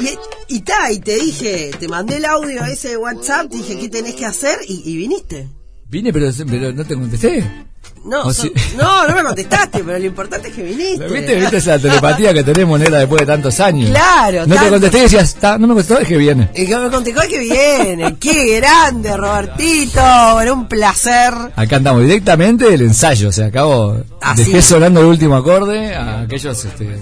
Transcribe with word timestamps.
Y, 0.00 0.56
y 0.56 0.60
ta, 0.60 0.90
y 0.90 0.98
te 1.00 1.16
dije, 1.16 1.70
te 1.78 1.88
mandé 1.88 2.16
el 2.16 2.24
audio 2.24 2.64
ese 2.64 2.90
de 2.90 2.96
WhatsApp, 2.96 3.50
te 3.50 3.56
dije 3.58 3.78
qué 3.78 3.88
tenés 3.88 4.14
que 4.14 4.26
hacer 4.26 4.58
y, 4.66 4.82
y 4.84 4.96
viniste. 4.96 5.48
Vine, 5.88 6.12
pero, 6.12 6.30
pero 6.48 6.72
no 6.72 6.84
te 6.84 6.94
contesté. 6.94 7.44
No, 8.04 8.22
O 8.22 8.32
no, 8.78 9.08
no 9.08 9.14
me 9.14 9.22
contestaste, 9.22 9.82
pero 9.84 9.98
lo 9.98 10.04
importante 10.06 10.48
es 10.48 10.54
que 10.54 10.62
viniste. 10.62 11.06
¿Viste, 11.06 11.34
¿Viste 11.36 11.56
esa 11.58 11.78
telepatía 11.78 12.32
que 12.32 12.42
tenemos, 12.42 12.78
negra, 12.78 12.98
después 13.00 13.20
de 13.20 13.26
tantos 13.26 13.60
años? 13.60 13.90
Claro, 13.90 14.46
No 14.46 14.54
te 14.56 14.68
contesté 14.70 14.98
y 14.98 15.02
decías, 15.02 15.34
"Ta, 15.34 15.58
no 15.58 15.66
me 15.66 15.74
contestó, 15.74 15.98
es 15.98 16.08
que 16.08 16.16
viene. 16.16 16.48
Y 16.54 16.66
que 16.66 16.76
me 16.76 16.90
contestó 16.90 17.20
que 17.28 17.38
viene. 17.40 18.16
Qué 18.20 18.56
grande, 18.60 19.14
Robertito. 19.16 20.00
Era 20.40 20.52
un 20.52 20.66
placer. 20.66 21.34
Acá 21.56 21.76
andamos 21.76 22.02
directamente 22.02 22.70
del 22.70 22.82
ensayo, 22.82 23.30
acabo, 23.46 24.00
Ah, 24.22 24.34
dejé 24.34 24.62
sonando 24.62 25.00
el 25.00 25.06
último 25.06 25.36
acorde, 25.36 25.94
a 25.94 26.20
aquellos 26.22 26.64
este, 26.64 26.98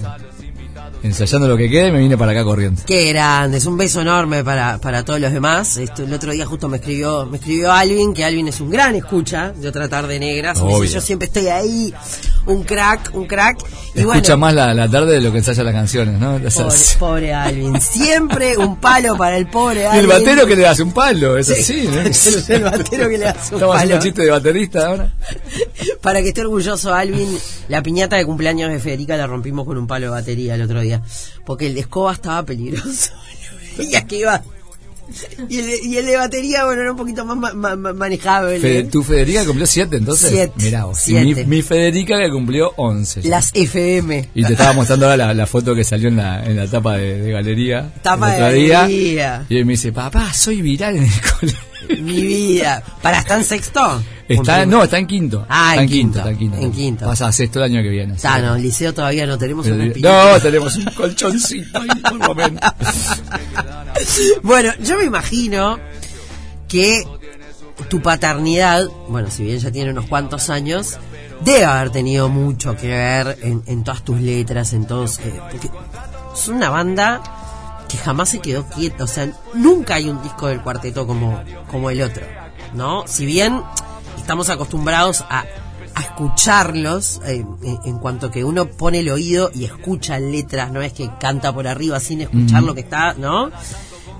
ensayando 1.02 1.46
lo 1.48 1.56
que 1.56 1.68
quede 1.70 1.88
y 1.88 1.92
me 1.92 1.98
vine 1.98 2.16
para 2.18 2.32
acá 2.32 2.44
corriendo. 2.44 2.82
Qué 2.86 3.08
grande, 3.12 3.58
es 3.58 3.66
un 3.66 3.76
beso 3.76 4.00
enorme 4.00 4.42
para, 4.44 4.78
para 4.78 5.04
todos 5.04 5.20
los 5.20 5.32
demás. 5.32 5.76
Esto, 5.76 6.02
el 6.04 6.12
otro 6.12 6.32
día 6.32 6.46
justo 6.46 6.68
me 6.68 6.78
escribió, 6.78 7.26
me 7.26 7.38
escribió 7.38 7.72
Alvin, 7.72 8.12
que 8.14 8.24
Alvin 8.24 8.48
es 8.48 8.60
un 8.60 8.70
gran 8.70 8.94
escucha 8.94 9.52
de 9.52 9.68
otra 9.68 9.88
tarde 9.88 10.18
negra. 10.18 10.54
Yo 10.54 11.00
siempre 11.00 11.26
estoy 11.26 11.46
ahí, 11.48 11.94
un 12.46 12.62
crack, 12.64 13.10
un 13.14 13.26
crack. 13.26 13.58
Y 13.94 14.00
Escucha 14.00 14.34
bueno, 14.34 14.36
más 14.38 14.54
la, 14.54 14.74
la 14.74 14.88
tarde 14.88 15.12
de 15.14 15.20
lo 15.20 15.32
que 15.32 15.38
ensaya 15.38 15.62
las 15.64 15.74
canciones, 15.74 16.18
¿no? 16.20 16.38
pobre, 16.38 16.76
pobre 16.98 17.34
Alvin. 17.34 17.80
Siempre 17.80 18.56
un 18.56 18.76
palo 18.76 19.16
para 19.16 19.36
el 19.36 19.46
pobre 19.48 19.82
Y 19.82 19.84
Alvin. 19.84 20.00
el 20.00 20.06
batero 20.06 20.46
que 20.46 20.56
le 20.56 20.66
hace 20.66 20.82
un 20.82 20.92
palo, 20.92 21.36
eso 21.36 21.54
sí. 21.54 21.62
Sí, 21.62 21.88
¿no? 21.90 22.00
el- 22.00 22.12
el 22.48 22.62
batero 22.64 23.08
que 23.08 23.18
le 23.18 23.26
hace 23.28 23.54
un 23.54 23.60
Estamos 23.60 23.76
haciendo 23.76 23.94
palo. 23.96 24.02
chiste 24.02 24.22
de 24.22 24.30
baterista 24.30 24.86
ahora. 24.86 25.12
Para 26.02 26.22
que 26.22 26.28
esté 26.28 26.40
orgulloso 26.42 26.94
Alvin, 26.94 27.36
la 27.68 27.82
piñata 27.82 28.16
de 28.16 28.24
cumpleaños 28.24 28.70
de 28.70 28.78
Federica 28.78 29.16
la 29.16 29.26
rompimos 29.26 29.66
con 29.66 29.76
un 29.76 29.86
palo 29.86 30.06
de 30.06 30.10
batería 30.12 30.54
el 30.54 30.62
otro 30.62 30.80
día. 30.80 30.87
Porque 31.44 31.66
el 31.66 31.74
de 31.74 31.80
escoba 31.80 32.12
estaba 32.12 32.42
peligroso. 32.44 33.10
Veías 33.78 34.04
que 34.04 34.16
iba. 34.20 34.42
Y 35.48 35.58
el, 35.60 35.66
de- 35.66 35.80
y 35.84 35.96
el 35.96 36.04
de 36.04 36.16
batería, 36.18 36.66
bueno, 36.66 36.82
era 36.82 36.90
un 36.92 36.98
poquito 36.98 37.24
más 37.24 37.34
ma- 37.38 37.54
ma- 37.54 37.76
ma- 37.76 37.92
manejable. 37.94 38.60
Fe- 38.60 38.84
tu 38.84 39.02
Federica 39.02 39.42
cumplió 39.46 39.66
siete, 39.66 39.96
entonces. 39.96 40.28
Siete. 40.30 40.52
Mirá 40.56 40.84
vos. 40.84 41.08
Y 41.08 41.14
mi, 41.46 41.62
Federica 41.62 42.18
que 42.18 42.30
cumplió 42.30 42.72
once. 42.76 43.22
ya. 43.22 43.30
Las 43.30 43.50
FM. 43.54 44.28
Y 44.34 44.44
te 44.44 44.52
estaba 44.52 44.74
mostrando 44.74 45.06
ahora 45.06 45.16
la, 45.28 45.32
la 45.34 45.46
foto 45.46 45.74
que 45.74 45.82
salió 45.82 46.08
en 46.08 46.16
la, 46.18 46.44
en 46.44 46.56
la 46.56 46.66
tapa 46.66 46.98
de, 46.98 47.22
de 47.22 47.32
galería. 47.32 47.90
Tapa 48.02 48.32
de 48.34 48.54
día. 48.54 48.80
galería. 48.82 49.46
Y 49.48 49.56
él 49.56 49.64
me 49.64 49.72
dice, 49.72 49.92
papá, 49.92 50.30
soy 50.34 50.60
viral 50.60 50.96
en 50.96 51.04
el 51.04 51.10
colegio. 51.40 52.02
Mi 52.04 52.20
vida. 52.20 52.82
¿Para 53.00 53.20
estar 53.20 53.38
en 53.38 53.44
sexto? 53.44 54.02
Está, 54.28 54.66
no, 54.66 54.84
está 54.84 54.98
en 54.98 55.06
quinto. 55.06 55.46
Ah, 55.48 55.70
está 55.70 55.74
en 55.76 55.80
en 55.82 55.88
quinto, 55.88 56.12
quinto, 56.12 56.18
está 56.18 56.30
en 56.30 56.38
quinto. 56.38 56.56
en 56.58 56.72
quinto. 56.72 57.06
Pasa 57.06 57.32
sexto 57.32 57.58
el 57.60 57.64
año 57.64 57.82
que 57.82 57.88
viene. 57.88 58.14
Está, 58.14 58.38
no, 58.40 58.56
el 58.56 58.62
liceo 58.62 58.92
todavía 58.92 59.26
no 59.26 59.38
tenemos 59.38 59.66
una 59.66 59.84
espinita. 59.86 60.32
no, 60.32 60.40
tenemos 60.40 60.76
un 60.76 60.84
colchoncito 60.96 61.78
ahí 61.80 61.88
por 62.02 62.28
lo 62.28 62.34
menos. 62.34 62.60
Bueno, 64.42 64.70
yo 64.80 64.96
me 64.96 65.04
imagino 65.04 65.78
que 66.68 67.04
tu 67.88 68.00
paternidad, 68.00 68.86
bueno, 69.08 69.28
si 69.30 69.42
bien 69.44 69.58
ya 69.58 69.70
tiene 69.72 69.90
unos 69.90 70.06
cuantos 70.06 70.50
años, 70.50 70.98
debe 71.44 71.64
haber 71.64 71.90
tenido 71.90 72.28
mucho 72.28 72.76
que 72.76 72.88
ver 72.88 73.38
en, 73.42 73.62
en 73.66 73.82
todas 73.84 74.04
tus 74.04 74.20
letras, 74.20 74.72
en 74.72 74.86
todos. 74.86 75.18
eh, 75.20 75.40
porque 75.50 75.68
es 76.34 76.48
una 76.48 76.70
banda 76.70 77.20
que 77.88 77.96
jamás 77.96 78.28
se 78.28 78.38
quedó 78.40 78.66
quieta, 78.66 79.04
o 79.04 79.06
sea, 79.06 79.32
nunca 79.54 79.94
hay 79.94 80.08
un 80.08 80.22
disco 80.22 80.46
del 80.48 80.60
cuarteto 80.60 81.06
como, 81.06 81.42
como 81.70 81.90
el 81.90 82.02
otro, 82.02 82.24
¿no? 82.74 83.04
Si 83.06 83.24
bien 83.26 83.62
estamos 84.28 84.50
acostumbrados 84.50 85.24
a, 85.30 85.46
a 85.94 86.00
escucharlos, 86.02 87.18
eh, 87.24 87.42
en, 87.86 87.98
cuanto 87.98 88.30
que 88.30 88.44
uno 88.44 88.66
pone 88.66 88.98
el 88.98 89.08
oído 89.08 89.50
y 89.54 89.64
escucha 89.64 90.18
letras, 90.18 90.70
no 90.70 90.82
es 90.82 90.92
que 90.92 91.08
canta 91.18 91.50
por 91.50 91.66
arriba 91.66 91.98
sin 91.98 92.20
escuchar 92.20 92.62
lo 92.62 92.74
que 92.74 92.82
está, 92.82 93.14
¿no? 93.14 93.50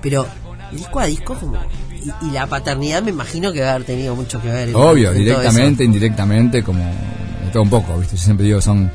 Pero 0.01 0.25
disco 0.71 0.99
a 0.99 1.05
disco 1.05 1.35
como... 1.35 1.57
Y, 1.93 2.27
y 2.27 2.31
la 2.31 2.47
paternidad 2.47 3.03
me 3.03 3.11
imagino 3.11 3.53
que 3.53 3.61
va 3.61 3.67
a 3.67 3.73
haber 3.75 3.85
tenido 3.85 4.15
mucho 4.15 4.41
que 4.41 4.47
ver. 4.47 4.75
Obvio, 4.75 5.13
directamente, 5.13 5.83
indirectamente, 5.83 6.63
como 6.63 6.79
de 6.79 7.51
todo 7.53 7.61
un 7.61 7.69
poco, 7.69 7.95
¿viste? 7.99 8.15
Yo 8.17 8.23
siempre 8.23 8.47
digo, 8.47 8.61
son, 8.61 8.89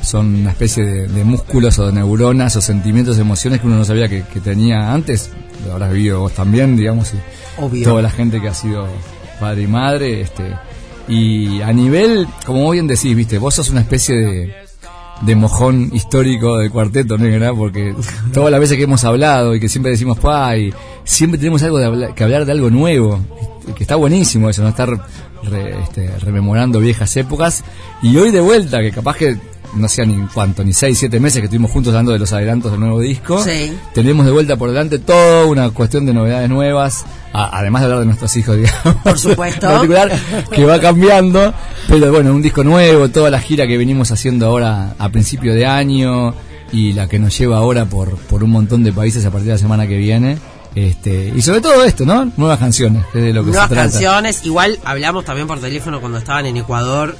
son 0.00 0.36
una 0.36 0.52
especie 0.52 0.86
de, 0.86 1.06
de 1.06 1.22
músculos 1.22 1.78
o 1.80 1.88
de 1.88 1.92
neuronas 1.92 2.56
o 2.56 2.62
sentimientos, 2.62 3.18
emociones 3.18 3.60
que 3.60 3.66
uno 3.66 3.76
no 3.76 3.84
sabía 3.84 4.08
que, 4.08 4.22
que 4.22 4.40
tenía 4.40 4.90
antes. 4.94 5.28
Lo 5.66 5.74
habrás 5.74 5.92
vivido 5.92 6.20
vos 6.20 6.32
también, 6.32 6.78
digamos, 6.78 7.12
y 7.12 7.60
Obvio. 7.60 7.84
toda 7.84 8.00
la 8.00 8.10
gente 8.10 8.40
que 8.40 8.48
ha 8.48 8.54
sido 8.54 8.86
padre 9.38 9.62
y 9.62 9.66
madre. 9.66 10.20
este 10.20 10.54
Y 11.08 11.60
a 11.62 11.72
nivel, 11.72 12.26
como 12.44 12.70
bien 12.70 12.86
decís, 12.86 13.14
¿viste? 13.14 13.38
Vos 13.38 13.54
sos 13.54 13.70
una 13.70 13.80
especie 13.80 14.14
de, 14.14 14.54
de 15.22 15.36
mojón 15.36 15.90
histórico 15.92 16.58
del 16.58 16.70
cuarteto, 16.70 17.16
negra, 17.18 17.54
porque 17.54 17.94
todas 18.32 18.50
las 18.50 18.60
veces 18.60 18.76
que 18.76 18.84
hemos 18.84 19.04
hablado 19.04 19.54
y 19.54 19.60
que 19.60 19.68
siempre 19.68 19.92
decimos, 19.92 20.18
pa, 20.18 20.56
y 20.56 20.72
siempre 21.04 21.38
tenemos 21.38 21.62
algo 21.62 21.78
de 21.78 22.14
que 22.14 22.24
hablar 22.24 22.44
de 22.44 22.52
algo 22.52 22.70
nuevo, 22.70 23.20
que 23.74 23.84
está 23.84 23.96
buenísimo 23.96 24.48
eso, 24.50 24.62
no 24.62 24.68
estar 24.68 24.88
re- 25.42 25.82
este, 25.82 26.10
rememorando 26.20 26.78
viejas 26.80 27.16
épocas, 27.16 27.64
y 28.02 28.16
hoy 28.16 28.30
de 28.30 28.40
vuelta, 28.40 28.80
que 28.80 28.90
capaz 28.92 29.16
que 29.16 29.36
no 29.74 29.88
sea 29.88 30.06
ni 30.06 30.14
cuánto, 30.28 30.64
ni 30.64 30.72
seis, 30.72 30.96
siete 30.98 31.18
meses 31.20 31.40
que 31.40 31.46
estuvimos 31.46 31.70
juntos 31.70 31.90
hablando 31.92 32.12
de 32.12 32.18
los 32.18 32.32
adelantos 32.32 32.70
del 32.70 32.80
nuevo 32.80 33.00
disco, 33.00 33.42
Sí. 33.42 33.76
tenemos 33.92 34.24
de 34.24 34.32
vuelta 34.32 34.56
por 34.56 34.70
delante 34.70 34.98
toda 34.98 35.44
una 35.44 35.68
cuestión 35.70 36.06
de 36.06 36.14
novedades 36.14 36.48
nuevas, 36.48 37.04
a- 37.32 37.58
además 37.58 37.82
de 37.82 37.84
hablar 37.86 38.00
de 38.00 38.06
nuestros 38.06 38.34
hijos, 38.36 38.56
digamos, 38.84 39.02
Por 39.02 39.18
supuesto. 39.18 39.66
en 39.66 39.72
particular, 39.72 40.12
que 40.52 40.64
va 40.64 40.80
cambiando, 40.80 41.52
pero 41.88 42.10
bueno, 42.12 42.32
un 42.32 42.40
disco 42.42 42.64
nuevo, 42.64 43.08
toda 43.10 43.28
la 43.30 43.40
gira 43.40 43.66
que 43.66 43.76
venimos 43.76 44.10
haciendo 44.12 44.46
ahora 44.46 44.94
a 44.98 45.08
principio 45.10 45.52
de 45.54 45.66
año 45.66 46.32
y 46.72 46.92
la 46.94 47.06
que 47.08 47.18
nos 47.18 47.36
lleva 47.36 47.58
ahora 47.58 47.84
por, 47.84 48.16
por 48.16 48.42
un 48.44 48.50
montón 48.50 48.82
de 48.82 48.92
países 48.92 49.24
a 49.26 49.30
partir 49.30 49.48
de 49.48 49.52
la 49.54 49.58
semana 49.58 49.86
que 49.86 49.96
viene. 49.98 50.38
Este, 50.76 51.32
y 51.34 51.40
sobre 51.40 51.60
todo 51.62 51.82
esto, 51.84 52.04
¿no? 52.04 52.30
Nuevas 52.36 52.58
canciones, 52.58 53.04
que 53.10 53.18
es 53.18 53.24
de 53.24 53.32
lo 53.32 53.42
que 53.42 53.50
Nuevas 53.50 53.68
se 53.70 53.74
trata. 53.74 53.90
canciones, 53.90 54.44
igual 54.44 54.78
hablamos 54.84 55.24
también 55.24 55.46
por 55.48 55.58
teléfono 55.58 56.00
cuando 56.00 56.18
estaban 56.18 56.44
en 56.46 56.58
Ecuador. 56.58 57.16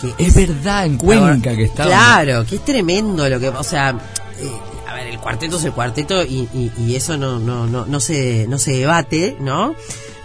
Que 0.00 0.12
Es 0.26 0.34
verdad, 0.34 0.86
en 0.86 0.96
Cuenca 0.98 1.54
que 1.54 1.64
estaba. 1.64 1.88
Claro, 1.88 2.44
que 2.44 2.56
es 2.56 2.64
tremendo 2.64 3.28
lo 3.28 3.38
que, 3.38 3.48
o 3.48 3.62
sea, 3.62 3.90
eh, 3.90 4.50
a 4.88 4.94
ver, 4.94 5.06
el 5.06 5.18
cuarteto 5.20 5.58
es 5.58 5.64
el 5.64 5.72
cuarteto 5.72 6.24
y, 6.24 6.48
y- 6.52 6.72
y 6.78 6.96
eso 6.96 7.16
no, 7.16 7.38
no, 7.38 7.66
no, 7.66 7.86
no 7.86 8.00
se, 8.00 8.46
no 8.48 8.58
se 8.58 8.72
debate, 8.72 9.36
¿no? 9.40 9.74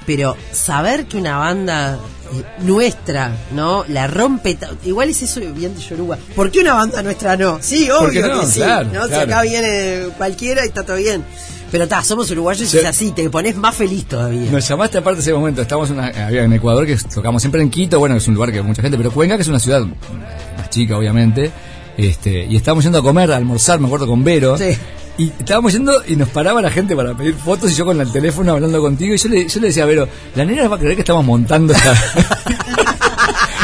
Pero 0.08 0.36
saber 0.52 1.06
que 1.06 1.18
una 1.18 1.38
banda 1.38 2.00
eh, 2.34 2.44
nuestra, 2.64 3.36
¿no? 3.52 3.86
La 3.90 4.08
rompe, 4.08 4.58
igual 4.86 5.10
es 5.10 5.22
eso 5.22 5.40
bien 5.54 5.76
de 5.76 5.82
Yoruba. 5.82 6.18
¿Por 6.36 6.50
qué 6.50 6.62
una 6.62 6.74
banda 6.74 7.04
nuestra 7.04 7.38
no? 7.38 7.60
Sí, 7.62 7.88
¿Por 8.00 8.10
qué 8.12 8.24
obvio 8.24 8.36
no? 8.36 8.42
que 8.42 8.48
sí, 8.48 8.60
Claro, 8.60 8.90
¿no? 8.92 9.04
Si 9.04 9.10
claro. 9.10 9.24
acá 9.26 9.42
viene 9.44 10.08
cualquiera 10.18 10.64
y 10.66 10.70
está 10.70 10.84
todo 10.84 10.96
bien. 10.98 11.24
Pero 11.76 11.84
está, 11.84 12.02
somos 12.06 12.32
uruguayos 12.32 12.74
y 12.74 12.78
es 12.78 12.86
así, 12.86 13.12
te 13.12 13.30
pones 13.30 13.58
más 13.58 13.76
feliz 13.76 14.06
todavía. 14.06 14.50
Nos 14.50 14.66
llamaste 14.66 14.98
aparte 15.00 15.20
ese 15.20 15.34
momento, 15.34 15.62
estamos 15.62 15.90
en, 15.90 15.98
una- 15.98 16.08
había 16.26 16.44
en 16.44 16.54
Ecuador 16.54 16.86
que 16.86 16.96
tocamos 17.14 17.42
siempre 17.42 17.62
en 17.62 17.70
Quito, 17.70 18.00
bueno, 18.00 18.16
es 18.16 18.26
un 18.30 18.34
lugar 18.34 18.54
que 18.54 18.62
mucha 18.62 18.82
gente, 18.82 18.96
pero 18.96 19.12
Cuenca 19.12 19.36
que 19.36 19.42
es 19.42 19.48
una 19.50 19.60
ciudad 19.60 19.82
más 20.58 20.70
chica 20.70 20.98
obviamente, 20.98 21.52
este, 21.98 22.46
y 22.46 22.56
estábamos 22.56 22.86
yendo 22.86 23.00
a 23.00 23.04
comer, 23.04 23.30
a 23.34 23.36
almorzar, 23.36 23.82
me 23.82 23.88
acuerdo 23.88 24.08
con 24.08 24.24
Vero, 24.24 24.58
Sí. 24.58 24.70
y 25.18 25.28
estábamos 25.38 25.74
yendo 25.74 25.92
y 26.08 26.16
nos 26.16 26.30
paraba 26.30 26.62
la 26.62 26.72
gente 26.72 26.96
para 26.96 27.14
pedir 27.14 27.34
fotos 27.36 27.70
y 27.70 27.76
yo 27.76 27.84
con 27.86 28.00
el 28.00 28.10
teléfono 28.10 28.54
hablando 28.54 28.80
contigo 28.80 29.14
y 29.14 29.18
yo 29.18 29.28
le, 29.28 29.46
yo 29.50 29.60
le 29.60 29.68
decía 29.68 29.84
a 29.84 29.88
Vero, 29.88 30.08
la 30.34 30.46
nena 30.46 30.70
va 30.70 30.78
a 30.78 30.80
creer 30.80 30.96
que 30.96 31.02
estamos 31.02 31.26
montando 31.26 31.74
esta, 31.74 31.94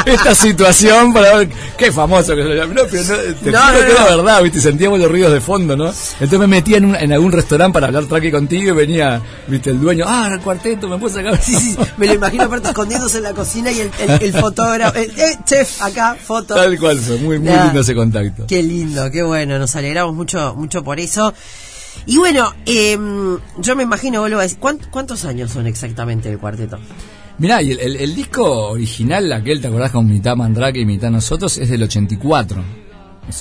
esta 0.06 0.36
situación 0.36 1.14
para 1.14 1.38
ver 1.38 1.50
qué 1.78 1.92
famoso 1.92 2.36
que 2.36 2.44
soy. 2.44 2.56
No, 2.58 2.64
pero 2.68 2.84
no, 2.84 2.90
te 2.90 3.52
No, 3.52 3.60
juro 3.60 3.74
no, 3.80 3.86
que 3.86 3.92
era 3.92 4.16
verdad, 4.16 4.44
viste, 4.44 4.62
sentíamos 4.62 5.00
los 5.00 5.10
ruidos 5.10 5.32
de 5.34 5.42
fondo, 5.42 5.76
¿no? 5.78 5.86
Entonces 5.86 6.40
me 6.40 6.48
metía 6.48 6.78
en, 6.78 6.86
un- 6.86 6.96
en 6.96 7.12
algún 7.14 7.32
restaurante 7.32 7.74
para 7.74 7.88
hablar 7.88 8.06
tranqui 8.06 8.32
contigo 8.32 8.72
y 8.72 8.76
venía, 8.76 9.22
viste, 9.48 9.70
el 9.72 9.80
dueño, 9.80 10.06
ah, 10.08 10.30
el 10.34 10.40
cuarteto, 10.42 10.88
me 10.88 10.98
puedo 10.98 11.14
sacar. 11.16 11.42
Sí, 11.42 11.56
sí, 11.56 11.78
me 11.98 12.08
lo 12.08 12.14
imagino 12.14 12.44
aparte 12.44 12.70
escondiéndose 12.70 13.18
en 13.18 13.24
la 13.24 13.34
cocina 13.34 13.72
y 13.72 13.80
el, 13.82 13.92
el, 14.00 14.10
el 14.22 14.34
fotógrafo, 14.34 14.98
el, 14.98 15.12
eh, 15.20 15.38
chef, 15.46 15.82
acá, 15.82 16.16
foto. 16.22 16.56
Tal 16.56 16.78
cual 16.80 17.00
muy, 17.22 17.40
muy 17.40 17.50
Nah. 17.50 17.66
lindo 17.66 17.82
ese 17.82 17.96
contacto. 17.96 18.46
Qué 18.48 18.62
lindo, 18.64 19.10
qué 19.12 19.24
bueno, 19.24 19.58
nos 19.60 19.76
alegramos 19.76 20.14
mucho, 20.16 20.54
mucho 20.56 20.84
por 20.84 21.00
eso. 21.00 21.34
Y 22.06 22.18
bueno, 22.18 22.54
em, 22.66 23.38
yo 23.58 23.76
me 23.76 23.84
imagino, 23.84 24.22
vuelvo 24.22 24.40
a 24.40 24.44
decir, 24.44 24.60
¿cuánt- 24.60 24.90
¿cuántos 24.90 25.26
años 25.26 25.52
son 25.52 25.68
exactamente 25.68 26.30
el 26.30 26.40
cuarteto? 26.40 26.80
Mirá, 27.38 27.62
y 27.62 27.72
el, 27.72 27.80
el- 27.80 27.96
el 27.98 28.16
disco 28.16 28.70
original, 28.70 29.32
aquel, 29.34 29.62
¿te 29.62 29.68
acordás 29.68 29.92
con 29.92 30.08
mitad 30.08 30.36
Mandrake 30.36 30.78
y 30.80 30.86
mitad 30.86 31.10
nosotros? 31.10 31.58
Es 31.58 31.70
del 31.70 31.84
84. 31.84 32.64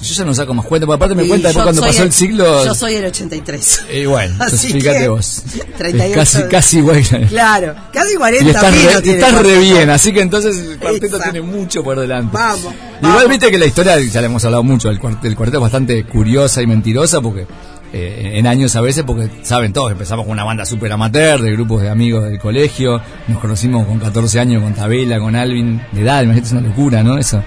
Yo 0.02 0.14
ya 0.14 0.24
no 0.24 0.34
saco 0.34 0.54
más 0.54 0.66
cuenta, 0.66 0.86
porque 0.86 0.96
aparte 0.96 1.14
me 1.16 1.24
Y 1.24 1.28
cuenta 1.28 1.48
después 1.48 1.64
cuando 1.64 1.82
pasó 1.82 2.02
el 2.04 2.12
siglo... 2.12 2.64
Yo 2.64 2.74
soy 2.74 2.94
el 2.94 3.06
83. 3.06 3.80
Y 3.94 4.04
bueno, 4.06 4.32
entonces 4.34 4.60
Así 4.60 4.72
fíjate 4.72 4.98
que, 5.00 5.08
vos. 5.08 5.42
38 5.78 6.06
Es 6.06 6.14
casi, 6.14 6.42
casi 6.48 6.78
igual. 6.78 7.02
Claro, 7.28 7.74
casi 7.92 8.14
40 8.14 8.44
Y 8.46 8.50
estás, 8.50 9.02
re, 9.02 9.12
estás 9.14 9.42
bien, 9.60 9.90
así 9.90 10.12
que 10.12 10.20
entonces 10.20 10.56
el 10.56 10.78
cuarteto 10.78 11.06
Exacto. 11.16 11.32
tiene 11.32 11.40
mucho 11.46 11.82
por 11.82 11.98
delante. 11.98 12.30
Vamos, 12.32 12.60
Igual 13.00 13.14
vamos. 13.14 13.28
viste 13.30 13.50
que 13.50 13.58
la 13.58 13.66
historia, 13.66 13.98
ya 13.98 14.20
le 14.20 14.26
hemos 14.26 14.44
hablado 14.44 14.62
mucho, 14.62 14.90
el 14.90 15.00
cuarteto, 15.00 15.26
el 15.26 15.34
cuarteto 15.34 15.58
es 15.58 15.62
bastante 15.62 16.04
curiosa 16.04 16.62
y 16.62 16.66
mentirosa 16.68 17.20
porque 17.20 17.46
eh, 17.92 18.32
en 18.34 18.46
años 18.46 18.76
a 18.76 18.80
veces, 18.80 19.04
porque 19.04 19.28
saben 19.42 19.72
todos, 19.72 19.92
empezamos 19.92 20.24
con 20.24 20.32
una 20.32 20.44
banda 20.44 20.64
súper 20.64 20.92
amateur, 20.92 21.40
de 21.40 21.52
grupos 21.52 21.82
de 21.82 21.90
amigos 21.90 22.24
del 22.24 22.38
colegio, 22.38 23.00
nos 23.28 23.38
conocimos 23.38 23.86
con 23.86 23.98
14 23.98 24.38
años 24.40 24.62
con 24.62 24.74
Tabela, 24.74 25.18
con 25.18 25.34
Alvin, 25.34 25.80
de 25.92 26.02
edad, 26.02 26.22
imagínate, 26.22 26.46
es 26.46 26.52
una 26.52 26.68
locura, 26.68 27.02
¿no? 27.02 27.18
Eso. 27.18 27.42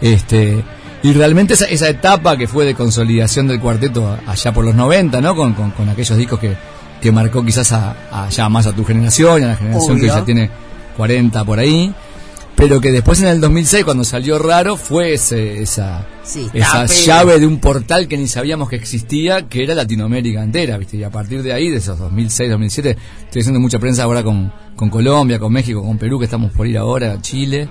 Este, 0.00 0.62
Y 1.02 1.12
realmente 1.12 1.54
esa, 1.54 1.66
esa 1.66 1.88
etapa 1.88 2.36
que 2.36 2.46
fue 2.48 2.64
de 2.64 2.74
consolidación 2.74 3.46
del 3.48 3.60
cuarteto 3.60 4.18
allá 4.26 4.52
por 4.52 4.64
los 4.64 4.74
90, 4.74 5.20
¿no? 5.20 5.34
Con, 5.34 5.54
con, 5.54 5.70
con 5.70 5.88
aquellos 5.88 6.18
discos 6.18 6.40
que, 6.40 6.56
que 7.00 7.12
marcó 7.12 7.44
quizás 7.44 7.72
a, 7.72 7.94
a, 8.10 8.28
ya 8.28 8.48
más 8.48 8.66
a 8.66 8.72
tu 8.72 8.84
generación, 8.84 9.44
a 9.44 9.48
la 9.48 9.56
generación 9.56 10.00
que 10.00 10.06
ya 10.06 10.24
tiene 10.24 10.50
40 10.96 11.44
por 11.44 11.58
ahí. 11.58 11.94
Pero 12.56 12.80
que 12.80 12.90
después 12.90 13.20
en 13.20 13.28
el 13.28 13.40
2006, 13.40 13.84
cuando 13.84 14.02
salió 14.02 14.38
Raro, 14.38 14.76
fue 14.78 15.12
ese, 15.12 15.60
esa, 15.60 16.06
Sí, 16.22 16.48
esa 16.54 16.86
tape. 16.86 16.94
llave 17.04 17.38
de 17.38 17.46
un 17.46 17.60
portal 17.60 18.08
que 18.08 18.16
ni 18.16 18.26
sabíamos 18.28 18.70
que 18.70 18.76
existía, 18.76 19.46
que 19.46 19.62
era 19.62 19.74
Latinoamérica 19.74 20.42
entera, 20.42 20.78
¿viste? 20.78 20.96
Y 20.96 21.04
a 21.04 21.10
partir 21.10 21.42
de 21.42 21.52
ahí, 21.52 21.68
de 21.68 21.76
esos 21.76 21.98
2006, 21.98 22.50
2007, 22.50 22.96
estoy 23.24 23.40
haciendo 23.42 23.60
mucha 23.60 23.78
prensa 23.78 24.04
ahora 24.04 24.22
con, 24.22 24.50
con 24.74 24.88
Colombia, 24.88 25.38
con 25.38 25.52
México, 25.52 25.82
con 25.82 25.98
Perú, 25.98 26.18
que 26.18 26.24
estamos 26.24 26.50
por 26.52 26.66
ir 26.66 26.78
ahora, 26.78 27.20
Chile, 27.20 27.68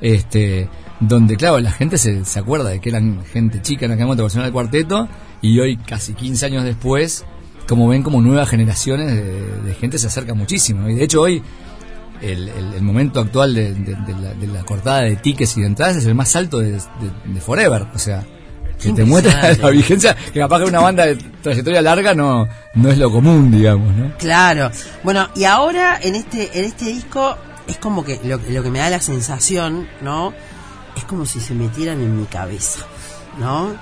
este, 0.00 0.68
donde, 0.98 1.36
claro, 1.36 1.60
la 1.60 1.70
gente 1.70 1.96
se, 1.96 2.24
se 2.24 2.38
acuerda 2.40 2.70
de 2.70 2.80
que 2.80 2.88
eran 2.88 3.24
gente 3.32 3.62
chica 3.62 3.86
en 3.86 3.92
aquel 3.92 4.06
momento 4.06 4.24
personal 4.24 4.46
del 4.46 4.52
cuarteto, 4.52 5.08
y 5.42 5.60
hoy, 5.60 5.76
casi 5.76 6.12
15 6.12 6.46
años 6.46 6.64
después, 6.64 7.24
como 7.68 7.86
ven, 7.86 8.02
como 8.02 8.20
nuevas 8.20 8.48
generaciones 8.48 9.06
de, 9.14 9.60
de 9.62 9.74
gente 9.74 9.96
se 9.98 10.08
acerca 10.08 10.34
muchísimo. 10.34 10.88
Y 10.88 10.94
de 10.96 11.04
hecho, 11.04 11.20
hoy, 11.20 11.40
el, 12.22 12.48
el- 12.48 12.74
el 12.74 12.82
momento 12.82 13.20
actual 13.20 13.54
de, 13.54 13.72
de- 13.74 13.94
de 13.96 14.14
la, 14.20 14.34
de 14.34 14.46
la 14.46 14.62
cortada 14.64 15.02
de 15.02 15.16
tickets 15.16 15.56
y 15.56 15.60
de 15.62 15.66
entradas 15.66 15.96
es 15.96 16.06
el 16.06 16.14
más 16.14 16.34
alto 16.36 16.58
de, 16.58 16.78
Forever. 17.40 17.86
O 17.94 17.98
sea, 17.98 18.24
que 18.80 18.92
te 18.92 19.04
muestra 19.04 19.52
la 19.60 19.70
vigencia, 19.70 20.14
que 20.32 20.40
capaz 20.40 20.58
que 20.60 20.64
una 20.64 20.80
banda 20.80 21.06
de 21.06 21.16
trayectoria 21.42 21.80
larga 21.82 22.14
no, 22.14 22.48
no 22.74 22.90
es 22.90 22.98
lo 22.98 23.10
común, 23.10 23.50
digamos, 23.50 23.94
¿no? 23.94 24.16
Claro. 24.18 24.70
Bueno, 25.02 25.28
y 25.36 25.44
ahora 25.44 25.98
en 26.02 26.14
este 26.16 26.58
en 26.58 26.64
este 26.66 26.86
disco 26.86 27.36
es 27.66 27.76
como 27.78 28.04
que 28.04 28.20
lo, 28.24 28.38
lo 28.50 28.62
que 28.62 28.70
me 28.70 28.78
da 28.80 28.90
la 28.90 29.00
sensación, 29.00 29.86
¿no? 30.02 30.32
Es 30.96 31.04
como 31.04 31.24
si 31.26 31.40
se 31.40 31.54
metieran 31.54 32.00
en 32.00 32.18
mi 32.20 32.26
cabeza, 32.26 32.80
¿no? 33.38 33.74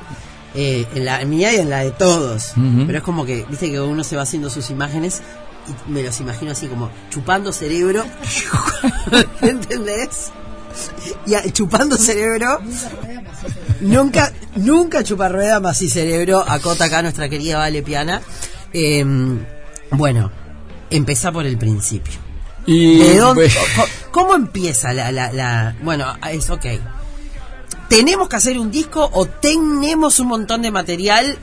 Eh, 0.55 0.87
en 0.95 1.05
la 1.07 1.21
en 1.23 1.31
mía 1.31 1.53
y 1.55 1.57
en 1.57 1.71
la 1.71 1.79
de 1.79 1.91
todos. 1.93 2.53
Pero 2.87 2.99
es 2.99 3.03
como 3.05 3.25
que, 3.25 3.45
viste 3.49 3.71
que 3.71 3.81
uno 3.81 4.05
se 4.05 4.17
va 4.17 4.23
haciendo 4.23 4.51
sus 4.51 4.69
imágenes 4.71 5.23
y 5.69 5.91
me 5.91 6.03
los 6.03 6.19
imagino 6.21 6.53
así 6.53 6.67
como 6.67 6.91
chupando 7.11 7.53
cerebro. 7.53 8.05
¿Entendés? 9.41 10.31
Y 11.27 11.35
a- 11.35 11.51
chupando 11.53 11.97
cerebro. 11.97 12.61
Nunca, 13.81 14.33
nunca 14.57 15.03
chupa 15.05 15.29
rueda 15.29 15.61
más 15.61 15.81
y 15.83 15.89
cerebro, 15.89 16.45
acota 16.47 16.85
acá 16.87 17.03
nuestra 17.03 17.29
querida 17.29 17.59
Vale 17.59 17.83
Piana. 17.83 18.21
Eh, 18.73 19.05
bueno, 19.91 20.31
empezá 20.91 21.31
por 21.33 21.45
el 21.47 21.59
principio. 21.59 22.15
Y 22.65 22.99
¿De 22.99 23.19
dónde, 23.19 23.51
¿Cómo 24.13 24.35
empieza 24.35 24.93
la, 24.93 25.11
la, 25.11 25.33
la- 25.33 25.77
Bueno, 25.83 26.07
es 26.31 26.49
ok. 26.49 26.65
¿Tenemos 27.89 28.29
que 28.29 28.37
hacer 28.37 28.59
un 28.59 28.71
disco 28.71 29.11
o 29.13 29.27
tenemos 29.27 30.19
un 30.21 30.29
montón 30.29 30.63
de 30.63 30.71
material? 30.71 31.37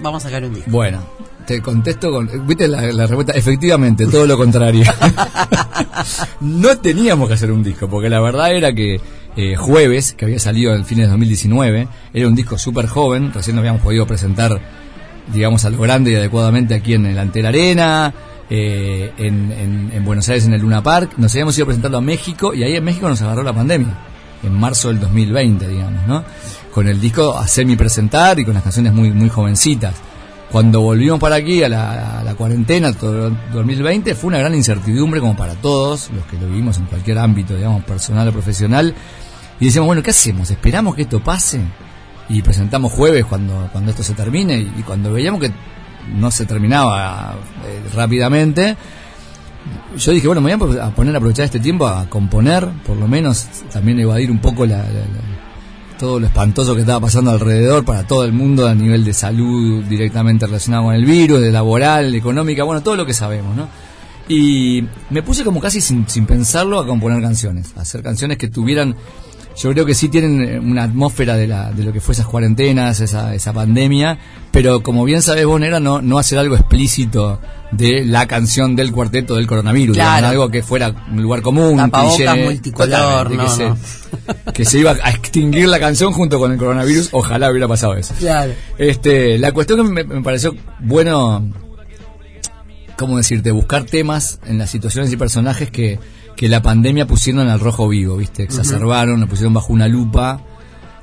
Vamos 0.00 0.24
a 0.24 0.28
sacar 0.28 0.44
un 0.44 0.54
disco. 0.54 0.70
bueno, 0.70 1.06
te 1.48 1.62
contesto 1.62 2.10
con. 2.12 2.46
¿Viste 2.46 2.68
la, 2.68 2.82
la 2.92 3.06
respuesta? 3.06 3.32
Efectivamente, 3.32 4.06
todo 4.06 4.26
lo 4.26 4.36
contrario. 4.36 4.84
no 6.40 6.76
teníamos 6.78 7.28
que 7.28 7.34
hacer 7.34 7.50
un 7.50 7.62
disco, 7.62 7.88
porque 7.88 8.08
la 8.08 8.20
verdad 8.20 8.52
era 8.52 8.72
que 8.72 9.00
eh, 9.36 9.56
Jueves, 9.56 10.12
que 10.12 10.24
había 10.26 10.38
salido 10.38 10.74
en 10.74 10.84
fines 10.84 11.06
de 11.06 11.10
2019, 11.10 11.88
era 12.12 12.28
un 12.28 12.34
disco 12.34 12.58
súper 12.58 12.86
joven, 12.86 13.32
recién 13.32 13.56
lo 13.56 13.60
habíamos 13.60 13.82
podido 13.82 14.06
presentar, 14.06 14.60
digamos, 15.32 15.64
a 15.64 15.70
lo 15.70 15.78
grande 15.78 16.12
y 16.12 16.14
adecuadamente 16.16 16.74
aquí 16.74 16.94
en 16.94 17.06
el 17.06 17.18
Antel 17.18 17.46
Arena. 17.46 18.12
eh, 18.50 19.12
en, 19.18 19.52
en- 19.52 19.90
en 19.94 20.04
Buenos 20.04 20.26
Aires 20.28 20.46
en 20.46 20.54
el 20.54 20.60
Luna 20.62 20.82
Park, 20.82 21.12
nos 21.18 21.32
habíamos 21.34 21.54
ido 21.56 21.64
a 21.64 21.66
presentarlo 21.66 21.98
a 21.98 22.00
México 22.00 22.54
y 22.54 22.62
ahí 22.62 22.76
en 22.76 22.84
México 22.84 23.06
nos 23.08 23.20
agarró 23.22 23.42
la 23.42 23.52
pandemia, 23.52 23.94
en 24.42 24.52
marzo 24.54 24.88
del 24.88 25.00
2020, 25.00 25.68
digamos, 25.68 26.06
¿no? 26.06 26.24
Con 26.72 26.88
el 26.88 26.98
disco 27.00 27.36
a 27.36 27.46
semi 27.46 27.76
presentar 27.76 28.38
y 28.38 28.44
con 28.44 28.54
las 28.54 28.62
canciones 28.62 28.92
muy, 28.94 29.10
muy 29.10 29.28
jovencitas. 29.28 29.94
Cuando 30.50 30.80
volvimos 30.80 31.20
para 31.20 31.36
aquí 31.36 31.62
a 31.62 31.68
la, 31.68 32.20
a 32.20 32.24
la 32.24 32.34
cuarentena, 32.34 32.92
todo 32.94 33.28
el 33.28 33.36
2020, 33.52 34.14
fue 34.14 34.28
una 34.28 34.38
gran 34.38 34.54
incertidumbre 34.54 35.20
como 35.20 35.36
para 35.36 35.54
todos, 35.54 36.10
los 36.10 36.24
que 36.24 36.38
lo 36.38 36.46
vivimos 36.48 36.78
en 36.78 36.86
cualquier 36.86 37.18
ámbito, 37.18 37.54
digamos, 37.54 37.84
personal 37.84 38.28
o 38.28 38.32
profesional. 38.32 38.94
Y 39.60 39.66
decíamos, 39.66 39.86
bueno, 39.88 40.02
¿qué 40.02 40.10
hacemos? 40.10 40.50
¿Esperamos 40.50 40.94
que 40.94 41.02
esto 41.02 41.22
pase? 41.22 41.60
Y 42.30 42.42
presentamos 42.42 42.92
jueves 42.92 43.26
cuando, 43.26 43.68
cuando 43.72 43.90
esto 43.90 44.02
se 44.02 44.14
termine. 44.14 44.58
Y, 44.58 44.82
cuando 44.86 45.12
veíamos 45.12 45.40
que 45.40 45.50
no 46.14 46.30
se 46.30 46.46
terminaba 46.46 47.34
eh, 47.66 47.82
rápidamente, 47.94 48.76
yo 49.96 50.12
dije, 50.12 50.26
bueno, 50.26 50.40
me 50.40 50.54
voy 50.54 50.78
a 50.78 50.90
poner 50.90 51.14
a 51.14 51.18
aprovechar 51.18 51.44
este 51.44 51.60
tiempo 51.60 51.86
a 51.86 52.08
componer, 52.08 52.66
por 52.86 52.96
lo 52.96 53.08
menos 53.08 53.46
también 53.72 53.98
evadir 54.00 54.30
un 54.30 54.38
poco 54.38 54.64
la, 54.64 54.84
todo 55.98 56.20
lo 56.20 56.26
espantoso 56.26 56.74
que 56.74 56.82
estaba 56.82 57.00
pasando 57.00 57.30
alrededor 57.30 57.84
para 57.84 58.06
todo 58.06 58.24
el 58.24 58.32
mundo 58.32 58.66
a 58.66 58.74
nivel 58.74 59.04
de 59.04 59.12
salud 59.12 59.84
directamente 59.84 60.46
relacionado 60.46 60.84
con 60.84 60.94
el 60.94 61.04
virus, 61.04 61.40
de 61.40 61.50
laboral, 61.50 62.14
económica, 62.14 62.64
bueno, 62.64 62.82
todo 62.82 62.96
lo 62.96 63.04
que 63.04 63.12
sabemos, 63.12 63.54
¿no? 63.56 63.68
Y 64.28 64.84
me 65.10 65.22
puse 65.22 65.42
como 65.42 65.60
casi 65.60 65.80
sin, 65.80 66.08
sin 66.08 66.26
pensarlo 66.26 66.78
a 66.78 66.86
componer 66.86 67.20
canciones, 67.20 67.72
a 67.76 67.80
hacer 67.80 68.02
canciones 68.02 68.38
que 68.38 68.48
tuvieran, 68.48 68.94
yo 69.58 69.72
creo 69.72 69.84
que 69.84 69.94
sí 69.94 70.08
tienen 70.08 70.42
eh, 70.42 70.58
una 70.60 70.84
atmósfera 70.84 71.36
de, 71.36 71.46
la, 71.48 71.70
de 71.72 71.82
lo 71.82 71.92
que 71.92 72.00
fue 72.00 72.12
esas 72.14 72.26
cuarentenas, 72.26 73.00
esa, 73.00 73.34
esa 73.34 73.52
pandemia, 73.52 74.18
pero 74.52 74.82
como 74.82 75.04
bien 75.04 75.20
sabes 75.20 75.44
vos, 75.46 75.60
Nera, 75.60 75.80
no, 75.80 76.00
no 76.00 76.18
hacer 76.18 76.38
algo 76.38 76.54
explícito 76.54 77.40
de 77.72 78.04
la 78.04 78.26
canción 78.26 78.76
del 78.76 78.92
cuarteto 78.92 79.34
del 79.34 79.46
coronavirus, 79.46 79.96
Claro. 79.96 80.10
digamos, 80.16 80.30
algo 80.30 80.50
que 80.50 80.62
fuera 80.62 80.94
un 81.10 81.22
lugar 81.22 81.42
común, 81.42 81.72
un 81.72 81.76
Tapabocas 81.76 82.16
cliché, 82.16 82.44
multicolor, 82.44 83.30
no, 83.32 83.44
que, 83.44 83.50
se, 83.50 83.68
no. 83.68 83.76
que 84.54 84.64
se 84.64 84.78
iba 84.78 84.92
a 85.02 85.10
extinguir 85.10 85.68
la 85.68 85.80
canción 85.80 86.12
junto 86.12 86.38
con 86.38 86.52
el 86.52 86.58
coronavirus, 86.58 87.08
ojalá 87.12 87.50
hubiera 87.50 87.66
pasado 87.66 87.94
eso. 87.96 88.14
Claro. 88.18 88.52
Este, 88.78 89.38
la 89.38 89.52
cuestión 89.52 89.78
que 89.84 89.92
me, 89.92 90.04
me 90.04 90.22
pareció 90.22 90.54
bueno, 90.80 91.44
¿cómo 92.96 93.16
decirte? 93.16 93.50
Buscar 93.50 93.84
temas 93.84 94.38
en 94.46 94.58
las 94.58 94.70
situaciones 94.70 95.12
y 95.12 95.16
personajes 95.16 95.70
que, 95.70 95.98
que 96.38 96.48
la 96.48 96.62
pandemia 96.62 97.04
pusieron 97.06 97.48
al 97.48 97.58
rojo 97.58 97.88
vivo, 97.88 98.16
¿viste? 98.16 98.44
Exacerbaron, 98.44 99.20
lo 99.20 99.26
pusieron 99.26 99.52
bajo 99.52 99.72
una 99.72 99.88
lupa, 99.88 100.40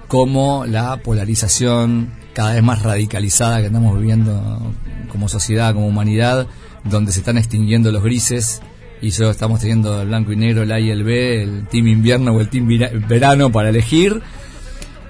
como 0.08 0.66
la 0.66 0.96
polarización 0.98 2.14
cada 2.34 2.54
vez 2.54 2.64
más 2.64 2.82
radicalizada 2.84 3.60
que 3.60 3.66
estamos 3.68 3.98
viviendo 4.00 4.74
como 5.10 5.28
sociedad, 5.28 5.74
como 5.74 5.88
humanidad, 5.88 6.48
donde 6.86 7.12
se 7.12 7.20
están 7.20 7.38
extinguiendo 7.38 7.92
los 7.92 8.02
grises 8.02 8.62
y 9.02 9.12
solo 9.12 9.30
estamos 9.32 9.60
teniendo 9.60 10.02
el 10.02 10.08
blanco 10.08 10.32
y 10.32 10.38
negro, 10.38 10.64
el 10.64 10.72
A 10.72 10.80
y 10.80 10.90
el 10.90 11.04
B, 11.04 11.44
el 11.44 11.68
team 11.68 11.88
invierno 11.88 12.32
o 12.32 12.40
el 12.40 12.48
team 12.50 12.68
verano 13.10 13.52
para 13.52 13.70
elegir 13.70 14.22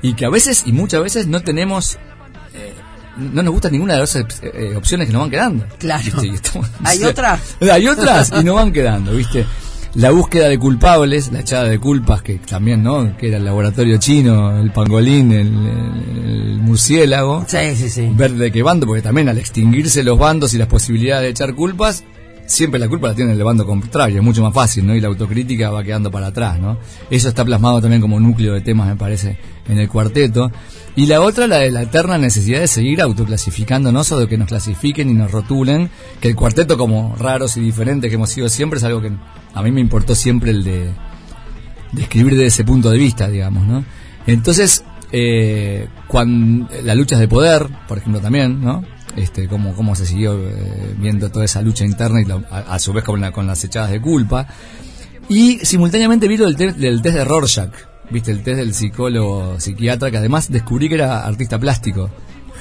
y 0.01 0.13
que 0.15 0.25
a 0.25 0.29
veces 0.29 0.63
y 0.65 0.71
muchas 0.71 1.03
veces 1.03 1.27
no 1.27 1.41
tenemos 1.41 1.99
eh, 2.55 2.73
no 3.17 3.43
nos 3.43 3.53
gusta 3.53 3.69
ninguna 3.69 3.93
de 3.93 3.99
las 3.99 4.15
eh, 4.15 4.25
opciones 4.75 5.05
que 5.07 5.13
nos 5.13 5.21
van 5.21 5.29
quedando 5.29 5.65
Claro. 5.77 6.03
¿viste? 6.03 6.27
Y 6.27 6.33
estamos- 6.33 6.69
¿Hay 6.83 7.03
otras? 7.11 7.41
hay 7.61 7.87
otras 7.87 8.31
y 8.39 8.43
nos 8.43 8.55
van 8.55 8.71
quedando 8.73 9.11
viste 9.13 9.45
la 9.95 10.11
búsqueda 10.11 10.47
de 10.49 10.59
culpables 10.59 11.31
la 11.31 11.39
echada 11.39 11.63
de 11.65 11.79
culpas 11.79 12.21
que 12.21 12.35
también 12.35 12.83
no 12.83 13.15
que 13.17 13.29
era 13.29 13.37
el 13.37 13.45
laboratorio 13.45 13.97
chino 13.97 14.57
el 14.59 14.71
pangolín 14.71 15.31
el, 15.31 15.47
el- 15.47 16.25
el 16.25 16.57
murciélago 16.59 17.45
Sí, 17.47 17.57
sí, 17.75 17.89
sí. 17.89 18.09
ver 18.13 18.31
de 18.33 18.51
qué 18.51 18.61
bando, 18.63 18.85
porque 18.87 19.01
también 19.01 19.29
al 19.29 19.37
extinguirse 19.37 20.03
los 20.03 20.17
bandos 20.19 20.53
y 20.53 20.57
las 20.57 20.67
posibilidades 20.67 21.23
de 21.23 21.29
echar 21.29 21.53
culpas, 21.55 22.03
siempre 22.47 22.79
la 22.79 22.87
culpa 22.89 23.07
la 23.09 23.15
tiene 23.15 23.31
el 23.33 23.43
bando 23.43 23.65
contrario, 23.65 24.17
es 24.17 24.23
mucho 24.23 24.41
más 24.43 24.53
fácil, 24.53 24.85
¿no? 24.85 24.95
Y 24.95 24.99
la 25.01 25.07
autocrítica 25.07 25.69
va 25.69 25.83
quedando 25.83 26.11
para 26.11 26.27
atrás, 26.27 26.59
¿no? 26.59 26.77
Eso 27.09 27.29
está 27.29 27.45
plasmado 27.45 27.79
también 27.81 28.01
como 28.01 28.19
núcleo 28.19 28.53
de 28.53 28.61
temas, 28.61 28.87
me 28.87 28.95
parece, 28.95 29.37
en 29.69 29.77
el 29.79 29.87
cuarteto. 29.89 30.51
Y 30.97 31.07
la 31.07 31.19
otra, 31.21 31.45
la 31.47 31.57
de 31.57 31.71
la 31.71 31.81
eterna 31.81 32.17
necesidad 32.17 32.61
de 32.61 32.67
seguir 32.67 33.01
autoclasificándonos 33.01 34.11
o 34.13 34.19
de 34.19 34.27
que 34.27 34.37
nos 34.37 34.47
clasifiquen 34.47 35.09
y 35.09 35.13
nos 35.13 35.29
rotulen, 35.31 35.89
que 36.21 36.29
el 36.29 36.35
cuarteto 36.35 36.77
como 36.77 37.15
raros 37.17 37.57
y 37.57 37.61
diferentes 37.61 38.09
que 38.09 38.15
hemos 38.15 38.29
sido 38.29 38.47
siempre 38.47 38.77
es 38.77 38.83
algo 38.85 39.01
que 39.01 39.11
a 39.53 39.61
mí 39.61 39.71
me 39.71 39.81
importó 39.81 40.15
siempre 40.15 40.51
el 40.51 40.63
de, 40.63 40.89
de 41.91 42.01
escribir 42.01 42.33
desde 42.35 42.45
ese 42.47 42.63
punto 42.63 42.89
de 42.89 42.97
vista, 42.97 43.27
digamos, 43.29 43.67
¿no? 43.67 43.83
Entonces, 44.25 44.85
eh, 45.11 45.87
cuando 46.07 46.69
las 46.83 46.95
luchas 46.95 47.19
de 47.19 47.27
poder, 47.27 47.67
por 47.89 47.97
ejemplo, 47.97 48.21
también, 48.21 48.61
¿no? 48.61 48.83
Este, 49.17 49.47
cómo, 49.49 49.73
cómo 49.75 49.95
se 49.95 50.05
siguió 50.05 50.33
eh, 50.47 50.95
viendo 50.97 51.29
toda 51.29 51.45
esa 51.45 51.61
lucha 51.61 51.85
interna 51.85 52.21
y 52.21 52.25
la- 52.25 52.41
a, 52.49 52.79
su 52.79 52.91
vez 52.93 53.03
con, 53.03 53.19
la- 53.21 53.31
con 53.31 53.47
las 53.47 53.63
echadas 53.65 53.91
de 53.91 54.01
culpa. 54.01 54.47
Y 55.29 55.57
simultáneamente 55.65 56.27
vi 56.27 56.37
lo 56.37 56.45
del, 56.45 56.55
test, 56.55 56.77
del 56.77 57.01
test 57.01 57.15
de 57.15 57.23
Rorschach, 57.25 57.71
viste, 58.09 58.31
el 58.31 58.43
test 58.43 58.57
del 58.57 58.73
psicólogo 58.73 59.59
psiquiatra, 59.59 60.11
que 60.11 60.17
además 60.17 60.51
descubrí 60.51 60.89
que 60.89 60.95
era 60.95 61.25
artista 61.25 61.59
plástico, 61.59 62.09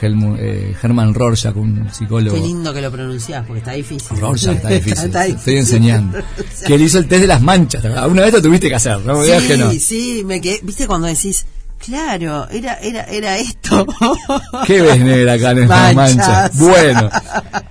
Helmu- 0.00 0.36
eh, 0.38 0.74
Herman 0.82 1.14
Rorschach, 1.14 1.54
un 1.56 1.88
psicólogo. 1.92 2.34
Qué 2.36 2.42
lindo 2.42 2.74
que 2.74 2.80
lo 2.82 2.90
pronunciás, 2.90 3.46
porque 3.46 3.58
está 3.60 3.72
difícil. 3.72 4.18
Rorschach 4.20 4.56
está 4.56 4.68
difícil. 4.80 5.04
Está 5.04 5.26
Estoy 5.26 5.56
enseñando. 5.56 6.18
Que 6.66 6.74
él 6.74 6.82
hizo 6.82 6.98
el 6.98 7.06
test 7.06 7.20
de 7.22 7.26
las 7.28 7.40
manchas. 7.42 7.84
Una 7.84 8.22
vez 8.22 8.32
lo 8.32 8.42
tuviste 8.42 8.68
que 8.68 8.74
hacer, 8.74 8.98
no 9.00 9.22
Sí, 9.22 9.30
que 9.46 9.56
no. 9.56 9.70
sí, 9.72 10.22
me 10.26 10.40
quedé, 10.40 10.60
viste 10.62 10.86
cuando 10.86 11.06
decís 11.06 11.44
Claro, 11.78 12.48
era, 12.50 12.74
era, 12.80 13.02
era 13.04 13.36
esto. 13.38 13.86
¿Qué 14.66 14.80
ves 14.80 15.00
negra 15.00 15.34
acá 15.34 15.50
en 15.50 15.58
esta 15.64 15.92
Manchas. 15.92 16.16
mancha? 16.16 16.50
Bueno, 16.54 17.10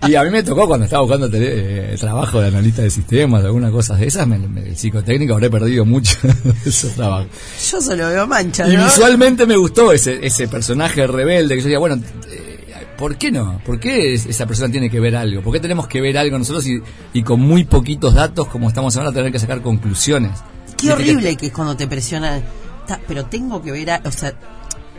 y 0.08 0.14
a 0.16 0.24
mí 0.24 0.30
me 0.30 0.44
tocó 0.44 0.68
cuando 0.68 0.86
estaba 0.86 1.02
buscando 1.02 1.28
tele- 1.30 1.94
eh, 1.94 1.96
trabajo 2.00 2.40
de 2.40 2.48
analista 2.50 2.84
de 2.84 2.92
sistemas, 2.92 3.44
alguna 3.44 3.72
cosa 3.72 3.96
de 3.96 4.06
esas, 4.06 4.28
me, 4.28 4.38
me- 4.38 4.62
el 4.70 4.78
psicotécnico 4.78 5.34
habré 5.34 5.50
perdido 5.50 5.84
mucho 5.84 6.16
de 6.24 6.70
esos 6.70 6.92
trabajos. 6.94 7.28
Yo 7.72 7.82
solo 7.82 8.08
veo 8.10 8.28
manchas, 8.28 8.70
Y 8.72 8.78
¿no? 8.78 8.84
visualmente 8.86 9.48
me 9.48 9.56
gustó 9.58 9.92
ese, 9.92 10.24
ese 10.24 10.48
personaje 10.48 11.08
rebelde 11.08 11.56
que 11.56 11.62
yo 11.62 11.68
decía, 11.68 11.80
bueno, 11.80 11.96
eh, 12.30 12.86
¿por 12.96 13.18
qué 13.18 13.32
no? 13.32 13.60
¿Por 13.66 13.80
qué 13.80 14.14
es- 14.14 14.28
esa 14.28 14.46
persona 14.46 14.72
tiene 14.72 14.92
que 14.92 15.00
ver 15.00 15.16
algo? 15.16 15.42
¿Por 15.42 15.54
qué 15.54 15.60
tenemos 15.60 15.88
que 15.88 16.02
ver 16.02 16.20
algo 16.20 16.38
nosotros 16.38 16.68
y, 16.68 16.80
y 17.14 17.24
con 17.24 17.40
muy 17.40 17.64
poquitos 17.64 18.14
datos 18.14 18.48
como 18.48 18.68
estamos 18.68 18.96
ahora 18.96 19.12
tener 19.12 19.32
que 19.32 19.40
sacar 19.40 19.62
conclusiones? 19.62 20.34
Qué 20.78 20.92
horrible 20.92 21.36
que 21.36 21.48
es 21.48 21.52
cuando 21.52 21.76
te 21.76 21.88
presionan. 21.88 22.44
Ta, 22.88 23.00
Pero 23.08 23.26
tengo 23.26 23.62
que 23.62 23.72
ver, 23.72 23.92
a- 23.92 24.02
o 24.06 24.12
sea, 24.12 24.34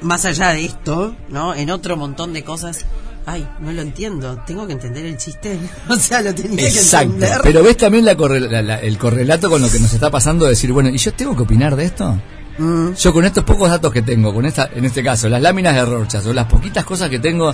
más 0.03 0.25
allá 0.25 0.51
de 0.51 0.65
esto, 0.65 1.15
¿no? 1.29 1.55
En 1.55 1.71
otro 1.71 1.97
montón 1.97 2.33
de 2.33 2.43
cosas. 2.45 2.85
Ay, 3.27 3.49
no 3.61 3.73
lo 3.73 3.81
entiendo. 3.81 4.39
Tengo 4.47 4.67
que 4.67 4.75
entender 4.75 5.07
el 5.07 5.17
chiste. 5.17 5.59
O 5.89 5.97
sea, 5.97 6.21
lo 6.21 6.35
tenía 6.35 6.67
Exacto, 6.67 7.09
que 7.09 7.15
entender. 7.15 7.41
pero 7.43 7.63
ves 7.63 7.77
también 7.79 8.05
la 8.05 8.15
corre- 8.17 8.41
la- 8.41 8.61
la- 8.63 8.81
el 8.81 8.99
correlato 8.99 9.49
con 9.49 9.63
lo 9.63 9.71
que 9.71 9.79
nos 9.81 9.93
está 9.95 10.11
pasando 10.11 10.45
de 10.45 10.51
decir, 10.51 10.73
bueno, 10.73 10.91
¿y 10.91 10.99
yo 10.99 11.13
tengo 11.15 11.35
que 11.37 11.43
opinar 11.45 11.75
de 11.77 11.85
esto? 11.87 12.19
Mm, 12.59 12.93
Yo 12.93 13.13
con 13.13 13.25
estos 13.25 13.43
pocos 13.45 13.69
datos 13.69 13.93
que 13.93 14.03
tengo, 14.03 14.33
con 14.33 14.45
esta, 14.47 14.69
en 14.75 14.85
este 14.85 15.03
caso, 15.03 15.29
las 15.29 15.43
láminas 15.43 15.75
de 15.75 15.85
Rorschach 15.85 16.25
o 16.27 16.33
las 16.33 16.47
poquitas 16.47 16.85
cosas 16.85 17.09
que 17.11 17.19
tengo 17.19 17.53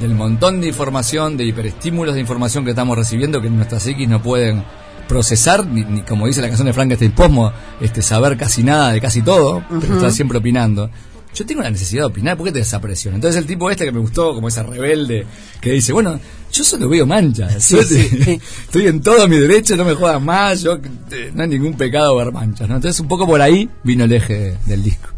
del 0.00 0.14
montón 0.14 0.60
de 0.60 0.66
información, 0.66 1.36
de 1.36 1.44
hiperestímulos 1.44 2.14
de 2.14 2.20
información 2.20 2.64
que 2.64 2.70
estamos 2.70 2.98
recibiendo 2.98 3.40
que 3.40 3.48
nuestras 3.48 3.82
psiquis 3.84 4.08
no 4.08 4.20
pueden 4.20 4.62
procesar, 5.08 5.66
ni, 5.66 5.84
ni 5.84 6.02
como 6.02 6.26
dice 6.26 6.40
la 6.40 6.48
canción 6.48 6.66
de 6.66 6.72
Frankenstein 6.72 7.12
Posmo, 7.12 7.52
este, 7.80 8.02
saber 8.02 8.36
casi 8.36 8.62
nada 8.62 8.92
de 8.92 9.00
casi 9.00 9.22
todo, 9.22 9.62
pero 9.80 9.94
estar 9.94 10.12
siempre 10.12 10.38
opinando. 10.38 10.90
Yo 11.34 11.44
tengo 11.44 11.62
la 11.62 11.70
necesidad 11.70 12.02
de 12.02 12.06
opinar, 12.06 12.36
¿por 12.36 12.46
qué 12.46 12.52
te 12.52 12.60
da 12.60 12.64
esa 12.64 12.80
presión? 12.80 13.14
Entonces 13.14 13.40
el 13.40 13.46
tipo 13.46 13.68
este 13.68 13.84
que 13.84 13.90
me 13.90 13.98
gustó, 13.98 14.34
como 14.34 14.46
esa 14.46 14.62
rebelde, 14.62 15.26
que 15.60 15.72
dice, 15.72 15.92
bueno, 15.92 16.20
yo 16.52 16.62
solo 16.62 16.88
veo 16.88 17.06
manchas, 17.06 17.54
Sí, 17.64 17.76
sí. 17.82 18.40
estoy 18.64 18.86
en 18.86 19.02
todo 19.02 19.26
mi 19.26 19.38
derecho, 19.38 19.76
no 19.76 19.84
me 19.84 19.94
jodas 19.94 20.22
más, 20.22 20.62
yo 20.62 20.78
eh, 21.10 21.32
no 21.34 21.42
hay 21.42 21.48
ningún 21.48 21.76
pecado 21.76 22.14
ver 22.16 22.30
manchas, 22.30 22.68
¿no? 22.68 22.76
Entonces 22.76 23.00
un 23.00 23.08
poco 23.08 23.26
por 23.26 23.42
ahí 23.42 23.68
vino 23.82 24.04
el 24.04 24.12
eje 24.12 24.56
del 24.66 24.84
disco. 24.84 25.08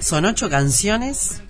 Son 0.00 0.24
ocho 0.24 0.48
canciones. 0.48 1.42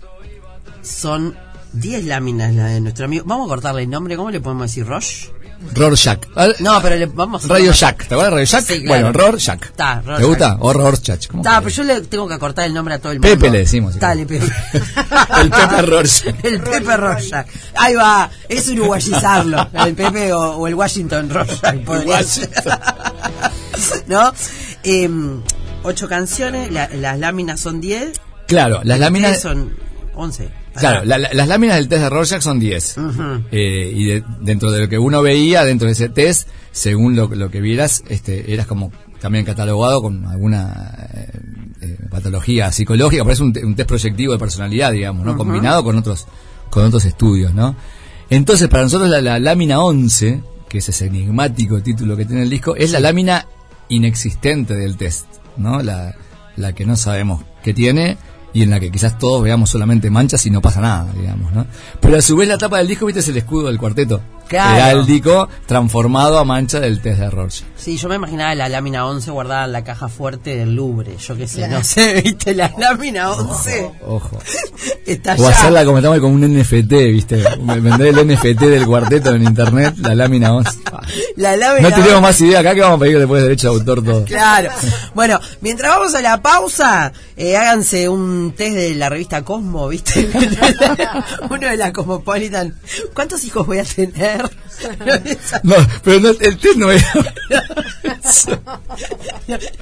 Son 0.83 1.37
diez 1.73 2.05
láminas 2.05 2.55
la 2.55 2.67
de 2.67 2.81
nuestro 2.81 3.05
amigo. 3.05 3.25
Vamos 3.27 3.47
a 3.47 3.49
cortarle 3.49 3.83
el 3.83 3.91
nombre. 3.91 4.17
¿Cómo 4.17 4.31
le 4.31 4.41
podemos 4.41 4.65
decir? 4.65 4.87
¿Rosh? 4.87 5.29
Rorschach. 5.75 6.21
No, 6.61 6.81
pero 6.81 6.97
le 6.97 7.07
vamos 7.07 7.45
a 7.45 7.49
Radio 7.49 7.73
Shack, 7.73 8.07
¿te 8.09 8.15
acuerdas 8.15 8.25
de 8.25 8.31
Radio 8.31 8.45
Shack? 8.47 8.65
Sí, 8.65 8.83
claro. 8.83 9.03
Bueno, 9.13 9.13
Rorschach. 9.13 9.63
Está, 9.63 10.01
¿Te 10.01 10.07
Rorschach. 10.09 10.27
gusta? 10.29 10.57
O 10.61 10.73
Rorschach. 10.73 11.27
¿cómo 11.29 11.43
Está, 11.43 11.59
pero 11.61 11.71
yo 11.71 11.83
le 11.85 12.01
tengo 12.03 12.27
que 12.29 12.35
acortar 12.35 12.65
el 12.67 12.75
nombre 12.75 12.95
a 12.95 12.99
todo 12.99 13.13
el 13.13 13.21
Pepe 13.21 13.35
mundo. 13.37 13.51
le 13.53 13.59
decimos, 13.59 13.99
Dale, 13.99 14.27
Pepe. 14.27 14.47
El 15.43 15.51
Pepe 15.51 15.83
Rorschach. 15.83 16.35
El 16.45 16.61
Pepe 16.61 16.97
Rorschach. 16.97 17.47
Ahí 17.77 17.95
va, 17.95 18.31
es 18.49 18.69
uruguayizarlo. 18.69 19.69
El 19.85 19.95
Pepe 19.95 20.33
o, 20.33 20.57
o 20.57 20.67
el 20.67 20.75
Washington 20.75 21.29
Rorschach. 21.31 22.25
ser. 22.25 22.51
¿No? 24.07 24.33
Em, 24.83 25.43
ocho 25.83 26.09
canciones, 26.09 26.71
la- 26.73 26.89
las 26.89 27.19
láminas 27.19 27.61
son 27.61 27.81
diez. 27.81 28.21
Claro, 28.47 28.81
las 28.85 28.99
láminas... 28.99 29.41
Son 29.41 29.75
once. 30.15 30.51
Claro, 30.75 31.05
la- 31.05 31.19
la- 31.19 31.33
las 31.33 31.49
láminas 31.49 31.77
del 31.77 31.89
test 31.89 32.03
de 32.03 32.11
Rorschach 32.11 32.43
son 32.43 32.59
10. 32.61 32.97
Ujú. 32.97 33.23
Eh, 33.51 33.93
y 33.95 34.05
de- 34.05 34.25
dentro 34.41 34.71
de 34.71 34.81
lo 34.81 34.89
que 34.89 34.99
uno 34.99 35.21
veía, 35.23 35.65
dentro 35.65 35.87
de 35.87 35.93
ese 35.93 36.09
test, 36.09 36.49
según 36.73 37.17
lo, 37.17 37.27
lo 37.29 37.51
que 37.51 37.61
vieras, 37.61 38.03
este, 38.09 38.53
eras 38.53 38.67
como 38.67 38.93
también 39.21 39.45
catalogado 39.45 40.01
con 40.01 40.25
alguna 40.27 41.09
eh, 41.13 41.31
eh, 41.83 41.99
patología 42.11 42.71
psicológica, 42.73 43.25
parece 43.25 43.43
un, 43.43 43.53
un 43.65 43.75
test 43.75 43.89
proyectivo 43.89 44.33
de 44.33 44.39
personalidad, 44.39 44.93
digamos, 44.93 45.27
¿no? 45.27 45.37
Combinado 45.37 45.83
con 45.85 45.97
otros, 45.99 46.27
con 46.71 46.85
otros 46.85 47.05
estudios, 47.05 47.53
¿no? 47.53 47.75
Entonces, 48.31 48.69
para 48.69 48.85
nosotros 48.85 49.11
la, 49.11 49.21
la 49.21 49.39
lámina 49.41 49.81
11, 49.81 50.41
que 50.69 50.79
es 50.79 50.89
ese 50.89 51.07
enigmático 51.07 51.83
título 51.83 52.17
que 52.17 52.25
tiene 52.25 52.43
el 52.45 52.51
disco, 52.51 52.77
es 52.77 52.93
la 52.93 53.01
lámina 53.01 53.45
inexistente 53.89 54.75
del 54.77 54.97
test, 54.97 55.27
¿no? 55.57 55.83
La, 55.83 56.15
la 56.57 56.73
que 56.75 56.87
no 56.87 56.97
sabemos 56.97 57.43
que 57.65 57.75
tiene 57.75 58.17
y 58.53 58.63
en 58.63 58.71
la 58.71 58.81
que 58.81 58.91
quizás 58.91 59.19
todos 59.19 59.43
veamos 59.43 59.71
solamente 59.71 60.11
manchas 60.11 60.45
y 60.47 60.51
no 60.51 60.61
pasa 60.61 60.81
nada, 60.81 61.13
digamos, 61.13 61.53
¿no? 61.53 61.67
Pero 62.01 62.17
a 62.17 62.23
su 62.23 62.37
vez 62.37 62.49
la 62.49 62.59
tapa 62.59 62.79
del 62.79 62.89
disco, 62.89 63.07
viste, 63.07 63.21
es 63.21 63.29
el 63.29 63.37
escudo 63.37 63.69
del 63.69 63.79
cuarteto. 63.79 64.21
Claro. 64.51 64.77
Heráldico 64.79 65.49
transformado 65.65 66.37
a 66.37 66.45
mancha 66.45 66.81
del 66.81 67.01
test 67.01 67.21
de 67.21 67.31
Rorschach. 67.31 67.69
Sí, 67.77 67.97
yo 67.97 68.09
me 68.09 68.17
imaginaba 68.17 68.53
la 68.57 68.69
lámina 68.69 69.07
11 69.07 69.31
guardada 69.31 69.65
en 69.65 69.73
la 69.73 69.85
caja 69.85 70.09
fuerte 70.09 70.57
del 70.57 70.75
Louvre. 70.75 71.17
Yo 71.19 71.37
qué 71.37 71.47
sé, 71.47 71.69
no 71.69 71.85
sé, 71.85 72.21
¿viste? 72.21 72.53
La 72.57 72.75
lámina 72.77 73.31
11 73.31 73.93
Ojo. 74.09 74.39
está 75.07 75.37
O 75.39 75.47
hacerla 75.47 75.85
como 75.85 75.99
estamos 75.99 76.19
con 76.19 76.33
un 76.33 76.59
NFT, 76.59 76.91
¿viste? 76.91 77.45
Vender 77.61 78.09
el 78.09 78.27
NFT 78.27 78.61
del 78.61 78.87
cuarteto 78.87 79.33
en 79.37 79.45
internet, 79.45 79.95
la 79.99 80.17
lámina 80.17 80.53
11. 80.53 80.79
La 81.37 81.57
lámina 81.57 81.89
No 81.89 81.95
tenemos 81.95 82.21
más 82.21 82.41
idea 82.41 82.59
acá 82.59 82.75
que 82.75 82.81
vamos 82.81 82.97
a 82.97 83.01
pedir 83.01 83.19
después 83.19 83.45
derecho 83.45 83.71
de 83.71 83.79
autor 83.79 84.05
todo. 84.05 84.25
Claro. 84.25 84.71
Bueno, 85.15 85.39
mientras 85.61 85.95
vamos 85.95 86.15
a 86.17 86.23
la 86.23 86.43
pausa, 86.43 87.13
eh, 87.37 87.57
háganse 87.57 88.09
un 88.09 88.53
test 88.57 88.75
de 88.75 88.97
la 88.97 89.09
revista 89.09 89.43
Cosmo, 89.43 89.87
¿viste? 89.87 90.29
Uno 91.51 91.69
de 91.69 91.77
la 91.77 91.93
Cosmopolitan. 91.93 92.75
¿Cuántos 93.15 93.45
hijos 93.45 93.65
voy 93.65 93.79
a 93.79 93.85
tener? 93.85 94.40
No, 95.63 95.77
pero 96.03 96.21
no, 96.21 96.31
el 96.31 96.59
test 96.59 96.77
no 96.77 96.91
era. 96.91 97.13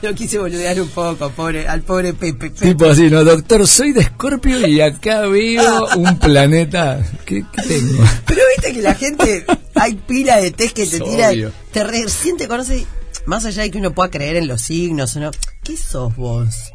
Lo 0.02 0.14
quise 0.14 0.38
boludear 0.38 0.80
un 0.80 0.88
poco, 0.88 1.30
pobre, 1.30 1.68
al 1.68 1.82
pobre 1.82 2.14
Pepe. 2.14 2.50
Tipo 2.50 2.86
así, 2.86 3.10
¿no? 3.10 3.24
Doctor, 3.24 3.66
soy 3.66 3.92
de 3.92 4.00
Escorpio 4.00 4.66
y 4.66 4.80
acá 4.80 5.20
veo 5.26 5.86
un 5.96 6.18
planeta. 6.18 7.00
¿Qué, 7.24 7.44
qué 7.52 7.62
tengo? 7.62 8.04
Pero 8.26 8.42
viste 8.56 8.72
que 8.72 8.82
la 8.82 8.94
gente, 8.94 9.44
hay 9.74 9.94
pila 9.94 10.38
de 10.38 10.50
test 10.50 10.74
que 10.74 10.86
te 10.86 11.00
tira, 11.00 11.30
te 11.72 11.84
recién 11.84 12.36
te 12.36 12.48
conoce, 12.48 12.86
más 13.26 13.44
allá 13.44 13.62
de 13.62 13.70
que 13.70 13.78
uno 13.78 13.92
pueda 13.92 14.10
creer 14.10 14.36
en 14.36 14.48
los 14.48 14.62
signos 14.62 15.16
no. 15.16 15.30
¿Qué 15.62 15.76
sos 15.76 16.16
vos? 16.16 16.72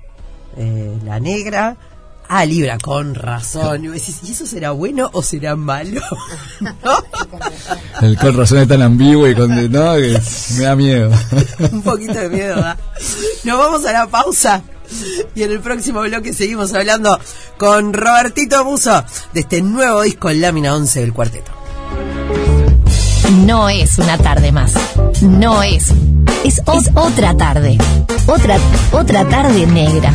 Eh, 0.58 0.98
la 1.04 1.20
negra. 1.20 1.78
Ah, 2.36 2.46
Libra, 2.46 2.80
con 2.80 3.14
razón. 3.14 3.86
Y 3.86 3.90
vos 3.90 3.98
decís, 3.98 4.18
¿y 4.24 4.32
eso 4.32 4.48
será 4.48 4.72
bueno 4.72 5.08
o 5.14 5.22
será 5.22 5.56
malo? 5.56 6.02
¿No? 6.60 6.72
El 8.02 8.18
con 8.18 8.36
razón 8.36 8.58
es 8.58 8.68
tan 8.68 8.82
ambiguo 8.82 9.28
y 9.28 9.36
con. 9.36 9.50
No, 9.72 9.94
que 9.94 10.20
me 10.58 10.64
da 10.64 10.76
miedo. 10.76 11.12
Un 11.72 11.84
poquito 11.84 12.14
de 12.14 12.30
miedo, 12.30 12.56
¿verdad? 12.56 12.80
Nos 13.44 13.60
vamos 13.60 13.86
a 13.86 13.94
la 13.94 14.08
pausa. 14.08 14.64
Y 15.36 15.44
en 15.44 15.52
el 15.52 15.60
próximo 15.60 16.02
bloque 16.02 16.34
seguimos 16.34 16.74
hablando 16.74 17.20
con 17.60 17.94
Robertito 17.94 18.66
Muso 18.66 19.04
de 19.32 19.42
este 19.42 19.62
nuevo 19.62 20.02
disco 20.02 20.32
en 20.32 20.42
Lámina 20.42 20.74
11 20.74 21.02
del 21.02 21.14
cuarteto. 21.14 21.52
No 23.46 23.70
es 23.70 24.00
una 24.00 24.18
tarde 24.18 24.52
más. 24.52 24.74
No 25.22 25.62
es. 25.62 25.92
Es, 26.44 26.58
es 26.58 26.90
otra 26.96 27.38
tarde. 27.38 27.78
Otra, 28.26 28.58
otra 28.92 29.24
tarde 29.30 29.68
negra. 29.68 30.12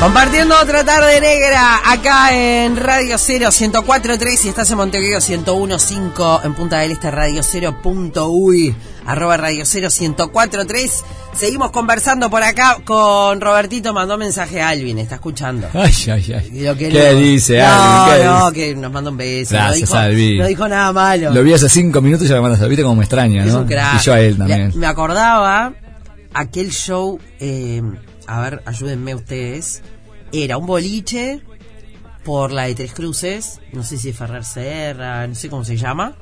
Compartiendo 0.00 0.54
otra 0.62 0.84
tarde 0.84 1.20
negra 1.22 1.80
acá 1.90 2.28
en 2.32 2.76
Radio 2.76 3.16
0 3.18 3.48
104.3 3.48 4.36
si 4.36 4.48
estás 4.50 4.70
en 4.70 4.76
Montevideo 4.76 5.18
101.5 5.20 6.44
en 6.44 6.54
Punta 6.54 6.78
del 6.80 6.92
Este 6.92 7.10
Radio 7.10 7.40
0.uy 7.42 8.74
arroba 9.06 9.38
Radio 9.38 9.64
0 9.64 9.88
104.3 9.88 10.90
Seguimos 11.34 11.70
conversando 11.70 12.28
por 12.30 12.42
acá 12.42 12.78
con 12.84 13.40
Robertito, 13.42 13.92
mandó 13.92 14.16
mensaje 14.16 14.60
a 14.62 14.70
Alvin, 14.70 14.98
está 14.98 15.16
escuchando. 15.16 15.68
Ay, 15.74 15.92
ay, 16.10 16.32
ay. 16.32 16.50
Y 16.50 16.60
lo 16.64 16.74
que 16.76 16.88
¿Qué 16.88 17.12
no- 17.12 17.18
dice, 17.20 17.58
no, 17.58 17.64
Alvin? 17.66 18.16
¿Qué 18.16 18.24
No, 18.24 18.50
dice? 18.50 18.54
que 18.68 18.74
nos 18.76 18.92
manda 18.92 19.10
un 19.10 19.16
beso. 19.18 19.50
Gracias, 19.54 19.80
no 19.90 19.96
dijo, 19.96 19.96
Alvin. 19.98 20.38
No 20.38 20.46
dijo 20.46 20.68
nada 20.68 20.92
malo. 20.94 21.30
Lo 21.34 21.42
vi 21.42 21.52
hace 21.52 21.68
cinco 21.68 22.00
minutos 22.00 22.26
y 22.26 22.30
ya 22.30 22.36
me 22.36 22.40
mandas. 22.42 22.66
¿Viste 22.66 22.82
cómo 22.82 22.96
me 22.96 23.02
extraña, 23.04 23.44
Es 23.44 23.52
no? 23.52 23.60
un 23.60 23.66
crack. 23.66 24.00
Y 24.00 24.04
yo 24.04 24.14
a 24.14 24.20
él 24.20 24.38
también. 24.38 24.72
Me 24.76 24.86
acordaba 24.86 25.74
aquel 26.32 26.70
show, 26.70 27.18
eh, 27.38 27.82
a 28.26 28.40
ver, 28.40 28.62
ayúdenme 28.66 29.14
ustedes. 29.14 29.82
Era 30.32 30.56
un 30.58 30.66
boliche 30.66 31.40
por 32.24 32.50
la 32.52 32.64
de 32.64 32.74
Tres 32.74 32.92
Cruces, 32.92 33.60
no 33.72 33.82
sé 33.84 33.96
si 33.98 34.08
es 34.10 34.16
Ferrer 34.16 34.44
Serra, 34.44 35.26
no 35.26 35.34
sé 35.34 35.48
cómo 35.48 35.64
se 35.64 35.76
llama. 35.76 36.14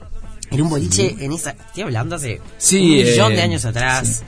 Era 0.50 0.62
un 0.62 0.68
boliche 0.68 1.16
en 1.20 1.32
esa, 1.32 1.50
estoy 1.52 1.84
hablando 1.84 2.16
hace 2.16 2.40
Sí, 2.58 2.78
un 3.00 3.04
millón 3.10 3.32
eh, 3.32 3.36
de 3.36 3.42
años 3.42 3.64
atrás. 3.64 4.22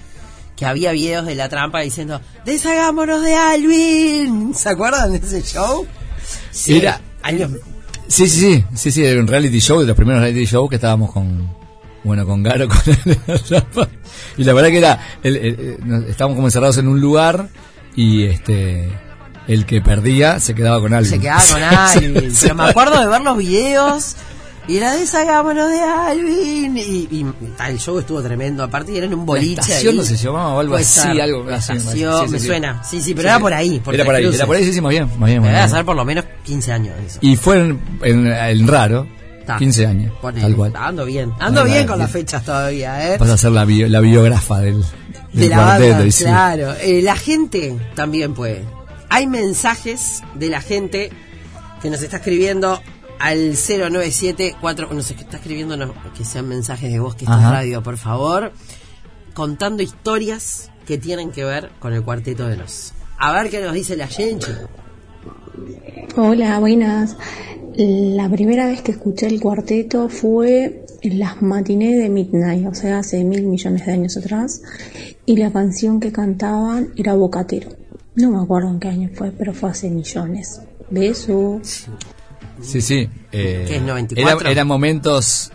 Que 0.56 0.64
había 0.64 0.92
videos 0.92 1.26
de 1.26 1.34
la 1.34 1.50
trampa 1.50 1.80
diciendo, 1.80 2.18
deshagámonos 2.46 3.22
de 3.22 3.34
Alvin. 3.34 4.54
¿Se 4.56 4.70
acuerdan 4.70 5.12
de 5.12 5.18
ese 5.18 5.42
show? 5.42 5.86
Sí, 6.50 6.78
Era- 6.78 7.00
años- 7.22 7.50
Sí, 8.08 8.28
sí, 8.28 8.40
sí, 8.40 8.64
sí, 8.74 8.92
sí, 8.92 9.04
era 9.04 9.20
un 9.20 9.26
reality 9.26 9.58
show, 9.60 9.80
de 9.80 9.86
los 9.86 9.96
primeros 9.96 10.22
reality 10.22 10.46
show 10.46 10.68
que 10.68 10.76
estábamos 10.76 11.12
con, 11.12 11.46
bueno, 12.06 12.24
con 12.26 12.42
Garo, 12.42 12.68
con 12.68 12.78
la. 13.50 13.66
Y 14.38 14.44
la 14.44 14.52
verdad 14.52 14.70
que 14.70 14.78
era, 14.78 15.00
el- 15.22 15.36
el- 15.36 15.60
el- 15.60 15.78
nos- 15.88 16.04
estábamos 16.04 16.36
como 16.36 16.46
encerrados 16.48 16.78
en 16.78 16.88
un 16.88 17.00
lugar 17.00 17.48
y 17.94 18.24
este, 18.24 18.88
el 19.48 19.66
que 19.66 19.80
perdía 19.80 20.40
se 20.40 20.54
quedaba 20.54 20.80
con 20.80 20.92
alguien. 20.94 21.14
Se 21.14 21.20
quedaba 21.20 21.42
con 21.50 21.62
Alvin. 21.62 22.32
Pero 22.40 22.54
me 22.54 22.64
acuerdo 22.64 23.00
de 23.00 23.08
ver 23.08 23.20
los 23.22 23.36
videos 23.38 24.16
Y 24.68 24.78
era 24.78 24.92
deshagámonos 24.94 25.70
de 25.70 25.80
Alvin. 25.80 26.76
Y, 26.76 27.08
y 27.10 27.24
tal, 27.56 27.70
el 27.72 27.78
show 27.78 27.98
estuvo 28.00 28.20
tremendo. 28.20 28.64
Aparte, 28.64 28.96
era 28.96 29.06
en 29.06 29.14
un 29.14 29.24
boliche. 29.24 29.54
La 29.56 29.62
estación 29.62 29.92
ahí. 29.92 29.98
no 29.98 30.02
se 30.04 30.16
llamaba 30.16 30.48
o 30.54 30.58
algo 30.60 30.74
así, 30.74 31.20
algo 31.20 31.48
así, 31.50 31.72
estación. 31.72 32.26
Sí, 32.26 32.32
me 32.32 32.38
sí, 32.40 32.46
suena. 32.46 32.82
Sí, 32.84 33.00
sí, 33.00 33.14
pero 33.14 33.28
era 33.28 33.38
por 33.38 33.54
ahí. 33.54 33.78
por 33.78 33.94
Era 33.94 34.04
por 34.04 34.14
ahí, 34.16 34.24
era 34.26 34.44
por 34.46 34.56
ahí, 34.56 34.64
sí, 34.64 34.72
sí, 34.72 34.80
más 34.80 34.90
bien, 34.90 35.08
más 35.18 35.28
bien. 35.30 35.40
más 35.40 35.72
bien. 35.72 35.86
por 35.86 35.94
lo 35.96 36.04
menos 36.04 36.24
15 36.44 36.72
años 36.72 36.94
eso. 37.06 37.18
Y 37.22 37.36
fue 37.36 37.58
en, 37.60 37.80
en, 38.02 38.26
en 38.26 38.66
raro, 38.66 39.06
Ta. 39.46 39.58
15 39.58 39.86
años, 39.86 40.12
tal 40.20 40.56
cual. 40.56 40.72
Ando 40.76 41.04
bien. 41.04 41.32
Ando 41.38 41.64
bien 41.64 41.86
con 41.86 41.98
las 42.00 42.10
fechas 42.10 42.44
todavía, 42.44 43.14
¿eh? 43.14 43.16
Vas 43.18 43.30
a 43.30 43.36
ser 43.38 43.52
la, 43.52 43.64
bio- 43.64 43.88
la 43.88 44.00
biógrafa 44.00 44.58
del, 44.60 44.82
de 45.32 45.40
del 45.42 45.50
la 45.50 45.56
cuarteto. 45.56 45.98
banda, 45.98 46.14
claro. 46.18 46.74
Eh, 46.80 47.00
la 47.02 47.14
gente 47.16 47.76
también 47.94 48.34
puede. 48.34 48.64
Hay 49.08 49.26
mensajes 49.28 50.22
de 50.34 50.48
la 50.50 50.60
gente 50.60 51.10
que 51.80 51.90
nos 51.90 52.02
está 52.02 52.16
escribiendo 52.16 52.80
al 53.20 53.52
097-4... 53.52 54.90
No 54.90 55.02
sé, 55.02 55.14
que 55.14 55.22
está 55.22 55.36
escribiendo 55.36 55.76
no, 55.76 55.94
que 56.16 56.24
sean 56.24 56.48
mensajes 56.48 56.90
de 56.92 56.98
voz, 56.98 57.14
que 57.14 57.24
esta 57.24 57.38
es 57.38 57.44
Ajá. 57.44 57.52
radio, 57.52 57.82
por 57.82 57.98
favor. 57.98 58.52
Contando 59.32 59.82
historias 59.82 60.70
que 60.86 60.98
tienen 60.98 61.30
que 61.30 61.44
ver 61.44 61.70
con 61.78 61.92
el 61.92 62.02
cuarteto 62.02 62.46
de 62.48 62.56
los. 62.56 62.92
A 63.18 63.32
ver 63.32 63.50
qué 63.50 63.60
nos 63.62 63.72
dice 63.74 63.96
la 63.96 64.08
gente. 64.08 64.46
Hola, 66.16 66.58
buenas. 66.58 67.16
La 67.76 68.28
primera 68.28 68.66
vez 68.66 68.82
que 68.82 68.92
escuché 68.92 69.26
el 69.26 69.40
cuarteto 69.40 70.08
fue 70.08 70.84
en 71.02 71.18
las 71.18 71.42
matinés 71.42 71.98
de 72.02 72.08
Midnight, 72.08 72.66
o 72.66 72.74
sea, 72.74 73.00
hace 73.00 73.22
mil 73.22 73.44
millones 73.44 73.84
de 73.84 73.92
años 73.92 74.16
atrás, 74.16 74.62
y 75.26 75.36
la 75.36 75.52
canción 75.52 76.00
que 76.00 76.10
cantaban 76.12 76.88
era 76.96 77.14
Bocatero. 77.14 77.68
No 78.14 78.30
me 78.30 78.42
acuerdo 78.42 78.70
en 78.70 78.80
qué 78.80 78.88
año 78.88 79.10
fue, 79.12 79.30
pero 79.30 79.52
fue 79.52 79.70
hace 79.70 79.90
millones. 79.90 80.62
Beso. 80.90 81.60
Sí, 81.62 82.80
sí. 82.80 83.08
eh, 83.32 83.66
¿Qué 83.68 83.76
es, 83.76 83.82
94? 83.82 84.40
Era, 84.40 84.50
eran 84.50 84.66
momentos, 84.66 85.52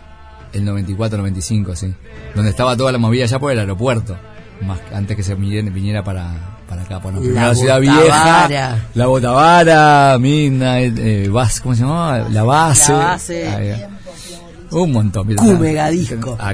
el 0.54 0.64
94, 0.64 1.18
95, 1.18 1.76
sí. 1.76 1.94
Donde 2.36 2.52
estaba 2.52 2.78
toda 2.78 2.92
la 2.92 3.00
movida 3.00 3.26
ya 3.26 3.40
por 3.40 3.52
el 3.52 3.60
aeropuerto. 3.60 4.16
Más 4.62 4.80
antes 4.94 5.18
que 5.18 5.24
se 5.24 5.34
viniera 5.34 6.04
para, 6.04 6.61
para 6.72 6.82
acá, 6.84 7.02
La 7.34 7.48
la 7.50 7.56
ciudad 7.56 7.80
vieja. 7.80 8.80
La 8.96 9.06
Botavara, 9.08 10.18
Midnight, 10.20 10.98
eh, 10.98 11.30
Bas- 11.30 11.62
¿cómo 11.62 11.76
se 11.76 11.82
llamaba? 11.82 12.28
La 12.30 12.44
base. 12.44 12.92
La 12.94 12.98
Base. 13.00 13.88
Un 14.72 14.92
montón. 14.92 15.28
mira. 15.60 15.90
Disco. 15.90 16.38
Ah, 16.40 16.54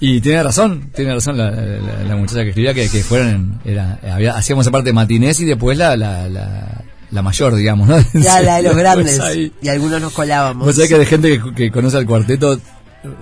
y 0.00 0.20
tiene 0.20 0.42
razón, 0.44 0.90
tiene 0.94 1.12
razón 1.12 1.36
la, 1.36 1.50
la- 1.50 2.04
la 2.06 2.16
muchacha 2.16 2.42
que 2.44 2.48
escribía 2.50 2.72
que, 2.72 2.88
que 2.88 3.02
fueron 3.02 3.28
en, 3.28 3.72
era, 3.72 3.98
había, 4.12 4.36
hacíamos 4.36 4.64
aparte 4.68 4.92
matinés 4.92 5.40
y 5.40 5.44
después 5.44 5.76
la, 5.76 5.96
la, 5.96 6.28
la, 6.28 6.84
la 7.10 7.22
mayor, 7.22 7.56
digamos, 7.56 7.88
¿no? 7.88 7.96
Ya 8.14 8.40
la 8.40 8.58
de 8.58 8.62
los 8.62 8.76
grandes. 8.82 9.18
ahí. 9.18 9.52
Y 9.60 9.68
algunos 9.68 10.00
nos 10.00 10.12
colábamos. 10.12 10.64
Vos 10.64 10.74
sabés 10.76 10.88
que 10.90 10.98
de 10.98 11.06
gente 11.06 11.40
que, 11.40 11.54
que 11.54 11.70
conoce 11.72 11.96
al 11.96 12.06
cuarteto, 12.06 12.60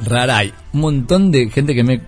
rara 0.04 0.36
hay. 0.38 0.52
Un 0.74 0.80
montón 0.80 1.30
de 1.32 1.48
gente 1.48 1.74
que 1.74 1.82
me 1.82 2.02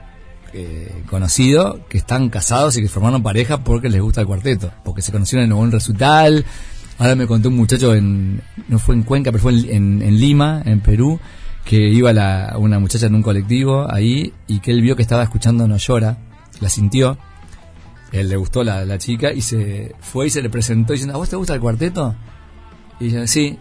eh, 0.55 1.03
conocido 1.09 1.87
que 1.89 1.99
están 1.99 2.31
casados 2.31 2.77
y 2.77 2.83
que 2.83 2.89
formaron 2.89 3.23
pareja 3.23 3.65
porque 3.65 3.89
les 3.89 4.01
gusta 4.01 4.23
el 4.23 4.27
cuarteto. 4.27 4.73
Porque 4.85 5.03
se 5.03 5.13
conocieron 5.13 5.47
en 5.47 5.53
un 5.53 5.71
recital. 5.71 6.45
Ahora 6.99 7.15
me 7.15 7.27
contó 7.27 7.49
un 7.49 7.57
muchacho 7.57 7.95
en, 7.95 8.41
no 8.69 8.79
fue 8.79 8.95
en 8.95 9.03
Cuenca, 9.03 9.31
pero 9.31 9.43
fue 9.43 9.53
en, 9.53 10.19
Lima, 10.19 10.63
en 10.65 10.81
Perú, 10.81 11.21
que 11.65 11.77
iba 11.77 12.13
la, 12.13 12.55
una 12.59 12.79
muchacha 12.79 13.07
en 13.07 13.15
un 13.15 13.23
colectivo 13.23 13.87
ahí 13.93 14.33
y 14.47 14.61
que 14.61 14.73
él 14.73 14.83
vio 14.83 14.97
que 14.97 15.03
estaba 15.03 15.23
escuchando 15.23 15.69
No 15.69 15.77
Llora, 15.77 16.19
la 16.61 16.69
sintió. 16.69 17.19
Él 18.11 18.29
le 18.29 18.37
gustó 18.37 18.65
la, 18.65 18.99
chica 18.99 19.33
y 19.33 19.43
se 19.43 19.95
fue 20.01 20.27
y 20.27 20.31
se 20.31 20.43
le 20.43 20.51
presentó 20.51 20.95
diciendo, 20.95 21.15
¿a 21.15 21.19
vos 21.19 21.29
te 21.29 21.37
gusta 21.37 21.55
el 21.55 21.61
cuarteto? 21.61 22.17
Y 22.99 23.09
ella, 23.09 23.27
sí. 23.27 23.59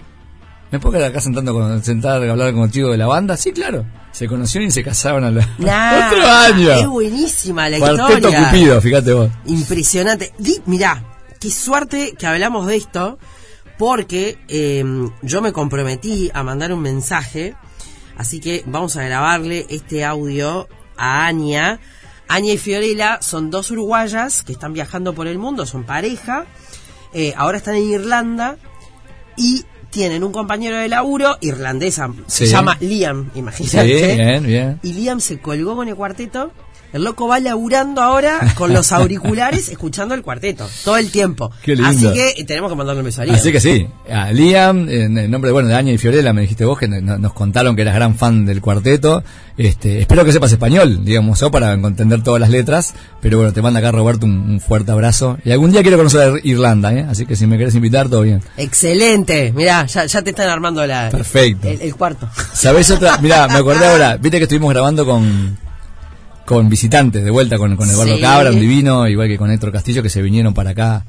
¿Me 0.72 0.80
puedo 0.80 0.98
quedar 0.98 1.12
acá 1.12 1.22
sentando 1.22 1.54
con, 1.54 1.84
sentar 1.84 2.24
a 2.24 2.32
hablar 2.32 2.54
con 2.54 2.64
el 2.64 2.72
chico 2.72 2.90
de 2.90 2.98
la 2.98 3.08
banda? 3.08 3.38
Sí, 3.38 3.52
claro. 3.52 3.86
Se 4.18 4.28
conocieron 4.28 4.68
y 4.68 4.72
se 4.72 4.84
casaron 4.84 5.24
a 5.26 5.30
la... 5.30 5.48
Nah, 5.60 6.08
¡Otro 6.08 6.28
año! 6.28 6.72
Es 6.72 6.88
buenísima 6.88 7.70
la 7.70 7.78
Cuarteto 7.78 8.14
historia. 8.30 8.50
Cupido, 8.50 8.82
fíjate 8.82 9.14
vos. 9.14 9.30
Impresionante. 9.46 10.34
Di, 10.40 10.60
mirá, 10.66 11.04
qué 11.40 11.52
suerte 11.52 12.16
que 12.18 12.26
hablamos 12.26 12.66
de 12.66 12.78
esto, 12.78 13.20
porque 13.78 14.40
eh, 14.48 14.84
yo 15.22 15.42
me 15.44 15.54
comprometí 15.54 16.32
a 16.34 16.42
mandar 16.42 16.74
un 16.74 16.82
mensaje, 16.82 17.54
así 18.18 18.40
que 18.40 18.64
vamos 18.66 18.96
a 18.96 19.04
grabarle 19.04 19.68
este 19.70 20.04
audio 20.04 20.68
a 20.98 21.28
Ania. 21.28 21.80
Ania 22.28 22.54
y 22.54 22.58
Fiorella 22.58 23.20
son 23.22 23.52
dos 23.52 23.70
uruguayas 23.70 24.42
que 24.42 24.54
están 24.54 24.74
viajando 24.74 25.14
por 25.14 25.28
el 25.28 25.38
mundo, 25.38 25.68
son 25.68 25.84
pareja, 25.84 26.48
eh, 27.14 27.36
ahora 27.38 27.60
están 27.60 27.76
en 27.76 27.84
Irlanda 27.84 28.58
y 29.38 29.64
tienen 29.90 30.24
un 30.24 30.32
compañero 30.32 30.78
de 30.78 30.88
laburo 30.88 31.38
irlandesa, 31.42 32.10
se 32.28 32.46
Sí. 32.46 32.52
llama 32.52 32.78
Liam, 32.80 33.32
Sí, 33.34 33.40
imagínate. 33.40 34.16
bien, 34.16 34.44
bien. 34.46 34.80
Y 34.84 34.94
Liam 34.94 35.20
se 35.20 35.40
colgó 35.40 35.76
con 35.76 35.88
el 35.88 35.96
cuarteto. 35.96 36.52
El 36.94 37.04
loco 37.04 37.28
va 37.28 37.40
laburando 37.40 38.02
ahora 38.02 38.40
con 38.56 38.74
los 38.74 38.92
auriculares 38.92 39.70
escuchando 39.70 40.14
el 40.16 40.22
cuarteto 40.22 40.68
todo 40.86 40.98
el 40.98 41.12
tiempo. 41.12 41.52
Qué 41.62 41.76
lindo. 41.76 41.90
Así 41.90 42.14
que 42.14 42.30
eh, 42.38 42.44
tenemos 42.46 42.72
que 42.72 42.76
mandarle 42.78 43.02
un 43.02 43.06
beso 43.06 43.22
a 43.22 43.26
Liam. 43.26 43.36
Así 43.38 43.52
que 43.52 43.60
sí, 43.60 43.88
a 44.12 44.32
Liam, 44.32 44.88
en 44.90 45.18
el 45.18 45.30
nombre 45.30 45.52
bueno, 45.52 45.68
de 45.70 45.76
Aña 45.76 45.92
y 45.92 45.98
Fiorella, 45.98 46.32
me 46.34 46.42
dijiste 46.42 46.66
vos 46.66 46.78
que 46.80 46.88
no- 46.88 47.18
nos 47.18 47.34
contaron 47.34 47.76
que 47.76 47.82
eras 47.84 47.96
gran 47.96 48.16
fan 48.16 48.46
del 48.46 48.62
cuarteto. 48.62 49.24
Este, 49.58 50.00
espero 50.02 50.24
que 50.24 50.32
sepas 50.32 50.52
español, 50.52 51.04
digamos, 51.04 51.42
¿no? 51.42 51.50
para 51.52 51.74
entender 51.74 52.24
todas 52.24 52.40
las 52.40 52.50
letras. 52.52 52.94
Pero 53.22 53.38
bueno, 53.38 53.54
te 53.54 53.62
manda 53.62 53.80
acá 53.80 53.92
Roberto 53.92 54.26
un, 54.26 54.32
un 54.50 54.60
fuerte 54.62 54.92
abrazo. 54.92 55.38
Y 55.44 55.52
algún 55.52 55.72
día 55.72 55.82
quiero 55.82 55.98
conocer 55.98 56.40
Irlanda, 56.44 56.94
¿eh? 56.94 57.06
así 57.10 57.26
que 57.26 57.36
si 57.36 57.48
me 57.48 57.58
querés 57.58 57.74
invitar, 57.76 58.08
todo 58.08 58.22
bien. 58.22 58.42
Excelente. 58.56 59.52
Mirá, 59.56 59.86
ya, 59.88 60.06
ya 60.06 60.22
te 60.22 60.30
están 60.30 60.48
armando 60.50 60.86
la, 60.86 61.10
Perfecto. 61.10 61.68
el, 61.68 61.82
el 61.82 61.96
cuarto. 61.96 62.30
¿Sabés 62.54 62.90
otra? 62.92 63.18
Mirá, 63.18 63.48
me 63.48 63.56
acordé 63.56 63.86
ahora, 63.88 64.18
viste 64.18 64.38
que 64.38 64.44
estuvimos 64.44 64.72
grabando 64.72 65.06
con, 65.06 65.58
con 66.48 66.70
visitantes, 66.70 67.24
de 67.26 67.30
vuelta 67.30 67.58
con, 67.58 67.76
con 67.76 67.90
Eduardo 67.90 68.16
Sí. 68.16 68.22
Cabra, 68.22 68.52
un 68.52 68.60
divino, 68.62 69.06
igual 69.08 69.28
que 69.28 69.38
con 69.38 69.52
Héctor 69.52 69.74
Castillo, 69.74 70.02
que 70.02 70.10
se 70.10 70.22
vinieron 70.22 70.54
para 70.54 70.70
acá 70.70 71.06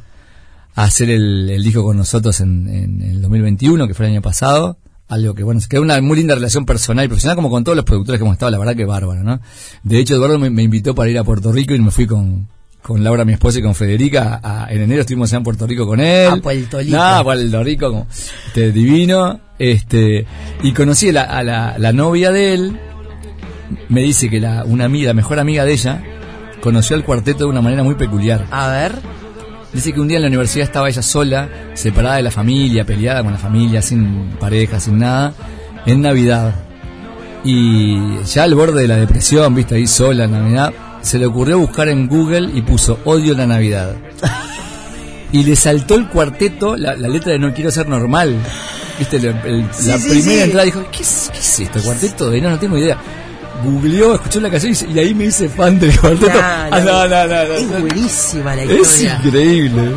a 0.75 0.83
hacer 0.83 1.11
el, 1.11 1.49
el 1.49 1.63
disco 1.63 1.85
con 1.85 1.97
nosotros 1.97 2.41
en, 2.41 2.69
en 2.69 3.03
el 3.03 3.23
2021, 3.23 3.87
que 3.87 3.95
fue 3.95 4.07
el 4.07 4.13
año 4.13 4.23
pasado. 4.23 4.79
Algo 5.07 5.35
que, 5.35 5.45
bueno, 5.45 5.61
se 5.61 5.69
quedó 5.69 5.81
una 5.83 6.01
muy 6.03 6.17
linda 6.19 6.35
relación 6.35 6.67
personal 6.67 7.05
y 7.05 7.09
profesional, 7.09 7.37
como 7.37 7.51
con 7.51 7.63
todos 7.63 7.77
los 7.77 7.85
productores 7.85 8.19
que 8.19 8.25
hemos 8.25 8.35
estado, 8.35 8.51
la 8.51 8.59
verdad 8.59 8.75
que 8.77 8.85
bárbaro, 8.85 9.23
¿no? 9.23 9.41
De 9.85 10.01
hecho, 10.01 10.15
Eduardo 10.17 10.39
me, 10.41 10.51
me 10.51 10.65
invitó 10.65 10.93
para 10.95 11.09
ir 11.09 11.19
a 11.19 11.25
Puerto 11.25 11.53
Rico 11.53 11.73
y 11.75 11.79
me 11.81 11.91
fui 11.93 12.07
con, 12.07 12.49
con 12.83 13.03
Laura, 13.05 13.25
mi 13.25 13.33
esposa, 13.33 13.61
y 13.61 13.63
con 13.63 13.75
Federica. 13.77 14.41
a- 14.43 14.67
en 14.71 14.83
enero 14.83 15.01
estuvimos 15.03 15.31
allá 15.31 15.39
en 15.39 15.45
Puerto 15.45 15.67
Rico 15.69 15.87
con 15.87 16.01
él. 16.01 16.29
A 16.31 16.37
Puerto 16.37 16.79
Rico. 16.81 17.25
Puerto 17.25 17.63
Rico, 17.65 17.91
como, 17.91 18.07
este, 18.49 18.73
divino. 18.73 19.41
Este, 19.59 20.27
y 20.63 20.73
conocí 20.73 21.09
a 21.09 21.13
la, 21.13 21.23
a 21.23 21.43
la, 21.43 21.79
la 21.79 21.93
novia 21.93 22.31
de 22.31 22.55
él. 22.55 22.79
Me 23.89 24.01
dice 24.03 24.29
que 24.31 24.41
la, 24.41 24.65
una 24.65 24.85
amiga, 24.85 25.09
la 25.09 25.15
mejor 25.15 25.39
amiga 25.39 25.65
de 25.65 25.73
ella, 25.73 26.03
conoció 26.61 26.97
al 26.97 27.05
cuarteto 27.05 27.41
de 27.45 27.51
una 27.51 27.61
manera 27.63 27.83
muy 27.83 27.95
peculiar. 27.95 28.47
A 28.51 28.69
ver. 28.69 28.93
Dice 29.73 29.93
que 29.93 30.01
un 30.01 30.09
día 30.09 30.17
en 30.17 30.23
la 30.23 30.29
universidad 30.29 30.65
estaba 30.65 30.89
ella 30.89 31.03
sola, 31.03 31.49
separada 31.75 32.17
de 32.17 32.23
la 32.23 32.31
familia, 32.31 32.85
peleada 32.85 33.23
con 33.23 33.33
la 33.33 33.39
familia, 33.39 33.83
sin 33.83 34.31
pareja, 34.41 34.81
sin 34.81 34.99
nada, 34.99 35.35
en 35.85 36.01
Navidad. 36.01 36.55
Y 37.45 38.23
ya 38.25 38.45
al 38.45 38.55
borde 38.55 38.83
de 38.83 38.89
la 38.89 38.97
depresión, 38.97 39.55
viste, 39.55 39.75
ahí 39.77 39.87
sola 39.87 40.25
en 40.25 40.33
Navidad, 40.33 40.73
se 41.03 41.19
le 41.19 41.27
ocurrió 41.27 41.59
buscar 41.59 41.89
en 41.89 42.09
Google 42.09 42.51
y 42.55 42.63
puso 42.63 42.99
odio 43.05 43.35
la 43.35 43.47
Navidad. 43.47 43.95
Y 45.31 45.45
le 45.45 45.57
saltó 45.57 45.95
el 45.97 46.09
cuarteto 46.09 46.75
la, 46.75 46.97
la 46.97 47.07
letra 47.07 47.33
de 47.33 47.39
No 47.39 47.53
quiero 47.53 47.71
ser 47.71 47.87
normal. 47.87 48.35
Viste, 48.99 49.19
el- 49.19 49.27
el- 49.27 49.69
Sí, 49.73 49.89
la 49.89 49.99
sí, 49.99 50.09
primera 50.09 50.37
sí. 50.39 50.41
entrada 50.41 50.65
dijo, 50.65 50.85
¿qué 50.91 51.03
es, 51.03 51.31
qué 51.31 51.39
es 51.39 51.61
esto? 51.61 51.81
¿Cuarteto 51.83 52.31
de 52.31 52.41
no? 52.41 52.49
No 52.49 52.59
tengo 52.59 52.79
idea. 52.79 52.97
Googleó, 53.65 54.15
escuchó 54.15 54.41
la 54.41 54.51
canción 54.51 54.75
y, 54.95 54.99
ahí 54.99 55.15
me 55.15 55.25
hice 55.27 55.49
fan 55.49 55.79
del 55.79 55.99
cuarteto. 55.99 56.29
Nah, 56.29 56.69
Ah, 56.71 56.81
no, 56.81 57.09
no, 57.09 57.27
no, 57.27 57.43
Es 57.55 57.81
buenísima 57.81 58.55
la 58.55 58.63
Es 58.63 58.71
historia. 58.71 59.21
increíble. 59.25 59.93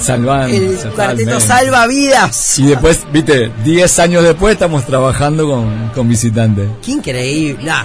Salvando. 0.00 0.56
El 0.56 0.76
cuarteto 0.94 1.40
salva 1.40 1.86
vidas. 1.86 2.58
Y 2.58 2.66
después, 2.66 3.04
viste, 3.12 3.50
10 3.62 3.98
años 4.00 4.24
después 4.24 4.54
estamos 4.54 4.84
trabajando 4.86 5.48
con, 5.48 5.90
con 5.94 6.08
visitantes. 6.08 6.68
Qué 6.84 6.92
increíble. 6.92 7.64
Nah, 7.64 7.84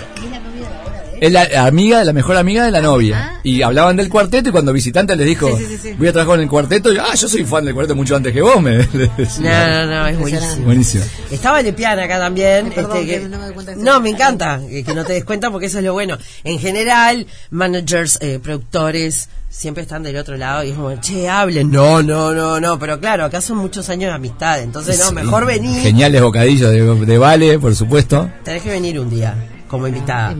Es 1.21 1.31
la 1.31 1.47
amiga, 1.65 2.03
la 2.03 2.13
mejor 2.13 2.37
amiga 2.37 2.63
de 2.65 2.71
la 2.71 2.81
novia. 2.81 3.39
Y 3.43 3.61
hablaban 3.61 3.95
del 3.97 4.09
cuarteto 4.09 4.49
y 4.49 4.51
cuando 4.51 4.71
visitante 4.73 5.15
les 5.15 5.25
dijo, 5.27 5.55
Sí, 5.57 5.65
sí, 5.65 5.77
sí, 5.77 5.89
sí. 5.89 5.95
voy 5.97 6.07
a 6.07 6.13
trabajar 6.13 6.35
con 6.35 6.41
el 6.41 6.49
cuarteto, 6.49 6.93
y, 6.93 6.97
ah, 6.97 7.13
yo 7.15 7.27
soy 7.27 7.43
fan 7.45 7.65
del 7.65 7.73
cuarteto 7.73 7.95
mucho 7.95 8.15
antes 8.15 8.33
que 8.33 8.41
vos, 8.41 8.61
me 8.61 8.77
le 8.77 9.11
decía. 9.17 9.67
no, 9.67 9.85
no, 9.85 9.99
no, 10.01 10.07
es 10.07 10.17
buenísimo. 10.19 10.65
Buenísimo. 10.65 11.03
Estaba 11.31 11.61
Lepiana 11.61 12.03
acá 12.03 12.19
también. 12.19 12.69
perdón, 12.71 12.97
este, 12.97 13.07
que 13.07 13.19
no 13.27 13.37
me 13.37 13.45
doy 13.45 13.53
cuenta 13.53 13.73
que 13.75 13.79
no, 13.81 13.99
me 14.01 14.09
encanta 14.09 14.61
que, 14.69 14.83
que 14.83 14.93
no 14.93 15.03
te 15.05 15.13
des 15.13 15.23
cuenta 15.25 15.51
porque 15.51 15.65
eso 15.67 15.79
es 15.79 15.83
lo 15.83 15.93
bueno. 15.93 16.17
En 16.43 16.59
general, 16.59 17.25
managers, 17.51 18.17
eh, 18.21 18.39
productores, 18.41 19.29
siempre 19.49 19.83
están 19.83 20.03
del 20.03 20.15
otro 20.17 20.37
lado 20.37 20.63
y 20.63 20.69
es 20.69 20.75
como, 20.75 20.95
che, 21.01 21.27
hablen. 21.27 21.71
No, 21.71 22.01
no, 22.03 22.33
no, 22.33 22.59
no. 22.59 22.79
Pero 22.79 22.99
claro, 22.99 23.25
acá 23.25 23.41
son 23.41 23.57
muchos 23.57 23.89
años 23.89 24.09
de 24.09 24.15
amistad. 24.15 24.61
Entonces, 24.61 24.99
no, 24.99 25.09
Sí. 25.09 25.15
mejor 25.15 25.45
venir. 25.45 25.81
Geniales 25.81 26.21
bocadillos 26.21 26.71
de, 26.71 27.05
de 27.05 27.17
Vale, 27.17 27.59
por 27.59 27.75
supuesto. 27.75 28.29
Tenés 28.43 28.61
que 28.63 28.69
venir 28.69 28.99
un 28.99 29.09
día 29.09 29.35
como 29.69 29.87
invitada. 29.87 30.33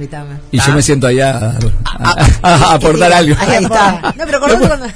Y 0.51 0.59
Ah. 0.59 0.63
yo 0.67 0.73
me 0.73 0.81
siento 0.81 1.07
allá 1.07 1.37
a, 1.37 1.57
a- 1.85 2.15
a- 2.41 2.55
a 2.71 2.73
aportar 2.73 3.13
algo. 3.13 3.35
Ahí 3.39 3.63
está. 3.63 4.13
No, 4.17 4.25
pero 4.25 4.39
cuando. 4.41 4.67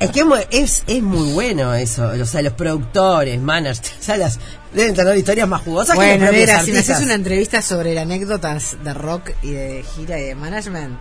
Es 0.00 0.12
que 0.12 0.20
es 0.20 0.26
muy, 0.26 0.38
es, 0.52 0.84
muy 1.02 1.32
bueno 1.32 1.74
eso. 1.74 2.06
O 2.08 2.24
sea, 2.24 2.40
los 2.40 2.52
productores, 2.52 3.40
managers, 3.40 3.80
o 3.98 4.02
sea, 4.02 4.16
las, 4.16 4.38
deben 4.72 4.94
tener 4.94 5.16
historias 5.16 5.48
más 5.48 5.62
jugosas 5.62 5.94
que 5.98 6.04
Bueno, 6.04 6.26
propios 6.26 6.40
mira, 6.46 6.60
si 6.62 6.70
me 6.70 6.78
haces 6.78 7.00
una 7.00 7.14
entrevista 7.14 7.60
sobre 7.62 7.98
anécdotas 7.98 8.76
de 8.84 8.94
rock 8.94 9.30
y 9.42 9.50
de 9.50 9.84
gira 9.96 10.16
y 10.20 10.22
de 10.26 10.34
management, 10.36 11.00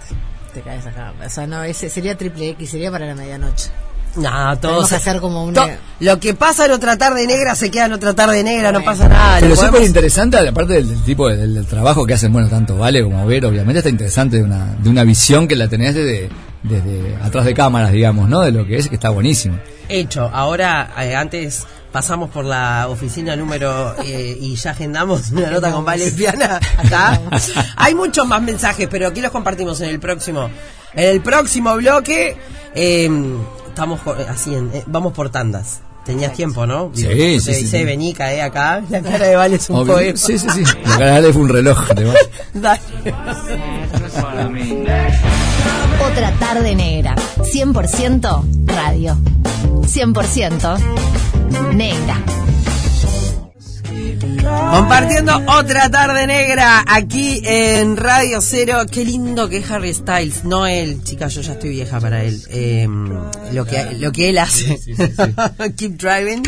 te 0.51 0.61
caes 0.61 0.87
acá. 0.87 1.13
O 1.23 1.29
sea, 1.29 1.45
no, 1.45 1.63
ese 1.63 1.91
sería 1.91 2.17
triple 2.17 2.49
X, 2.49 2.71
sería 2.71 2.89
para 2.89 3.05
la 3.05 3.13
medianoche. 3.13 3.69
No, 4.17 4.58
todos 4.60 4.91
hacer 4.91 5.19
como 5.19 5.43
un- 5.45 5.53
to- 5.53 5.67
lo 5.99 6.19
que 6.19 6.34
pasa 6.34 6.65
en 6.65 6.71
otra 6.71 6.97
tarde 6.97 7.25
negra 7.27 7.56
se 7.56 7.69
queda 7.71 7.86
en 7.86 7.93
otra 7.93 8.13
tarde 8.13 8.43
negra, 8.43 8.71
no 8.71 8.84
pasa 8.84 9.08
nada. 9.08 9.36
Pero 9.39 9.49
Lo 9.49 9.56
súper 9.56 9.69
podemos- 9.71 9.88
interesante, 9.88 10.38
aparte 10.47 10.73
del, 10.73 10.89
del 10.89 11.03
tipo 11.03 11.27
de- 11.30 11.38
del, 11.38 11.53
del 11.56 11.65
trabajo 11.65 12.06
que 12.06 12.13
hacen, 12.15 12.34
bueno, 12.34 12.49
tanto 12.49 12.77
Vale 12.77 13.03
como 13.03 13.25
Ver, 13.25 13.45
obviamente 13.45 13.80
está 13.80 13.89
interesante 13.89 14.38
de 14.38 14.43
una, 14.43 14.75
de 14.80 14.89
una 14.89 15.03
visión 15.03 15.47
que 15.47 15.56
la 15.56 15.67
tenés 15.67 15.95
desde, 15.95 16.30
desde 16.63 17.15
atrás 17.23 17.45
de 17.45 17.53
cámaras, 17.53 17.91
digamos, 17.91 18.27
¿no? 18.27 18.41
De 18.41 18.51
lo 18.51 18.65
que 18.65 18.77
es, 18.77 18.88
que 18.89 18.95
está 18.95 19.10
buenísimo. 19.10 19.58
Hecho, 19.89 20.30
ahora 20.34 20.91
eh, 20.99 21.15
antes 21.15 21.63
pasamos 21.91 22.30
por 22.30 22.43
la 22.45 22.88
oficina 22.89 23.36
número 23.36 23.95
eh, 24.03 24.38
y 24.39 24.56
ya 24.56 24.71
agendamos 24.71 25.30
una 25.32 25.49
nota 25.49 25.71
con 25.71 25.86
Vale 25.86 26.12
Piana. 26.12 26.60
¿Está? 26.84 27.19
Hay 27.77 27.95
muchos 27.95 28.27
más 28.27 28.41
mensajes, 28.41 28.88
pero 28.91 29.08
aquí 29.08 29.21
los 29.21 29.32
compartimos 29.32 29.80
en 29.82 29.89
el 29.89 29.99
próximo. 29.99 30.49
En 30.93 31.10
el 31.12 31.21
próximo 31.21 31.75
bloque 31.75 32.36
eh, 32.75 33.10
estamos 33.77 33.99
co- 34.01 34.15
así, 34.27 34.55
en- 34.55 34.71
eh, 34.73 34.83
vamos 34.87 35.13
por 35.13 35.29
tandas. 35.29 35.81
Tenías 36.03 36.33
tiempo, 36.33 36.65
¿no? 36.65 36.89
Sí, 36.95 37.01
Digo, 37.05 37.11
sí, 37.39 37.45
te 37.51 37.57
dice, 37.57 37.77
sí. 37.79 37.83
vení, 37.83 38.11
cae 38.13 38.41
acá. 38.41 38.81
La 38.89 39.01
cara 39.01 39.25
de 39.27 39.35
Vale 39.35 39.57
es 39.57 39.69
un 39.69 39.75
Obvio. 39.75 39.93
poema. 39.93 40.17
Sí, 40.17 40.39
sí, 40.39 40.47
sí. 40.51 40.63
La 40.85 40.97
cara 40.97 41.05
de 41.11 41.17
Ale 41.17 41.33
fue 41.33 41.41
un 41.43 41.49
reloj. 41.49 41.77
Dale. 42.53 42.79
Otra 46.11 46.31
tarde 46.39 46.73
negra. 46.75 47.15
100% 47.37 48.43
radio. 48.65 49.15
100% 49.83 50.77
negra. 51.75 52.15
Compartiendo 54.19 55.36
otra 55.47 55.89
tarde 55.89 56.27
negra 56.27 56.84
aquí 56.88 57.41
en 57.43 57.97
Radio 57.97 58.39
Cero. 58.41 58.80
Qué 58.89 59.06
lindo 59.06 59.49
que 59.49 59.58
es 59.58 59.69
Harry 59.71 59.93
Styles. 59.93 60.43
No 60.43 60.65
él, 60.65 61.03
chica, 61.03 61.27
yo 61.27 61.41
ya 61.41 61.53
estoy 61.53 61.69
vieja 61.69 61.99
para 61.99 62.23
él. 62.23 62.41
Eh, 62.49 62.88
lo, 63.53 63.65
que, 63.65 63.95
lo 63.99 64.12
que 64.12 64.30
él 64.30 64.38
hace. 64.38 64.80
Keep 65.77 65.97
driving. 65.97 66.43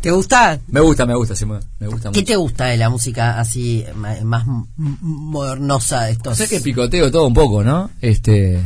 ¿Te 0.00 0.10
gusta? 0.10 0.58
Me 0.68 0.80
gusta, 0.80 1.06
me 1.06 1.14
gusta, 1.14 1.36
sí, 1.36 1.44
me, 1.44 1.58
me 1.78 1.86
gusta 1.88 2.10
¿Qué 2.12 2.20
mucho. 2.20 2.32
te 2.32 2.36
gusta 2.36 2.64
de 2.66 2.76
la 2.76 2.88
música 2.90 3.38
así 3.38 3.84
más 4.22 4.44
modernosa 4.76 6.04
de 6.04 6.12
estos? 6.12 6.32
O 6.32 6.36
sea 6.36 6.46
que 6.46 6.60
picoteo 6.60 7.10
todo 7.10 7.26
un 7.26 7.34
poco, 7.34 7.62
¿no? 7.62 7.90
Este. 8.00 8.60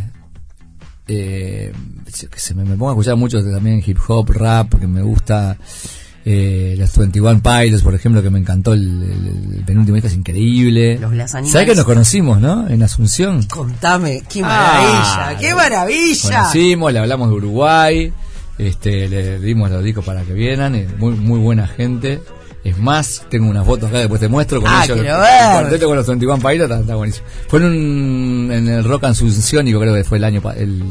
Eh, 1.08 1.72
sé, 2.12 2.54
me, 2.54 2.64
me 2.64 2.76
pongo 2.76 2.90
a 2.90 2.92
escuchar 2.92 3.16
mucho 3.16 3.42
también 3.42 3.82
hip 3.84 3.98
hop, 4.08 4.30
rap, 4.30 4.74
que 4.78 4.86
me 4.86 5.02
gusta. 5.02 5.56
Eh, 6.28 6.74
los 6.76 6.96
21 6.98 7.40
Pilots, 7.40 7.84
por 7.84 7.94
ejemplo, 7.94 8.20
que 8.20 8.30
me 8.30 8.40
encantó 8.40 8.72
el, 8.72 8.80
el, 8.82 9.58
el 9.58 9.64
penúltimo 9.64 9.94
disco, 9.94 10.08
es 10.08 10.14
increíble. 10.14 10.98
Los. 10.98 11.30
¿Sabes 11.30 11.66
que 11.66 11.74
nos 11.76 11.84
conocimos, 11.84 12.40
no? 12.40 12.68
En 12.68 12.82
Asunción. 12.82 13.44
Contame, 13.44 14.24
qué 14.28 14.42
maravilla, 14.42 15.28
Ah, 15.28 15.36
qué 15.38 15.54
maravilla. 15.54 16.20
Conocimos, 16.40 16.92
le 16.92 16.98
hablamos 16.98 17.28
de 17.28 17.34
Uruguay, 17.36 18.12
este, 18.58 19.08
le 19.08 19.38
dimos 19.38 19.70
los 19.70 19.84
discos 19.84 20.04
para 20.04 20.22
que 20.22 20.32
vieran, 20.32 20.74
eh, 20.74 20.88
muy, 20.98 21.12
muy 21.12 21.38
buena 21.38 21.68
gente. 21.68 22.20
Es 22.64 22.76
más, 22.76 23.24
tengo 23.30 23.48
unas 23.48 23.64
fotos 23.64 23.88
acá, 23.88 23.98
después 23.98 24.20
te 24.20 24.26
muestro 24.26 24.60
con 24.60 24.68
Ah, 24.68 24.82
ellos. 24.84 24.98
el 24.98 25.80
con 25.86 25.96
los 25.96 26.06
21 26.08 26.38
Pilots, 26.38 26.62
está, 26.62 26.80
está 26.80 26.94
buenísimo. 26.96 27.24
Fue 27.46 27.60
en, 27.60 27.66
un, 27.66 28.50
en 28.52 28.68
el 28.68 28.82
Rock 28.82 29.04
Asunciónico, 29.04 29.78
creo 29.78 29.94
que 29.94 30.02
fue 30.02 30.18
el 30.18 30.24
año, 30.24 30.42
el, 30.56 30.82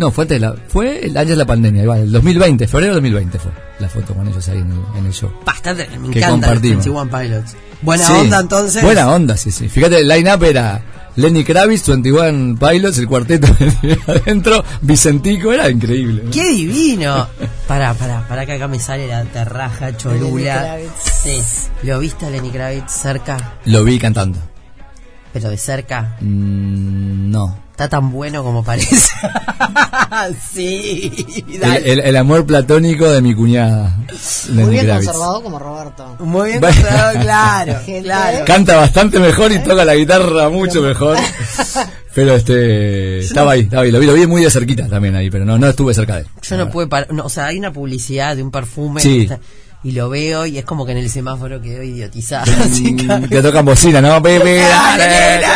no, 0.00 0.10
fue 0.10 0.24
antes 0.24 0.40
de 0.40 0.46
la, 0.46 0.54
fue 0.68 1.06
el 1.06 1.16
año 1.16 1.30
de 1.30 1.36
la 1.36 1.44
pandemia, 1.46 1.82
igual, 1.82 2.00
el 2.00 2.10
2020, 2.12 2.66
febrero 2.66 2.94
del 2.94 3.02
2020 3.02 3.38
fue 3.38 3.52
la 3.78 3.88
foto 3.88 4.14
con 4.14 4.26
ellos 4.26 4.48
ahí 4.48 4.58
en 4.58 4.72
el, 4.72 4.78
en 4.98 5.06
el 5.06 5.12
show. 5.12 5.30
Bastante, 5.46 5.86
me 5.98 6.10
Que 6.10 6.18
encanta 6.18 6.30
compartimos. 6.48 6.86
los 6.86 6.94
21 6.94 7.10
Pilots. 7.18 7.56
Buena 7.82 8.04
Sí, 8.04 8.12
onda 8.12 8.40
entonces. 8.40 8.82
Buena 8.82 9.10
onda, 9.10 9.36
sí, 9.36 9.50
sí. 9.50 9.68
Fíjate, 9.68 9.98
el 10.00 10.08
line-up 10.08 10.42
era 10.44 10.82
Lenny 11.16 11.44
Kravitz, 11.44 11.86
21 11.88 12.56
Pilots, 12.58 12.98
el 12.98 13.06
cuarteto 13.06 13.46
adentro, 14.06 14.64
Vicentico, 14.80 15.52
era 15.52 15.68
increíble. 15.70 16.22
¿no? 16.24 16.30
¡Qué 16.30 16.48
divino! 16.48 17.28
Para, 17.68 17.94
para, 17.94 18.26
para 18.26 18.44
que 18.46 18.52
acá 18.52 18.68
me 18.68 18.78
sale 18.80 19.06
la 19.06 19.24
terraja 19.24 19.96
cholula. 19.96 20.60
Kravitz. 20.62 20.90
Sí. 21.22 21.66
¿Lo 21.86 21.98
viste 21.98 22.26
a 22.26 22.30
Lenny 22.30 22.50
Kravitz 22.50 22.90
cerca? 22.90 23.54
Lo 23.66 23.84
vi 23.84 23.98
cantando. 23.98 24.38
Pero 25.32 25.48
de 25.48 25.56
cerca. 25.56 26.16
Mm, 26.20 27.30
no. 27.30 27.69
Está 27.80 27.96
tan 27.96 28.12
bueno 28.12 28.42
como 28.44 28.62
parece. 28.62 28.94
sí. 30.52 31.44
El, 31.48 31.60
dale. 31.60 31.92
el- 31.92 32.00
el 32.00 32.16
amor 32.18 32.44
platónico 32.44 33.08
de 33.08 33.22
mi 33.22 33.34
cuñada, 33.34 33.96
Muy 34.52 34.70
bien 34.70 34.86
conservado 34.86 35.42
como 35.42 35.58
Roberto. 35.58 36.16
Muy 36.18 36.48
bien 36.50 36.60
Bueno. 36.60 36.76
conservado, 36.76 37.20
claro, 37.20 37.74
claro. 38.02 38.44
Canta 38.44 38.76
bastante 38.76 39.18
mejor 39.18 39.50
y 39.52 39.60
toca 39.60 39.84
la 39.86 39.94
guitarra 39.94 40.50
mucho 40.50 40.82
mejor. 40.82 41.16
Pero 42.14 42.34
este 42.34 43.20
estaba 43.20 43.52
ahí, 43.52 43.60
estaba 43.60 43.82
ahí, 43.84 43.90
lo 43.92 43.98
vi, 44.00 44.06
lo 44.06 44.12
vi 44.12 44.26
muy 44.26 44.42
de 44.42 44.50
cerquita 44.50 44.86
también 44.88 45.14
ahí, 45.14 45.30
pero 45.30 45.44
no, 45.44 45.56
no 45.58 45.68
estuve 45.68 45.94
cerca 45.94 46.16
de 46.16 46.22
él. 46.22 46.26
Yo 46.42 46.56
no 46.56 46.68
pude 46.68 46.88
parar. 46.88 47.12
No, 47.14 47.24
o 47.24 47.28
sea, 47.28 47.46
hay 47.46 47.58
una 47.58 47.72
publicidad 47.72 48.34
de 48.34 48.42
un 48.42 48.50
perfume. 48.50 49.00
Sí. 49.00 49.16
que 49.28 49.34
está- 49.34 49.40
y 49.82 49.92
lo 49.92 50.08
veo 50.10 50.44
y 50.46 50.58
es 50.58 50.64
como 50.64 50.84
que 50.84 50.92
en 50.92 50.98
el 50.98 51.08
semáforo 51.10 51.60
quedo 51.62 51.82
idiotizada. 51.82 52.44
así 52.60 52.96
que- 52.96 53.04
Mm, 53.04 53.28
Te 53.28 53.42
tocan 53.42 53.64
bocina, 53.64 54.00
¿no? 54.00 54.22
Pepe, 54.22 54.56
¡Dale, 54.58 55.50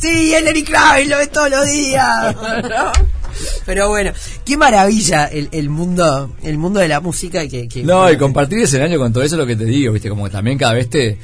sí, 0.00 0.34
es 0.34 0.42
Lenny 0.44 0.62
Kravitz, 0.62 1.08
lo 1.08 1.16
ves 1.18 1.30
todos 1.30 1.50
los 1.50 1.66
días. 1.70 2.34
¿no? 2.62 2.92
Pero 3.64 3.88
bueno, 3.88 4.12
qué 4.44 4.56
maravilla 4.56 5.26
el, 5.26 5.48
el 5.52 5.68
mundo 5.70 6.34
el 6.42 6.58
mundo 6.58 6.80
de 6.80 6.88
la 6.88 7.00
música 7.00 7.46
que, 7.48 7.66
que- 7.68 7.82
No, 7.82 8.10
y 8.10 8.16
compartir 8.18 8.58
escenario 8.60 8.98
con 8.98 9.12
todo 9.12 9.22
eso 9.24 9.34
es 9.36 9.38
lo 9.40 9.46
que 9.46 9.56
te 9.56 9.64
digo, 9.64 9.92
viste, 9.92 10.08
como 10.08 10.24
que 10.24 10.30
también 10.30 10.58
cada 10.58 10.74
vez 10.74 10.88
te 10.90 11.18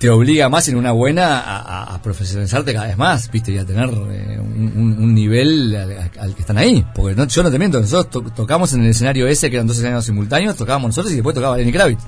te 0.00 0.08
obliga 0.08 0.48
más 0.48 0.66
en 0.68 0.76
una 0.76 0.92
buena 0.92 1.40
a, 1.40 2.00
profesionalizarte 2.02 2.72
cada 2.72 2.86
vez 2.86 2.96
más, 2.96 3.30
viste, 3.30 3.52
y 3.52 3.58
a 3.58 3.66
tener 3.66 3.90
eh, 4.10 4.40
un, 4.40 5.14
nivel 5.14 5.76
al, 5.76 6.10
al 6.18 6.34
que 6.34 6.40
están 6.40 6.56
ahí. 6.56 6.82
Porque 6.94 7.14
no, 7.14 7.26
yo 7.26 7.42
no 7.42 7.50
te 7.50 7.58
miento, 7.58 7.78
nosotros 7.82 8.08
to- 8.08 8.32
tocamos 8.32 8.72
en 8.72 8.82
el 8.82 8.90
escenario 8.90 9.28
ese, 9.28 9.50
que 9.50 9.56
eran 9.56 9.66
dos 9.66 9.76
escenarios 9.76 10.06
simultáneos, 10.06 10.56
tocábamos 10.56 10.88
nosotros 10.88 11.12
y 11.12 11.16
después 11.16 11.34
tocaba 11.34 11.58
Lenny 11.58 11.70
Kravitz. 11.70 12.00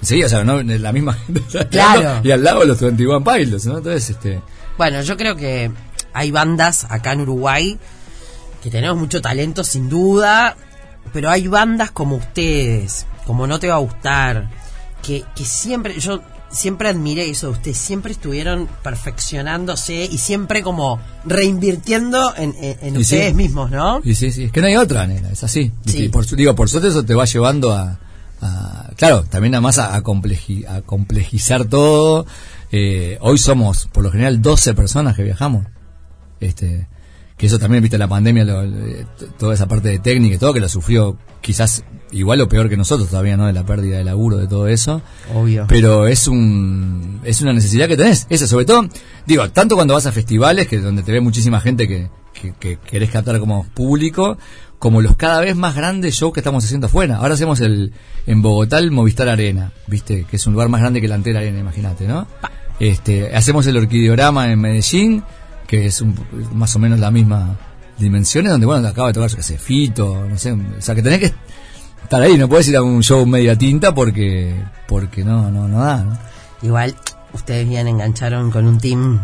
Enseguida, 0.00 0.26
o 0.26 0.28
sea, 0.28 0.44
¿no? 0.44 0.62
la 0.62 0.92
misma 0.92 1.14
gente. 1.14 1.40
Claro. 1.70 2.20
Y 2.22 2.30
al 2.30 2.44
lado 2.44 2.62
los 2.66 2.78
21 2.78 3.24
Pilots, 3.24 3.64
¿no? 3.64 3.78
Entonces, 3.78 4.10
este... 4.10 4.42
Bueno, 4.76 5.00
yo 5.00 5.16
creo 5.16 5.34
que 5.34 5.70
hay 6.12 6.30
bandas 6.30 6.86
acá 6.90 7.12
en 7.12 7.22
Uruguay 7.22 7.78
que 8.62 8.70
tenemos 8.70 8.98
mucho 8.98 9.22
talento 9.22 9.64
sin 9.64 9.88
duda, 9.88 10.56
pero 11.14 11.30
hay 11.30 11.48
bandas 11.48 11.90
como 11.90 12.16
ustedes, 12.16 13.06
como 13.26 13.46
No 13.46 13.58
Te 13.58 13.68
Va 13.68 13.76
a 13.76 13.78
Gustar, 13.78 14.50
que, 15.02 15.24
que 15.34 15.44
siempre, 15.46 15.98
yo 16.00 16.20
siempre 16.54 16.88
admiré 16.88 17.28
eso 17.28 17.48
de 17.48 17.52
ustedes, 17.52 17.76
siempre 17.78 18.12
estuvieron 18.12 18.68
perfeccionándose 18.82 20.04
y 20.10 20.18
siempre 20.18 20.62
como 20.62 21.00
reinvirtiendo 21.24 22.34
en, 22.36 22.54
en- 22.60 22.78
en 22.80 22.94
Y 22.94 23.04
sí. 23.04 23.16
ustedes 23.16 23.34
mismos, 23.34 23.70
¿no? 23.70 24.00
Y 24.04 24.14
sí, 24.14 24.32
sí, 24.32 24.44
es 24.44 24.52
que 24.52 24.60
no 24.60 24.66
hay 24.66 24.76
otra, 24.76 25.06
nena, 25.06 25.30
es 25.30 25.44
así. 25.44 25.72
Sí. 25.86 26.08
Por, 26.08 26.24
su- 26.24 26.36
digo, 26.36 26.54
por 26.54 26.68
suerte 26.68 26.88
eso 26.88 27.04
te 27.04 27.14
va 27.14 27.24
llevando 27.24 27.72
a, 27.72 27.98
a- 28.40 28.90
claro, 28.96 29.24
también 29.24 29.54
además 29.54 29.78
a, 29.78 29.94
a, 29.94 30.02
compleji- 30.02 30.66
a 30.68 30.82
complejizar 30.82 31.64
todo. 31.66 32.26
Eh, 32.72 33.18
hoy 33.20 33.38
somos, 33.38 33.86
por 33.92 34.02
lo 34.02 34.10
general, 34.10 34.42
12 34.42 34.74
personas 34.74 35.14
que 35.16 35.22
viajamos. 35.22 35.66
Este, 36.40 36.88
que 37.36 37.46
eso 37.46 37.58
también, 37.58 37.82
viste, 37.82 37.98
la 37.98 38.06
pandemia, 38.08 38.44
lo- 38.44 38.62
eh, 38.62 39.06
toda 39.38 39.54
esa 39.54 39.66
parte 39.66 39.88
de 39.88 39.98
técnica 39.98 40.36
y 40.36 40.38
todo, 40.38 40.52
que 40.54 40.60
lo 40.60 40.68
sufrió 40.68 41.16
quizás 41.40 41.84
igual 42.12 42.40
o 42.40 42.48
peor 42.48 42.68
que 42.68 42.76
nosotros 42.76 43.08
todavía, 43.10 43.36
¿no? 43.36 43.46
De 43.46 43.52
la 43.52 43.66
pérdida 43.66 43.98
de 43.98 44.04
laburo, 44.04 44.36
de 44.36 44.46
todo 44.46 44.68
eso. 44.68 45.02
Obvio. 45.34 45.66
Pero 45.68 46.06
es 46.06 46.28
un 46.28 47.20
es 47.24 47.40
una 47.42 47.52
necesidad 47.52 47.88
que 47.88 47.96
tenés. 47.96 48.26
Eso, 48.30 48.46
sobre 48.46 48.64
todo, 48.66 48.88
digo, 49.26 49.48
tanto 49.50 49.74
cuando 49.74 49.94
vas 49.94 50.06
a 50.06 50.12
festivales, 50.12 50.68
que 50.68 50.78
donde 50.78 51.02
te 51.02 51.10
ve 51.12 51.20
muchísima 51.20 51.60
gente 51.60 51.88
que, 51.88 52.08
que, 52.32 52.52
que 52.58 52.78
querés 52.78 53.10
captar 53.10 53.38
como 53.40 53.64
público, 53.74 54.38
como 54.78 55.02
los 55.02 55.16
cada 55.16 55.40
vez 55.40 55.56
más 55.56 55.74
grandes 55.74 56.14
shows 56.14 56.32
que 56.32 56.40
estamos 56.40 56.64
haciendo 56.64 56.86
afuera. 56.86 57.16
Ahora 57.16 57.34
hacemos 57.34 57.58
el 57.60 57.92
en 58.26 58.42
Bogotá 58.42 58.78
el 58.78 58.90
Movistar 58.92 59.28
Arena, 59.28 59.72
viste, 59.88 60.24
que 60.30 60.36
es 60.36 60.46
un 60.46 60.52
lugar 60.52 60.68
más 60.68 60.80
grande 60.80 61.00
que 61.00 61.08
la 61.08 61.16
entera 61.16 61.40
arena, 61.40 61.58
imagínate, 61.58 62.06
¿no? 62.06 62.28
Este, 62.80 63.34
hacemos 63.34 63.66
el 63.66 63.76
Orquideorama 63.76 64.50
en 64.52 64.60
Medellín, 64.60 65.22
que 65.80 65.86
es 65.86 66.00
un, 66.00 66.14
más 66.52 66.74
o 66.76 66.78
menos 66.78 66.98
la 66.98 67.10
misma 67.10 67.56
dimensiones, 67.98 68.50
donde 68.52 68.66
bueno, 68.66 68.86
acaba 68.88 69.08
de 69.08 69.14
tocar, 69.14 69.30
yo 69.30 69.36
qué 69.36 69.42
sé, 69.42 69.58
Fito, 69.58 70.26
no 70.28 70.36
sé, 70.38 70.52
o 70.52 70.58
sea 70.80 70.94
que 70.94 71.02
tenés 71.02 71.20
que 71.20 71.32
estar 72.02 72.20
ahí, 72.22 72.36
no 72.36 72.48
puedes 72.48 72.66
ir 72.68 72.76
a 72.76 72.82
un 72.82 73.02
show 73.02 73.24
media 73.26 73.56
tinta 73.56 73.94
porque 73.94 74.54
porque 74.88 75.24
no 75.24 75.50
no 75.50 75.68
no 75.68 75.80
da, 75.80 76.02
¿no? 76.02 76.18
Igual 76.62 76.94
ustedes 77.32 77.68
bien 77.68 77.86
engancharon 77.88 78.50
con 78.50 78.66
un 78.66 78.78
team. 78.78 79.20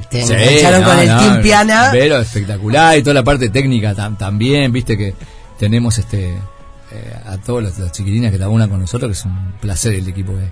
Ustedes 0.00 0.26
Sí, 0.28 0.32
engancharon 0.32 0.80
no, 0.82 0.88
con 0.88 0.98
el 0.98 1.08
no, 1.08 1.18
team 1.18 1.42
piana. 1.42 1.88
Pero 1.92 2.18
espectacular 2.18 2.96
y 2.98 3.02
toda 3.02 3.14
la 3.14 3.24
parte 3.24 3.50
técnica 3.50 3.94
tam- 3.94 4.16
también, 4.16 4.72
viste 4.72 4.96
que 4.96 5.14
tenemos 5.58 5.98
este 5.98 6.30
eh, 6.30 7.16
a 7.26 7.36
todos 7.38 7.62
los, 7.62 7.78
los 7.78 7.92
chiquilines 7.92 8.30
que 8.32 8.38
trabajan 8.38 8.68
con 8.70 8.80
nosotros, 8.80 9.08
que 9.10 9.18
es 9.18 9.24
un 9.24 9.52
placer 9.60 9.94
el 9.94 10.08
equipo 10.08 10.32
que 10.32 10.48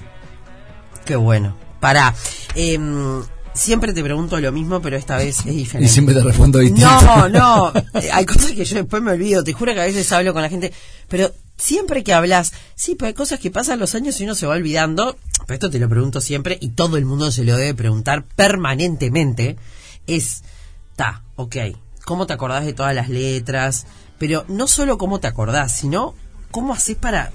Qué 1.06 1.16
bueno. 1.16 1.56
Pará. 1.80 2.14
em, 2.54 3.22
siempre 3.52 3.92
te 3.92 4.02
pregunto 4.02 4.40
lo 4.40 4.52
mismo, 4.52 4.80
pero 4.80 4.96
esta 4.96 5.16
vez 5.16 5.40
es 5.40 5.46
Y 5.46 5.50
diferente. 5.50 5.92
siempre 5.92 6.14
te 6.14 6.22
respondo 6.22 6.58
distinto. 6.58 6.88
No, 7.02 7.28
no, 7.28 7.72
eh, 7.94 8.10
hay 8.12 8.26
cosas 8.26 8.52
que 8.52 8.64
yo 8.64 8.76
después 8.76 9.02
me 9.02 9.12
olvido, 9.12 9.44
te 9.44 9.52
juro 9.52 9.74
que 9.74 9.80
a 9.80 9.84
veces 9.84 10.10
hablo 10.12 10.32
con 10.32 10.42
la 10.42 10.48
gente, 10.48 10.72
pero 11.08 11.32
siempre 11.56 12.02
que 12.04 12.12
hablas, 12.12 12.52
sí, 12.74 12.94
pero 12.94 13.08
hay 13.08 13.14
cosas 13.14 13.38
que 13.40 13.50
pasan 13.50 13.78
los 13.78 13.94
años 13.94 14.20
y 14.20 14.24
uno 14.24 14.34
se 14.34 14.46
va 14.46 14.54
olvidando, 14.54 15.16
pero 15.46 15.54
esto 15.54 15.70
te 15.70 15.78
lo 15.78 15.88
pregunto 15.88 16.20
siempre 16.20 16.58
y 16.60 16.70
todo 16.70 16.96
el 16.96 17.04
mundo 17.04 17.30
se 17.30 17.44
lo 17.44 17.56
debe 17.56 17.74
preguntar 17.74 18.24
permanentemente, 18.24 19.56
es, 20.06 20.42
ta, 20.96 21.22
ok, 21.36 21.56
¿cómo 22.04 22.26
te 22.26 22.32
acordás 22.32 22.64
de 22.64 22.72
todas 22.72 22.94
las 22.94 23.08
letras? 23.08 23.86
Pero 24.18 24.44
no 24.48 24.66
solo 24.66 24.98
cómo 24.98 25.20
te 25.20 25.26
acordás, 25.28 25.76
sino 25.76 26.14
cómo 26.50 26.72
haces 26.74 26.96
para 26.96 27.32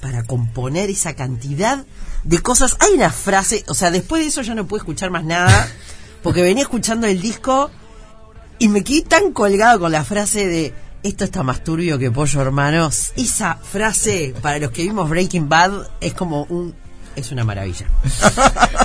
para 0.00 0.22
componer 0.22 0.90
esa 0.90 1.14
cantidad 1.14 1.84
de 2.24 2.38
cosas. 2.40 2.76
Hay 2.80 2.92
una 2.94 3.10
frase, 3.10 3.64
o 3.68 3.74
sea, 3.74 3.90
después 3.90 4.22
de 4.22 4.28
eso 4.28 4.42
ya 4.42 4.54
no 4.54 4.66
pude 4.66 4.78
escuchar 4.78 5.10
más 5.10 5.24
nada, 5.24 5.68
porque 6.22 6.42
venía 6.42 6.62
escuchando 6.62 7.06
el 7.06 7.20
disco 7.20 7.70
y 8.58 8.68
me 8.68 8.82
quedé 8.82 9.02
tan 9.02 9.32
colgado 9.32 9.80
con 9.80 9.92
la 9.92 10.04
frase 10.04 10.46
de 10.46 10.74
esto 11.02 11.24
está 11.24 11.42
más 11.42 11.62
turbio 11.62 11.98
que 11.98 12.10
pollo 12.10 12.40
hermanos. 12.40 13.12
Esa 13.16 13.56
frase, 13.56 14.34
para 14.42 14.58
los 14.58 14.70
que 14.72 14.82
vimos 14.82 15.08
Breaking 15.08 15.48
Bad, 15.48 15.88
es 16.00 16.12
como 16.12 16.42
un... 16.44 16.74
es 17.14 17.30
una 17.30 17.44
maravilla. 17.44 17.86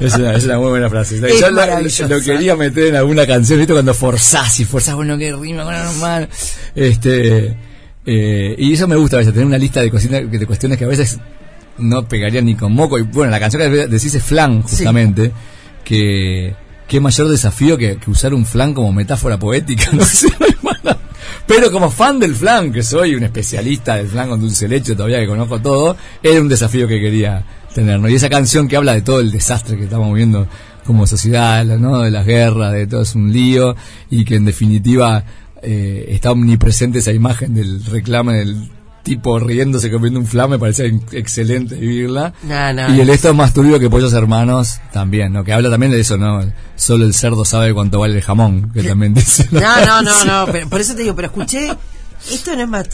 Es 0.01 0.15
una, 0.15 0.35
es 0.35 0.43
una 0.43 0.57
muy 0.57 0.69
buena 0.69 0.89
frase. 0.89 1.15
Es 1.15 1.39
Yo 1.39 1.49
lo, 2.07 2.19
quería 2.19 2.55
meter 2.55 2.87
en 2.87 2.95
alguna 2.95 3.25
canción, 3.25 3.59
¿viste? 3.59 3.73
Cuando 3.73 3.93
forzás 3.93 4.59
y 4.59 4.65
forzás, 4.65 4.95
bueno, 4.95 5.17
que 5.17 5.31
rima 5.31 5.63
con 5.63 5.73
normal. 5.73 6.27
Este, 6.75 7.55
eh, 8.05 8.55
y 8.57 8.73
eso 8.73 8.87
me 8.87 8.97
gusta 8.97 9.15
a 9.15 9.19
veces, 9.19 9.33
tener 9.33 9.45
una 9.45 9.57
lista 9.57 9.81
de, 9.81 9.89
cocina, 9.89 10.19
de 10.19 10.45
cuestiones 10.45 10.77
que 10.77 10.83
a 10.83 10.87
veces 10.87 11.19
no 11.77 12.07
pegarían 12.07 12.45
ni 12.45 12.55
con 12.55 12.73
moco. 12.73 12.97
Y 12.99 13.03
bueno, 13.03 13.31
la 13.31 13.39
canción 13.39 13.61
que 13.61 13.87
decís 13.87 14.13
es 14.13 14.23
flan, 14.23 14.61
justamente, 14.61 15.31
que 15.83 16.55
qué 16.87 16.99
mayor 16.99 17.29
desafío 17.29 17.77
que, 17.77 17.97
que 17.97 18.11
usar 18.11 18.33
un 18.33 18.45
flan 18.45 18.73
como 18.73 18.91
metáfora 18.91 19.37
poética, 19.37 19.91
no 19.91 20.05
sé. 20.05 20.27
Pero 21.47 21.71
como 21.71 21.89
fan 21.89 22.19
del 22.19 22.35
flan, 22.35 22.71
que 22.71 22.83
soy 22.83 23.15
un 23.15 23.23
especialista 23.23 23.95
del 23.95 24.07
flan 24.07 24.29
con 24.29 24.39
dulce 24.39 24.67
leche, 24.67 24.95
todavía 24.95 25.19
que 25.19 25.27
conozco 25.27 25.59
todo, 25.59 25.97
era 26.21 26.39
un 26.39 26.47
desafío 26.47 26.87
que 26.87 26.99
quería 27.01 27.45
tener, 27.73 27.99
¿no? 27.99 28.07
Y 28.07 28.15
esa 28.15 28.29
canción 28.29 28.67
que 28.67 28.77
habla 28.77 28.93
de 28.93 29.01
todo 29.01 29.19
el 29.19 29.31
desastre 29.31 29.75
que 29.77 29.83
estamos 29.83 30.07
viviendo 30.07 30.47
como 30.85 31.05
sociedad, 31.05 31.65
¿no? 31.65 32.01
De 32.01 32.11
las 32.11 32.25
guerras, 32.25 32.73
de 32.73 32.87
todo 32.87 33.01
es 33.01 33.15
un 33.15 33.31
lío, 33.33 33.75
y 34.09 34.23
que 34.23 34.35
en 34.35 34.45
definitiva 34.45 35.23
eh, 35.61 36.05
está 36.09 36.31
omnipresente 36.31 36.99
esa 36.99 37.11
imagen 37.11 37.53
del 37.53 37.83
reclame 37.85 38.37
del 38.37 38.69
tipo 39.03 39.37
riéndose 39.37 39.91
comiendo 39.91 40.19
un 40.19 40.25
flan, 40.25 40.49
me 40.49 40.57
parecía 40.59 40.85
excelente 41.11 41.75
vivirla. 41.75 42.33
No, 42.43 42.73
no, 42.73 42.95
y 42.95 43.01
el 43.01 43.09
esto 43.09 43.29
es 43.29 43.35
más 43.35 43.53
turbio 43.53 43.79
que 43.79 43.89
pollos 43.89 44.13
hermanos 44.13 44.79
también, 44.91 45.33
¿no? 45.33 45.43
Que 45.43 45.53
habla 45.53 45.69
también 45.69 45.91
de 45.91 45.99
eso, 45.99 46.17
¿no? 46.17 46.41
Solo 46.75 47.05
el 47.05 47.13
cerdo 47.13 47.45
sabe 47.45 47.73
cuánto 47.73 47.99
vale 47.99 48.15
el 48.15 48.21
jamón, 48.21 48.71
que 48.73 48.81
también 48.83 49.13
dice. 49.13 49.47
No, 49.51 49.85
no, 49.85 50.01
no, 50.01 50.25
no, 50.25 50.45
pero, 50.51 50.67
por 50.69 50.81
eso 50.81 50.95
te 50.95 51.03
digo, 51.03 51.15
pero 51.15 51.27
escuché, 51.27 51.69
esto 52.31 52.55
no 52.55 52.63
es 52.63 52.69
más... 52.69 52.89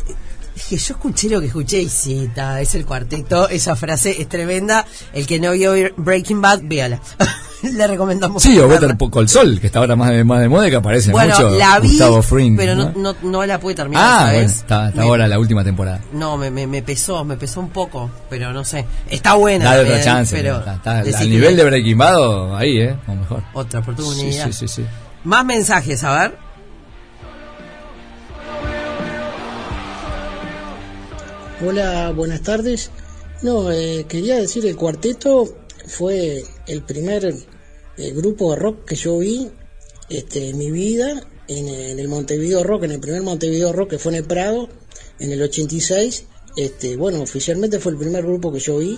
Dije, 0.60 0.78
yo 0.78 0.94
escuché 0.96 1.30
lo 1.30 1.40
que 1.40 1.48
escuché 1.48 1.82
y 1.82 1.88
sí, 1.88 2.30
ta, 2.36 2.60
es 2.60 2.76
el 2.76 2.86
cuarteto, 2.86 3.48
esa 3.48 3.76
frase 3.78 4.22
es 4.22 4.28
tremenda. 4.28 4.86
El 5.14 5.26
que 5.26 5.40
no 5.40 5.52
vio 5.54 5.74
Breaking 5.96 6.42
Bad, 6.42 6.60
véala. 6.64 7.00
Le 7.64 7.88
recomendamos. 7.88 8.42
Sí, 8.44 8.58
o. 8.60 8.68
Better 8.68 8.96
Call 9.12 9.28
Sol, 9.30 9.60
que 9.60 9.68
está 9.68 9.80
ahora 9.80 9.96
más 9.96 10.12
de, 10.12 10.24
más 10.24 10.40
de 10.42 10.48
moda 10.50 10.68
y 10.68 10.70
que 10.70 10.78
aparece 10.78 11.12
Bueno, 11.12 11.34
mucho 11.36 11.50
la 11.58 11.80
vi, 11.80 11.90
Gustavo 11.90 12.22
Fring. 12.22 12.56
pero 12.58 12.74
no, 12.76 12.92
¿no? 12.96 13.14
no, 13.14 13.16
no 13.22 13.46
la 13.46 13.60
pude 13.60 13.76
terminar. 13.76 14.04
ah, 14.06 14.20
¿sabes? 14.28 14.34
bueno, 14.36 14.50
está, 14.52 14.88
está 14.90 15.02
Me- 15.02 15.08
ahora 15.08 15.28
la 15.28 15.40
última 15.40 15.64
temporada. 15.64 16.00
No, 16.14 16.38
me, 16.38 16.52
me, 16.52 16.68
me 16.68 16.82
pesó, 16.84 17.24
me 17.26 17.36
pesó 17.38 17.60
un 17.62 17.70
poco, 17.70 18.10
pero 18.30 18.52
no 18.54 18.64
sé. 18.66 18.86
Está 19.10 19.34
buena. 19.36 19.66
Dale 19.66 19.84
otra 19.90 20.04
chance. 20.04 20.36
pero 20.36 20.60
está, 20.60 21.02
está 21.02 21.20
al 21.20 21.30
nivel 21.30 21.56
de 21.58 21.64
Breaking 21.66 21.98
Bad, 21.98 22.58
ahí, 22.58 22.80
¿eh? 22.80 22.96
O 23.08 23.16
mejor. 23.16 23.44
Otra 23.54 23.80
Sí, 23.80 23.90
oportunidad. 23.92 24.46
sí, 24.48 24.54
sí, 24.54 24.68
sí. 24.68 24.86
Más 25.26 25.44
mensajes, 25.46 26.02
a 26.06 26.14
ver. 26.20 26.49
Hola, 31.62 32.14
buenas 32.16 32.42
tardes. 32.42 32.90
No, 33.42 33.70
eh, 33.70 34.06
quería 34.08 34.38
decir, 34.38 34.66
el 34.66 34.78
cuarteto 34.78 35.58
fue 35.88 36.42
el 36.68 36.84
primer 36.84 37.26
eh, 37.26 38.12
grupo 38.14 38.52
de 38.52 38.56
rock 38.56 38.86
que 38.86 38.96
yo 38.96 39.18
vi 39.18 39.52
este, 40.08 40.52
en 40.52 40.58
mi 40.58 40.72
vida, 40.72 41.22
en, 41.50 41.68
en 41.68 42.00
el 42.00 42.08
Montevideo 42.08 42.64
Rock, 42.64 42.86
en 42.86 42.92
el 42.92 43.02
primer 43.02 43.24
Montevideo 43.24 43.74
Rock 43.74 43.90
que 43.90 44.00
fue 44.00 44.14
en 44.14 44.20
el 44.20 44.24
Prado, 44.24 44.70
en 45.20 45.34
el 45.34 45.42
86. 45.42 46.28
Este, 46.56 46.96
bueno, 46.96 47.22
oficialmente 47.22 47.80
fue 47.80 47.92
el 47.92 47.98
primer 47.98 48.24
grupo 48.24 48.54
que 48.54 48.60
yo 48.60 48.78
vi. 48.78 48.98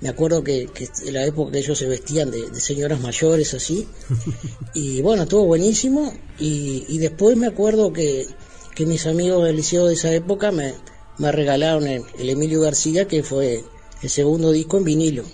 Me 0.00 0.08
acuerdo 0.08 0.44
que, 0.44 0.68
que 0.72 0.88
en 1.06 1.14
la 1.14 1.26
época 1.26 1.50
que 1.50 1.58
ellos 1.58 1.76
se 1.76 1.88
vestían 1.88 2.30
de, 2.30 2.50
de 2.50 2.60
señoras 2.60 3.00
mayores 3.00 3.52
así. 3.52 3.88
Y 4.74 5.02
bueno, 5.02 5.24
estuvo 5.24 5.44
buenísimo. 5.44 6.14
Y, 6.38 6.84
y 6.88 6.98
después 6.98 7.36
me 7.36 7.48
acuerdo 7.48 7.92
que, 7.92 8.28
que 8.76 8.86
mis 8.86 9.08
amigos 9.08 9.44
del 9.44 9.56
liceo 9.56 9.88
de 9.88 9.94
esa 9.94 10.12
época 10.12 10.52
me, 10.52 10.72
me 11.18 11.32
regalaron 11.32 11.86
el, 11.86 12.02
el 12.18 12.30
Emilio 12.30 12.60
García, 12.60 13.06
que 13.06 13.22
fue 13.22 13.64
el 14.02 14.10
segundo 14.10 14.52
disco 14.52 14.78
en 14.78 14.84
vinilo. 14.84 15.24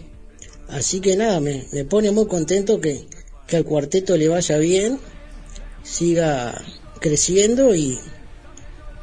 Así 0.68 1.00
que 1.00 1.16
nada, 1.16 1.40
me, 1.40 1.66
me 1.72 1.84
pone 1.84 2.10
muy 2.10 2.26
contento 2.26 2.80
que, 2.80 3.06
que 3.46 3.56
al 3.56 3.64
cuarteto 3.64 4.16
le 4.16 4.28
vaya 4.28 4.58
bien, 4.58 4.98
siga 5.82 6.62
creciendo 7.00 7.74
y, 7.74 7.98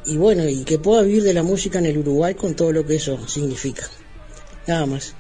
y 0.06 0.18
bueno, 0.18 0.48
y 0.48 0.64
que 0.64 0.80
pueda 0.80 1.04
vivir 1.04 1.24
de 1.24 1.34
la 1.34 1.44
música 1.44 1.80
en 1.80 1.86
el 1.86 1.98
Uruguay 1.98 2.34
con 2.34 2.56
todo 2.56 2.72
lo 2.72 2.86
que 2.86 2.96
eso 2.96 3.28
significa. 3.28 3.88
Nada 4.68 4.86
más. 4.86 5.14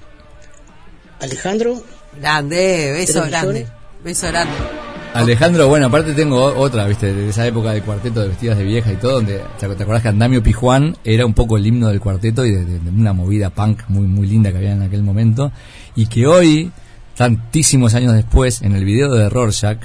Alejandro, 1.19 1.84
Grande, 2.17 2.91
beso 2.93 3.24
grande. 3.26 3.67
Beso 4.04 4.28
grande. 4.28 4.79
Alejandro, 5.13 5.67
bueno, 5.67 5.88
aparte 5.88 6.13
tengo 6.13 6.43
otra, 6.43 6.86
viste, 6.86 7.13
de 7.13 7.30
esa 7.30 7.45
época 7.48 7.72
del 7.72 7.82
cuarteto 7.82 8.22
de 8.22 8.28
vestidas 8.28 8.58
de 8.60 8.63
vieja 8.63 8.93
y 8.93 8.95
todo, 8.98 9.13
donde 9.13 9.41
te, 9.60 9.65
acordás 9.65 10.04
que 10.04 10.10
Andamio 10.10 10.43
Pijuán 10.43 10.95
era 11.04 11.26
un 11.26 11.34
poco 11.34 11.58
el 11.58 11.65
himno 11.65 11.88
del 11.88 12.00
cuarteto 12.00 12.45
y 12.45 12.52
de 12.52 12.80
una 12.95 13.12
movida 13.13 13.50
punk 13.50 13.82
muy 13.88 14.06
muy 14.06 14.28
linda 14.28 14.52
que 14.52 14.58
había 14.58 14.74
en 14.74 14.84
aquel 14.84 15.02
momento, 15.02 15.52
y 15.95 16.06
que 16.06 16.28
hoy, 16.28 16.72
tantísimos 17.17 17.95
años 17.95 18.13
después, 18.13 18.62
en 18.62 18.76
el 18.76 18.86
video 18.86 19.12
de 19.13 19.30
Rorschach, 19.30 19.80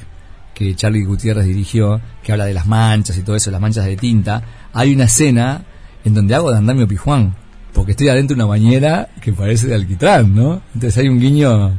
que 0.52 0.74
Charlie 0.74 1.04
Gutiérrez 1.04 1.46
dirigió, 1.46 2.00
que 2.22 2.32
habla 2.32 2.44
de 2.44 2.54
las 2.54 2.66
manchas 2.66 3.16
y 3.16 3.22
todo 3.22 3.34
eso, 3.34 3.50
las 3.50 3.60
manchas 3.62 3.87
de 3.87 3.96
tinta, 3.96 4.42
hay 4.74 4.94
una 4.94 5.04
escena 5.04 5.64
en 6.04 6.12
donde 6.12 6.34
hago 6.34 6.50
de 6.50 6.58
Andamio 6.58 6.87
Pijuán, 6.87 7.34
porque 7.72 7.92
estoy 7.92 8.08
adentro 8.08 8.37
de 8.37 8.42
una 8.42 8.48
bañera 8.50 9.08
que 9.22 9.32
parece 9.32 9.68
de 9.68 9.74
alquitrán, 9.74 10.34
¿no? 10.34 10.60
Entonces 10.74 10.98
hay 10.98 11.08
un 11.08 11.18
guiño 11.18 11.78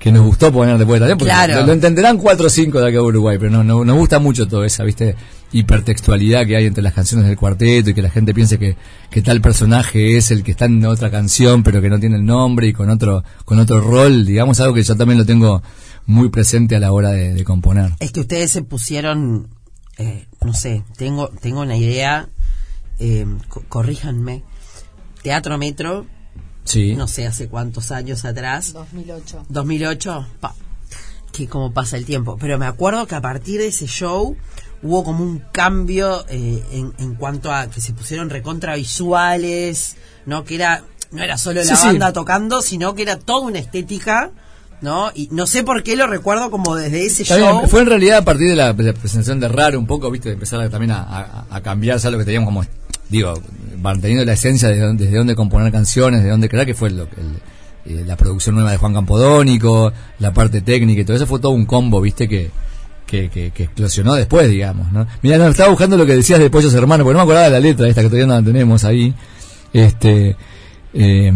que 0.00 0.10
nos 0.10 0.24
gustó 0.24 0.50
poner 0.50 0.76
después 0.78 0.98
también, 0.98 1.18
porque 1.18 1.30
Claro. 1.32 1.60
lo, 1.60 1.66
lo 1.66 1.72
entenderán 1.74 2.16
cuatro 2.18 2.46
o 2.46 2.50
cinco 2.50 2.80
de 2.80 2.88
acá 2.88 2.98
a 2.98 3.02
Uruguay, 3.02 3.36
pero 3.38 3.50
no, 3.52 3.62
no- 3.62 3.84
nos 3.84 3.96
gusta 3.96 4.18
mucho 4.18 4.48
toda 4.48 4.66
esa, 4.66 4.82
viste, 4.82 5.14
hipertextualidad 5.52 6.46
que 6.46 6.56
hay 6.56 6.66
entre 6.66 6.82
las 6.82 6.94
canciones 6.94 7.26
del 7.26 7.36
cuarteto 7.36 7.90
y 7.90 7.94
que 7.94 8.02
la 8.02 8.10
gente 8.10 8.32
piense 8.34 8.58
que, 8.58 8.76
que 9.10 9.22
tal 9.22 9.40
personaje 9.40 10.16
es 10.16 10.30
el 10.30 10.42
que 10.42 10.52
está 10.52 10.64
en 10.64 10.84
otra 10.86 11.10
canción, 11.10 11.62
pero 11.62 11.80
que 11.82 11.90
no 11.90 12.00
tiene 12.00 12.16
el 12.16 12.24
nombre 12.24 12.66
y 12.68 12.72
con 12.72 12.88
otro, 12.90 13.22
con 13.44 13.58
otro 13.58 13.80
rol, 13.80 14.24
digamos, 14.24 14.58
algo 14.60 14.74
que 14.74 14.82
yo 14.82 14.96
también 14.96 15.18
lo 15.18 15.26
tengo 15.26 15.62
muy 16.06 16.30
presente 16.30 16.76
a 16.76 16.80
la 16.80 16.92
hora 16.92 17.10
de, 17.10 17.34
de 17.34 17.44
componer. 17.44 17.92
Es 18.00 18.10
que 18.10 18.20
ustedes 18.20 18.50
se 18.50 18.62
pusieron, 18.62 19.48
eh, 19.98 20.26
no 20.42 20.54
sé, 20.54 20.82
tengo, 20.96 21.28
tengo 21.40 21.60
una 21.60 21.76
idea, 21.76 22.28
eh, 22.98 23.26
co- 23.48 23.62
corríjanme. 23.68 24.42
Teatro 25.22 25.58
Metro, 25.58 26.06
Sí. 26.70 26.94
no 26.94 27.06
sé 27.08 27.26
hace 27.26 27.48
cuántos 27.48 27.90
años 27.90 28.24
atrás, 28.24 28.72
2008. 28.72 29.46
2008, 29.48 30.26
pa, 30.40 30.54
que 31.32 31.46
como 31.48 31.72
pasa 31.72 31.96
el 31.96 32.04
tiempo. 32.04 32.36
Pero 32.40 32.58
me 32.58 32.66
acuerdo 32.66 33.06
que 33.06 33.14
a 33.14 33.20
partir 33.20 33.58
de 33.60 33.68
ese 33.68 33.86
show 33.86 34.36
hubo 34.82 35.04
como 35.04 35.22
un 35.24 35.42
cambio 35.52 36.24
eh, 36.28 36.62
en, 36.72 36.92
en 36.98 37.14
cuanto 37.14 37.52
a 37.52 37.66
que 37.68 37.80
se 37.80 37.92
pusieron 37.92 38.30
recontra 38.30 38.76
visuales, 38.76 39.96
¿no? 40.26 40.44
Que 40.44 40.54
era, 40.56 40.84
no 41.12 41.22
era 41.22 41.36
solo 41.38 41.60
la 41.62 41.66
Sí, 41.66 41.76
sí. 41.76 41.86
banda 41.86 42.12
tocando, 42.12 42.62
sino 42.62 42.94
que 42.94 43.02
era 43.02 43.18
toda 43.18 43.46
una 43.46 43.58
estética, 43.58 44.30
¿no? 44.80 45.10
Y 45.14 45.28
no 45.32 45.46
sé 45.46 45.62
por 45.64 45.82
qué 45.82 45.96
lo 45.96 46.06
recuerdo 46.06 46.50
como 46.50 46.74
desde 46.76 47.04
ese 47.04 47.22
Está 47.24 47.38
show. 47.38 47.58
bien, 47.58 47.68
Fue 47.68 47.80
en 47.82 47.86
realidad 47.86 48.18
a 48.18 48.24
partir 48.24 48.48
de 48.48 48.56
la, 48.56 48.72
de 48.72 48.82
la 48.84 48.92
presentación 48.94 49.38
de 49.40 49.48
Raro 49.48 49.78
un 49.78 49.86
poco, 49.86 50.10
viste, 50.10 50.30
de 50.30 50.34
empezar 50.34 50.60
a- 50.60 50.70
también 50.70 50.92
a, 50.92 51.02
a- 51.02 51.46
a 51.50 51.60
cambiar 51.60 52.00
¿sabes? 52.00 52.12
lo 52.12 52.18
que 52.18 52.24
teníamos 52.24 52.48
como, 52.48 52.64
digo, 53.10 53.34
manteniendo 53.82 54.24
la 54.24 54.32
esencia 54.34 54.68
de 54.68 54.78
dónde, 54.78 55.04
desde 55.04 55.18
dónde 55.18 55.34
componer 55.34 55.70
canciones, 55.72 56.22
de 56.22 56.30
dónde 56.30 56.48
crear, 56.48 56.64
que 56.66 56.74
fue 56.74 56.90
lo, 56.90 57.02
el- 57.04 57.40
eh, 57.86 58.04
la 58.06 58.16
producción 58.16 58.54
nueva 58.54 58.70
de 58.72 58.76
Juan 58.76 58.92
Campodónico, 58.94 59.92
la 60.18 60.32
parte 60.32 60.60
técnica 60.60 61.00
y 61.00 61.04
todo 61.04 61.16
eso 61.16 61.26
fue 61.26 61.40
todo 61.40 61.52
un 61.52 61.64
combo, 61.66 62.00
viste, 62.00 62.28
que, 62.28 62.50
que, 63.06 63.28
que, 63.30 63.50
que 63.52 63.64
explosionó 63.64 64.14
después, 64.14 64.48
digamos, 64.50 64.92
¿no? 64.92 65.06
Mira, 65.22 65.38
no, 65.38 65.48
estaba 65.48 65.70
buscando 65.70 65.96
lo 65.96 66.04
que 66.06 66.14
decías 66.14 66.38
de 66.40 66.50
Pollos 66.50 66.74
Hermanos, 66.74 67.04
porque 67.04 67.14
no 67.14 67.20
me 67.20 67.22
acordaba 67.24 67.46
de 67.46 67.50
la 67.52 67.60
letra 67.60 67.88
esta 67.88 68.02
que 68.02 68.08
todavía 68.08 68.26
no 68.26 68.34
la 68.34 68.42
tenemos 68.42 68.84
ahí, 68.84 69.14
este, 69.72 70.36
eh, 70.92 71.32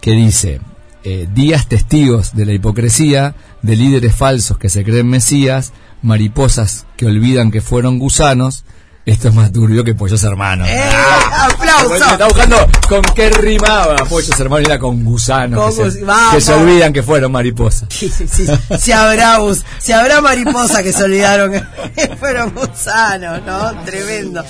que 0.00 0.12
dice, 0.12 0.60
eh, 1.04 1.28
días 1.34 1.68
testigos 1.68 2.34
de 2.34 2.46
la 2.46 2.52
hipocresía, 2.52 3.34
de 3.62 3.76
líderes 3.76 4.14
falsos 4.14 4.56
que 4.58 4.68
se 4.68 4.84
creen 4.84 5.08
mesías, 5.08 5.72
mariposas 6.02 6.86
que 6.96 7.06
olvidan 7.06 7.50
que 7.50 7.60
fueron 7.60 7.98
gusanos, 7.98 8.64
Esto 9.08 9.28
es 9.28 9.34
más 9.34 9.50
turbio 9.52 9.82
que 9.82 9.94
Pollos 9.94 10.22
Hermanos. 10.22 10.68
¡Eh! 10.68 10.78
Ah, 10.80 11.48
¡Aplauso! 11.52 11.88
Me 11.90 11.96
estaba 11.96 12.26
buscando 12.26 12.56
con 12.88 13.02
qué 13.14 13.30
rimaba 13.30 13.96
Pollos 14.08 14.38
Hermanos 14.38 14.68
era 14.68 14.78
con 14.78 15.02
gusanos. 15.04 15.66
Que, 15.66 15.72
se, 15.76 15.82
gus- 15.84 16.06
vamos. 16.06 16.34
que 16.34 16.40
se 16.42 16.52
olvidan 16.52 16.92
que 16.92 17.02
fueron 17.02 17.32
mariposas. 17.32 17.88
Sí, 17.98 18.08
sí, 18.10 18.26
sí. 18.28 18.46
Si 18.78 18.92
habrá, 18.92 19.38
si 19.78 19.92
habrá 19.92 20.20
mariposa 20.20 20.82
que 20.82 20.92
se 20.92 21.04
olvidaron 21.04 21.52
que 21.52 22.08
fueron 22.20 22.52
gusanos, 22.54 23.40
¿no? 23.46 23.82
Tremendo. 23.84 24.44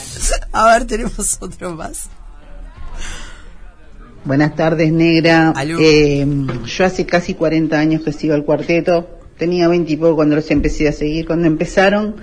A 0.53 0.67
ver, 0.73 0.85
tenemos 0.87 1.37
otro 1.41 1.75
más. 1.75 2.09
Buenas 4.25 4.55
tardes, 4.57 4.93
negra. 4.93 5.55
Eh, 5.81 6.27
yo 6.67 6.85
hace 6.85 7.07
casi 7.07 7.35
40 7.35 7.79
años 7.79 8.03
que 8.03 8.13
sigo 8.13 8.35
al 8.35 8.45
cuarteto. 8.45 9.09
Tenía 9.39 9.69
20 9.69 9.93
y 9.93 9.97
poco 9.97 10.17
cuando 10.17 10.35
los 10.37 10.51
empecé 10.51 10.89
a 10.89 10.93
seguir, 10.93 11.27
cuando 11.27 11.47
empezaron. 11.47 12.17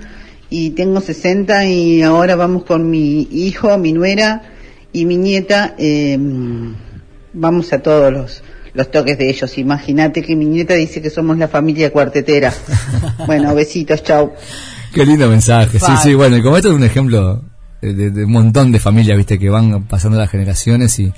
Y 0.50 0.70
tengo 0.70 1.00
60 1.00 1.66
y 1.66 2.02
ahora 2.02 2.36
vamos 2.36 2.64
con 2.64 2.88
mi 2.88 3.22
hijo, 3.32 3.76
mi 3.78 3.92
nuera 3.92 4.42
y 4.92 5.04
mi 5.04 5.16
nieta. 5.16 5.74
eh, 5.78 6.18
vamos 7.32 7.72
a 7.72 7.82
todos 7.82 8.12
los, 8.12 8.42
los 8.72 8.90
toques 8.90 9.18
de 9.18 9.28
ellos. 9.28 9.58
Imagínate 9.58 10.22
que 10.22 10.34
mi 10.36 10.46
nieta 10.46 10.74
dice 10.74 11.02
que 11.02 11.10
somos 11.10 11.36
la 11.38 11.48
familia 11.48 11.90
cuartetera. 11.92 12.52
bueno, 13.26 13.54
besitos, 13.54 14.02
chau. 14.02 14.32
Qué 14.94 15.04
lindo 15.04 15.28
mensaje. 15.28 15.78
Sí, 15.78 15.92
sí, 16.02 16.14
bueno, 16.14 16.36
y 16.36 16.42
como 16.42 16.56
esto 16.56 16.68
es 16.70 16.74
un 16.74 16.84
ejemplo 16.84 17.42
de, 17.82 17.92
de- 17.94 18.10
de 18.10 18.24
un 18.24 18.32
montón 18.32 18.72
de 18.72 18.78
familias, 18.78 19.16
viste, 19.18 19.38
que 19.38 19.50
van 19.50 19.84
pasando 19.84 20.16
las 20.18 20.30
generaciones 20.30 20.98
y, 20.98 21.12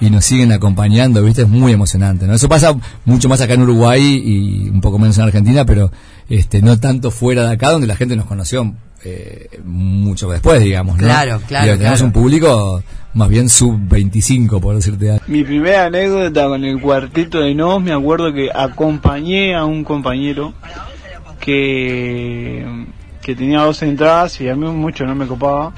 y 0.00 0.10
nos 0.10 0.24
siguen 0.24 0.52
acompañando, 0.52 1.22
viste, 1.22 1.42
es 1.42 1.48
muy 1.48 1.72
emocionante, 1.72 2.26
¿no? 2.26 2.34
Eso 2.34 2.48
pasa 2.48 2.74
mucho 3.04 3.28
más 3.28 3.40
acá 3.40 3.54
en 3.54 3.62
Uruguay 3.62 4.22
y 4.24 4.68
un 4.68 4.80
poco 4.80 4.98
menos 4.98 5.18
en 5.18 5.24
Argentina, 5.24 5.64
pero 5.64 5.92
este 6.28 6.62
no 6.62 6.78
tanto 6.78 7.10
fuera 7.10 7.44
de 7.44 7.52
acá, 7.52 7.70
donde 7.70 7.86
la 7.86 7.96
gente 7.96 8.16
nos 8.16 8.24
conoció 8.26 8.74
eh, 9.04 9.60
mucho 9.64 10.30
después, 10.30 10.62
digamos, 10.62 10.96
¿no? 10.96 11.04
Claro, 11.04 11.40
claro, 11.46 11.64
Digo, 11.64 11.76
Tenemos 11.78 11.98
claro. 11.98 12.06
un 12.06 12.12
público 12.12 12.82
más 13.14 13.28
bien 13.28 13.48
sub-25, 13.48 14.60
por 14.60 14.74
decirte 14.74 15.10
algo. 15.10 15.24
Mi 15.26 15.42
primera 15.42 15.86
anécdota 15.86 16.48
con 16.48 16.64
el 16.64 16.80
cuarteto 16.80 17.40
de 17.40 17.54
Nos, 17.54 17.82
me 17.82 17.92
acuerdo 17.92 18.32
que 18.32 18.50
acompañé 18.54 19.54
a 19.54 19.64
un 19.64 19.84
compañero 19.84 20.54
que, 21.40 22.86
que 23.22 23.34
tenía 23.34 23.60
dos 23.62 23.82
entradas 23.82 24.40
y 24.40 24.48
a 24.48 24.54
mí 24.54 24.66
mucho 24.66 25.04
no 25.04 25.14
me 25.14 25.26
copaba, 25.26 25.72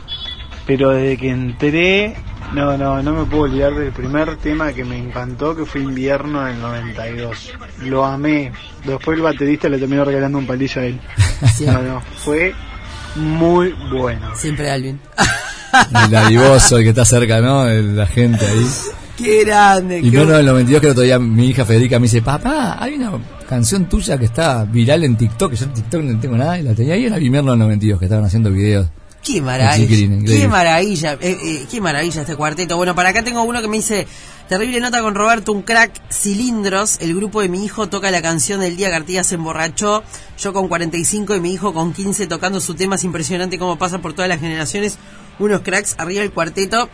pero 0.66 0.90
desde 0.90 1.16
que 1.16 1.30
entré, 1.30 2.14
no, 2.54 2.76
no, 2.76 3.02
no 3.02 3.12
me 3.12 3.24
puedo 3.24 3.44
olvidar 3.44 3.74
del 3.74 3.92
primer 3.92 4.36
tema 4.36 4.72
que 4.72 4.84
me 4.84 4.98
encantó, 4.98 5.56
que 5.56 5.64
fue 5.64 5.80
Invierno 5.80 6.46
en 6.46 6.56
el 6.56 6.60
92. 6.60 7.52
Lo 7.84 8.04
amé. 8.04 8.52
Después 8.84 9.16
el 9.16 9.22
baterista 9.22 9.68
le 9.68 9.78
terminó 9.78 10.04
regalando 10.04 10.38
un 10.38 10.46
palillo 10.46 10.80
a 10.80 10.84
él. 10.84 11.00
Sí. 11.56 11.66
No, 11.66 11.82
no, 11.82 12.00
fue 12.24 12.54
muy 13.16 13.74
bueno. 13.90 14.32
Siempre 14.36 14.70
Alvin. 14.70 15.00
El 16.04 16.10
dadivoso, 16.10 16.78
el 16.78 16.84
que 16.84 16.90
está 16.90 17.04
cerca, 17.04 17.40
¿no? 17.40 17.64
La 17.66 18.06
gente 18.06 18.46
ahí. 18.46 18.66
Qué 19.16 19.44
grande. 19.44 19.98
Y 19.98 20.10
qué 20.10 20.18
no, 20.18 20.24
no, 20.24 20.36
el 20.36 20.46
92 20.46 20.80
que 20.80 20.86
el 20.86 20.92
otro 20.92 21.02
día 21.02 21.18
mi 21.18 21.48
hija 21.48 21.64
Federica 21.64 21.98
me 21.98 22.04
dice, 22.04 22.22
papá, 22.22 22.76
hay 22.78 22.94
una 22.94 23.12
canción 23.48 23.86
tuya 23.86 24.16
que 24.18 24.26
está 24.26 24.64
viral 24.64 25.04
en 25.04 25.16
TikTok, 25.16 25.50
que 25.50 25.56
yo 25.56 25.64
en 25.66 25.74
TikTok 25.74 26.02
no 26.02 26.20
tengo 26.20 26.36
nada, 26.36 26.58
y 26.58 26.62
la 26.62 26.74
tenía 26.74 26.94
ahí 26.94 27.06
en 27.06 27.14
el 27.14 27.22
invierno 27.22 27.50
del 27.50 27.58
92, 27.60 27.98
que 27.98 28.04
estaban 28.06 28.24
haciendo 28.24 28.50
videos. 28.50 28.86
Qué 29.22 29.40
maravilla. 29.40 29.86
Qué 30.26 30.48
maravilla. 30.48 31.12
eh, 31.14 31.38
eh, 31.42 31.66
qué 31.70 31.80
maravilla 31.80 32.22
este 32.22 32.34
cuarteto. 32.36 32.76
Bueno, 32.76 32.94
para 32.94 33.10
acá 33.10 33.22
tengo 33.22 33.42
uno 33.42 33.60
que 33.62 33.68
me 33.68 33.76
dice, 33.76 34.06
terrible 34.48 34.80
nota 34.80 35.00
con 35.00 35.14
Roberto, 35.14 35.52
un 35.52 35.62
crack, 35.62 35.92
cilindros. 36.10 36.98
El 37.00 37.14
grupo 37.14 37.40
de 37.40 37.48
mi 37.48 37.64
hijo 37.64 37.88
toca 37.88 38.10
la 38.10 38.20
canción 38.20 38.60
del 38.60 38.76
día 38.76 38.88
que 38.88 38.96
Artigas 38.96 39.28
se 39.28 39.36
emborrachó. 39.36 40.02
Yo 40.38 40.52
con 40.52 40.66
45 40.68 41.36
y 41.36 41.40
mi 41.40 41.52
hijo 41.52 41.72
con 41.72 41.92
15 41.92 42.26
tocando 42.26 42.60
su 42.60 42.74
tema. 42.74 42.96
Es 42.96 43.04
impresionante 43.04 43.58
cómo 43.58 43.76
pasa 43.78 43.98
por 44.00 44.12
todas 44.12 44.28
las 44.28 44.40
generaciones. 44.40 44.96
Unos 45.38 45.60
cracks 45.60 45.94
arriba 45.98 46.22
del 46.22 46.32
cuarteto. 46.32 46.88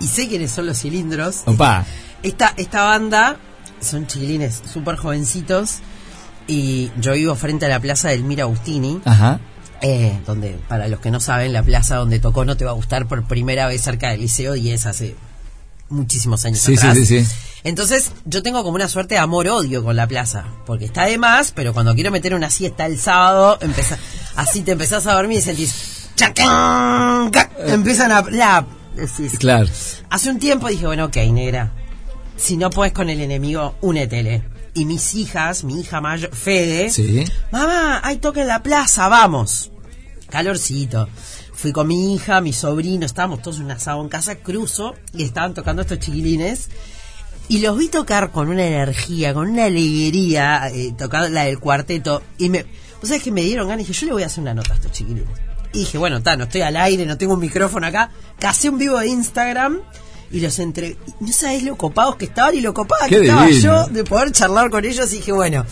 Y 0.00 0.06
sé 0.06 0.28
quiénes 0.28 0.50
son 0.50 0.64
los 0.66 0.78
cilindros. 0.80 1.42
Opa, 1.44 1.84
Esta, 2.22 2.54
esta 2.56 2.84
banda 2.84 3.36
son 3.82 4.06
chiquilines 4.06 4.62
súper 4.72 4.96
jovencitos. 4.96 5.80
Y 6.46 6.90
yo 6.98 7.12
vivo 7.12 7.34
frente 7.34 7.66
a 7.66 7.68
la 7.68 7.80
plaza 7.80 8.08
del 8.08 8.24
Mira 8.24 8.44
Agustini. 8.44 9.00
ajá. 9.04 9.40
Eh, 9.82 10.18
donde, 10.26 10.58
para 10.68 10.88
los 10.88 11.00
que 11.00 11.10
no 11.10 11.20
saben, 11.20 11.52
la 11.52 11.62
plaza 11.62 11.96
donde 11.96 12.18
tocó 12.20 12.44
No 12.44 12.56
Te 12.56 12.64
Va 12.66 12.72
a 12.72 12.74
Gustar 12.74 13.06
por 13.08 13.24
primera 13.26 13.66
vez 13.66 13.80
cerca 13.82 14.10
del 14.10 14.20
Liceo 14.20 14.52
10 14.52 14.86
hace 14.86 15.16
muchísimos 15.88 16.44
años 16.44 16.60
Sí, 16.60 16.76
sí, 16.76 16.86
atrás. 16.86 17.06
sí, 17.06 17.22
sí. 17.24 17.26
Entonces, 17.64 18.12
yo 18.24 18.42
tengo 18.42 18.62
como 18.62 18.76
una 18.76 18.88
suerte 18.88 19.14
de 19.14 19.20
amor-odio 19.20 19.82
con 19.82 19.96
la 19.96 20.06
plaza, 20.06 20.44
porque 20.66 20.84
está 20.84 21.04
de 21.06 21.18
más, 21.18 21.52
pero 21.52 21.72
cuando 21.72 21.94
quiero 21.94 22.10
meter 22.10 22.34
una 22.34 22.48
siesta 22.50 22.86
el 22.86 22.98
sábado, 22.98 23.58
así 24.36 24.62
te 24.62 24.72
empezás 24.72 25.06
a 25.06 25.14
dormir 25.14 25.38
y 25.38 25.42
sentís... 25.42 26.08
¡chacán! 26.14 27.30
ca- 27.30 27.50
Empiezan 27.66 28.12
a... 28.12 28.22
La, 28.30 28.66
decís. 28.94 29.38
Claro. 29.38 29.68
Hace 30.10 30.30
un 30.30 30.38
tiempo 30.38 30.68
dije, 30.68 30.86
bueno, 30.86 31.06
ok, 31.06 31.16
negra, 31.32 31.72
si 32.36 32.56
no 32.56 32.70
puedes 32.70 32.92
con 32.92 33.10
el 33.10 33.20
enemigo, 33.20 33.74
únetele. 33.80 34.42
Y 34.74 34.84
mis 34.84 35.14
hijas, 35.14 35.64
mi 35.64 35.80
hija 35.80 36.00
mayor, 36.00 36.34
Fede, 36.34 36.90
Sí. 36.90 37.24
mamá, 37.50 38.00
hay 38.04 38.18
toque 38.18 38.42
en 38.42 38.48
la 38.48 38.62
plaza, 38.62 39.08
vamos. 39.08 39.70
Calorcito. 40.28 41.08
Fui 41.52 41.72
con 41.72 41.88
mi 41.88 42.14
hija, 42.14 42.40
mi 42.40 42.52
sobrino, 42.52 43.04
estábamos 43.04 43.42
todos 43.42 43.58
en 43.58 43.64
un 43.64 43.72
asado 43.72 44.00
en 44.00 44.08
casa, 44.08 44.36
cruzo 44.36 44.94
y 45.12 45.24
estaban 45.24 45.52
tocando 45.54 45.82
estos 45.82 45.98
chiquilines. 45.98 46.68
Y 47.48 47.58
los 47.58 47.76
vi 47.76 47.88
tocar 47.88 48.30
con 48.30 48.48
una 48.48 48.64
energía, 48.64 49.34
con 49.34 49.50
una 49.50 49.64
alegría, 49.64 50.70
eh, 50.72 50.94
tocando 50.96 51.28
la 51.30 51.44
del 51.44 51.58
cuarteto. 51.58 52.22
Y 52.38 52.48
me, 52.48 52.62
¿vos 52.62 53.08
sabés 53.08 53.22
que 53.24 53.32
me 53.32 53.42
dieron 53.42 53.68
ganas? 53.68 53.84
Y 53.84 53.88
dije, 53.88 54.00
yo 54.00 54.06
le 54.06 54.12
voy 54.12 54.22
a 54.22 54.26
hacer 54.26 54.40
una 54.40 54.54
nota 54.54 54.72
a 54.72 54.76
estos 54.76 54.92
chiquilines. 54.92 55.28
Y 55.72 55.80
dije, 55.80 55.98
bueno, 55.98 56.18
está, 56.18 56.36
no 56.36 56.44
estoy 56.44 56.62
al 56.62 56.76
aire, 56.76 57.04
no 57.06 57.18
tengo 57.18 57.34
un 57.34 57.40
micrófono 57.40 57.86
acá. 57.88 58.10
Casé 58.38 58.70
un 58.70 58.78
vivo 58.78 58.98
de 58.98 59.08
Instagram 59.08 59.80
y 60.30 60.40
los 60.40 60.58
entre... 60.58 60.96
No 61.20 61.32
sabés 61.32 61.62
lo 61.62 61.76
copados 61.76 62.16
que 62.16 62.26
estaban 62.26 62.54
y 62.54 62.60
lo 62.60 62.72
copada 62.72 63.08
que 63.08 63.20
estaba 63.20 63.50
yo 63.50 63.86
de 63.88 64.04
poder 64.04 64.32
charlar 64.32 64.70
con 64.70 64.84
ellos. 64.84 65.12
Y 65.12 65.16
dije, 65.16 65.32
bueno, 65.32 65.64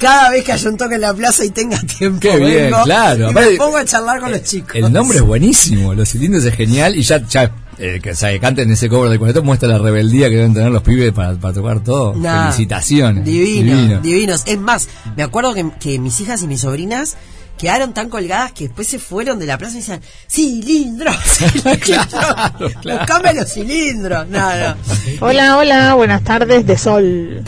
cada 0.00 0.30
vez 0.30 0.44
que 0.44 0.52
haya 0.52 0.70
un 0.70 0.76
toque 0.76 0.94
en 0.94 1.02
la 1.02 1.14
plaza 1.14 1.44
y 1.44 1.50
tenga 1.50 1.78
tiempo, 1.98 2.20
Qué 2.20 2.36
bien, 2.36 2.70
vengo 2.70 2.82
claro. 2.84 3.26
Y 3.26 3.30
Aparte, 3.30 3.50
me 3.50 3.56
pongo 3.56 3.76
a 3.76 3.84
charlar 3.84 4.20
con 4.20 4.30
los 4.30 4.42
chicos. 4.42 4.74
El 4.74 4.92
nombre 4.92 5.18
es 5.18 5.24
buenísimo, 5.24 5.94
Los 5.94 6.10
Cilindros 6.10 6.44
es 6.44 6.54
genial 6.54 6.96
y 6.96 7.02
ya, 7.02 7.26
ya 7.26 7.52
eh, 7.78 8.00
que, 8.02 8.12
o 8.12 8.14
sea, 8.14 8.30
que 8.32 8.40
canten 8.40 8.70
ese 8.70 8.88
cover 8.88 9.10
del 9.10 9.18
cuarteto 9.18 9.42
muestra 9.42 9.68
la 9.68 9.78
rebeldía 9.78 10.30
que 10.30 10.36
deben 10.36 10.54
tener 10.54 10.70
los 10.70 10.82
pibes 10.82 11.12
para, 11.12 11.34
para 11.34 11.52
tocar 11.52 11.84
todo. 11.84 12.14
Nah, 12.14 12.50
Felicitaciones. 12.50 13.24
Divino, 13.24 13.76
Divino. 13.76 14.00
divinos. 14.00 14.44
Es 14.46 14.58
más, 14.58 14.88
me 15.14 15.22
acuerdo 15.22 15.52
que, 15.52 15.70
que 15.78 15.98
mis 15.98 16.18
hijas 16.20 16.42
y 16.42 16.46
mis 16.46 16.62
sobrinas 16.62 17.16
quedaron 17.58 17.94
tan 17.94 18.08
colgadas 18.08 18.52
que 18.52 18.64
después 18.64 18.86
se 18.86 18.98
fueron 18.98 19.38
de 19.38 19.46
la 19.46 19.58
plaza 19.58 19.74
y 19.74 19.80
decían, 19.80 20.00
cilindros, 20.28 21.16
cilindros, 21.24 21.76
Claro, 21.80 22.70
claro. 22.82 22.98
buscame 22.98 23.34
los 23.34 23.52
cilindros. 23.52 24.28
No, 24.28 24.40
no. 24.40 24.74
Hola, 25.20 25.56
hola, 25.56 25.94
buenas 25.94 26.22
tardes 26.22 26.66
de 26.66 26.76
sol. 26.76 27.42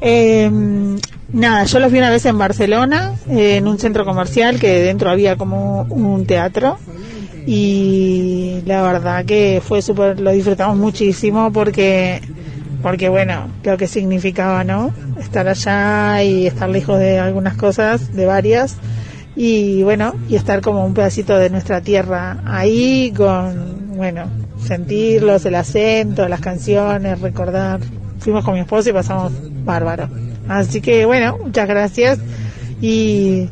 Eh, 0.00 0.50
nada, 1.32 1.64
yo 1.64 1.78
los 1.78 1.92
vi 1.92 1.98
una 1.98 2.10
vez 2.10 2.24
en 2.26 2.38
Barcelona, 2.38 3.14
eh, 3.28 3.56
en 3.56 3.66
un 3.68 3.78
centro 3.78 4.04
comercial 4.04 4.58
que 4.58 4.82
dentro 4.82 5.10
había 5.10 5.36
como 5.36 5.82
un 5.82 6.26
teatro 6.26 6.78
y 7.46 8.60
la 8.66 8.82
verdad 8.82 9.24
que 9.24 9.62
fue 9.66 9.82
súper, 9.82 10.20
lo 10.20 10.30
disfrutamos 10.30 10.76
muchísimo 10.76 11.52
porque, 11.52 12.20
porque 12.82 13.08
bueno, 13.08 13.48
lo 13.64 13.76
que 13.76 13.86
significaba, 13.86 14.64
¿no? 14.64 14.92
Estar 15.18 15.48
allá 15.48 16.22
y 16.22 16.46
estar 16.46 16.68
lejos 16.68 16.98
de 16.98 17.18
algunas 17.18 17.54
cosas, 17.56 18.14
de 18.14 18.26
varias 18.26 18.76
y 19.36 19.82
bueno, 19.82 20.14
y 20.28 20.36
estar 20.36 20.60
como 20.60 20.84
un 20.84 20.94
pedacito 20.94 21.38
de 21.38 21.50
nuestra 21.50 21.80
tierra 21.80 22.38
ahí 22.44 23.12
con, 23.16 23.96
bueno, 23.96 24.24
sentirlos, 24.62 25.44
el 25.46 25.54
acento, 25.54 26.28
las 26.28 26.40
canciones, 26.40 27.20
recordar. 27.20 27.80
Fuimos 28.18 28.44
con 28.44 28.54
mi 28.54 28.60
esposo 28.60 28.90
y 28.90 28.92
pasamos 28.92 29.32
bárbaro. 29.64 30.08
Así 30.48 30.80
que 30.80 31.06
bueno, 31.06 31.38
muchas 31.38 31.68
gracias 31.68 32.18
y, 32.80 33.48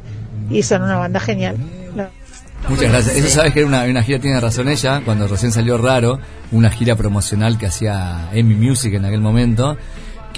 y 0.51 0.63
son 0.63 0.83
una 0.83 0.97
banda 0.97 1.21
genial. 1.21 1.57
Muchas 2.69 2.91
gracias. 2.91 3.17
Eso 3.17 3.29
sabes 3.29 3.53
que 3.53 3.61
era 3.61 3.69
una, 3.69 3.85
una 3.85 4.03
gira, 4.03 4.19
tiene 4.19 4.41
razón 4.41 4.69
ella, 4.69 5.01
cuando 5.05 5.27
recién 5.27 5.53
salió 5.53 5.79
Raro, 5.79 6.19
una 6.51 6.71
gira 6.71 6.97
promocional 6.97 7.57
que 7.57 7.67
hacía 7.67 8.29
Emi 8.33 8.57
Music 8.57 8.93
en 8.95 9.05
aquel 9.05 9.21
momento, 9.21 9.77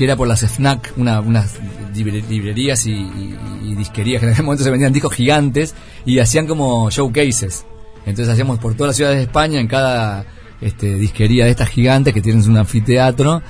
que 0.00 0.04
era 0.06 0.16
por 0.16 0.26
las 0.26 0.40
FNAC, 0.40 0.94
una, 0.96 1.20
unas 1.20 1.56
libre- 1.94 2.24
librerías 2.26 2.86
y, 2.86 2.92
y- 2.92 3.36
y 3.64 3.74
disquerías 3.74 4.20
que 4.20 4.26
en 4.28 4.32
aquel 4.32 4.46
momento 4.46 4.64
se 4.64 4.70
vendían 4.70 4.94
discos 4.94 5.12
gigantes 5.12 5.74
y 6.06 6.18
hacían 6.20 6.46
como 6.46 6.88
showcases. 6.88 7.66
Entonces 8.06 8.32
hacíamos 8.32 8.58
por 8.58 8.72
todas 8.72 8.88
las 8.88 8.96
ciudades 8.96 9.18
de 9.18 9.24
España, 9.24 9.60
en 9.60 9.68
cada 9.68 10.24
este, 10.62 10.94
disquería 10.94 11.44
de 11.44 11.50
estas 11.50 11.68
gigantes 11.68 12.14
que 12.14 12.22
tienen 12.22 12.48
un 12.48 12.56
anfiteatro. 12.56 13.42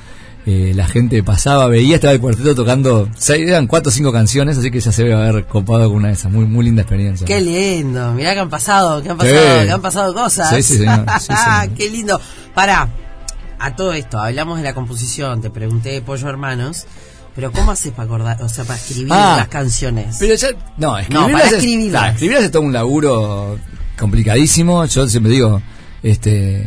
eh, 0.45 0.73
la 0.75 0.87
gente 0.89 1.23
pasaba, 1.23 1.69
veía, 1.69 1.95
estaba 1.97 2.15
el 2.15 2.21
cuarteto 2.21 2.55
tocando, 2.55 3.09
seis, 3.17 3.47
eran 3.47 3.67
cuatro 3.69 3.91
o 3.91 3.93
cinco 3.93 4.11
canciones, 4.13 4.59
así 4.59 4.71
que 4.73 4.81
ya 4.81 4.91
se 4.91 5.05
debe 5.05 5.15
haber 5.15 5.47
copado 5.47 5.87
con 5.89 5.99
una 5.99 6.09
de 6.09 6.15
esas, 6.15 6.33
muy, 6.33 6.47
muy 6.47 6.65
linda 6.65 6.83
experiencia. 6.83 7.27
Qué 7.27 7.41
lindo, 7.41 8.13
mirá 8.15 8.33
que 8.35 8.41
han 8.41 8.49
pasado, 8.51 9.03
que 9.03 9.11
han 9.11 9.21
Sí. 9.21 9.27
pasado, 9.27 9.65
que 9.67 9.71
han 9.71 9.83
pasado 9.83 10.15
cosas. 10.15 10.51
Sí, 10.51 10.63
sí, 10.65 10.79
señor. 10.79 11.05
Sí, 11.21 11.27
señor. 11.33 11.77
Qué 11.77 11.91
lindo. 11.91 12.21
Pará, 12.55 12.89
a 13.61 13.77
todo 13.77 13.93
esto, 13.93 14.19
hablamos 14.19 14.59
de 14.59 14.65
la 14.65 14.75
composición, 14.75 15.41
te 15.41 15.51
pregunté 15.51 15.91
de 15.91 16.03
Pollo 16.03 16.29
Hermanos, 16.29 16.87
pero 17.35 17.53
¿cómo 17.53 17.71
haces 17.71 17.93
para 17.93 18.05
acordar, 18.07 18.43
o 18.43 18.49
sea, 18.49 18.65
para 18.65 18.79
escribir 18.79 19.13
Ah, 19.13 19.35
las 19.39 19.49
canciones? 19.49 20.17
Pero 20.19 20.35
ya, 20.35 20.49
no, 20.79 20.97
No, 21.11 21.29
para 21.31 21.45
es, 21.47 21.53
escribirlas. 21.53 22.13
escribirlas 22.15 22.45
es 22.45 22.51
todo 22.51 22.63
un 22.63 22.73
laburo 22.73 23.59
complicadísimo. 23.99 24.85
Yo 24.87 25.09
siempre 25.09 25.33
digo, 25.33 25.63
este 26.03 26.67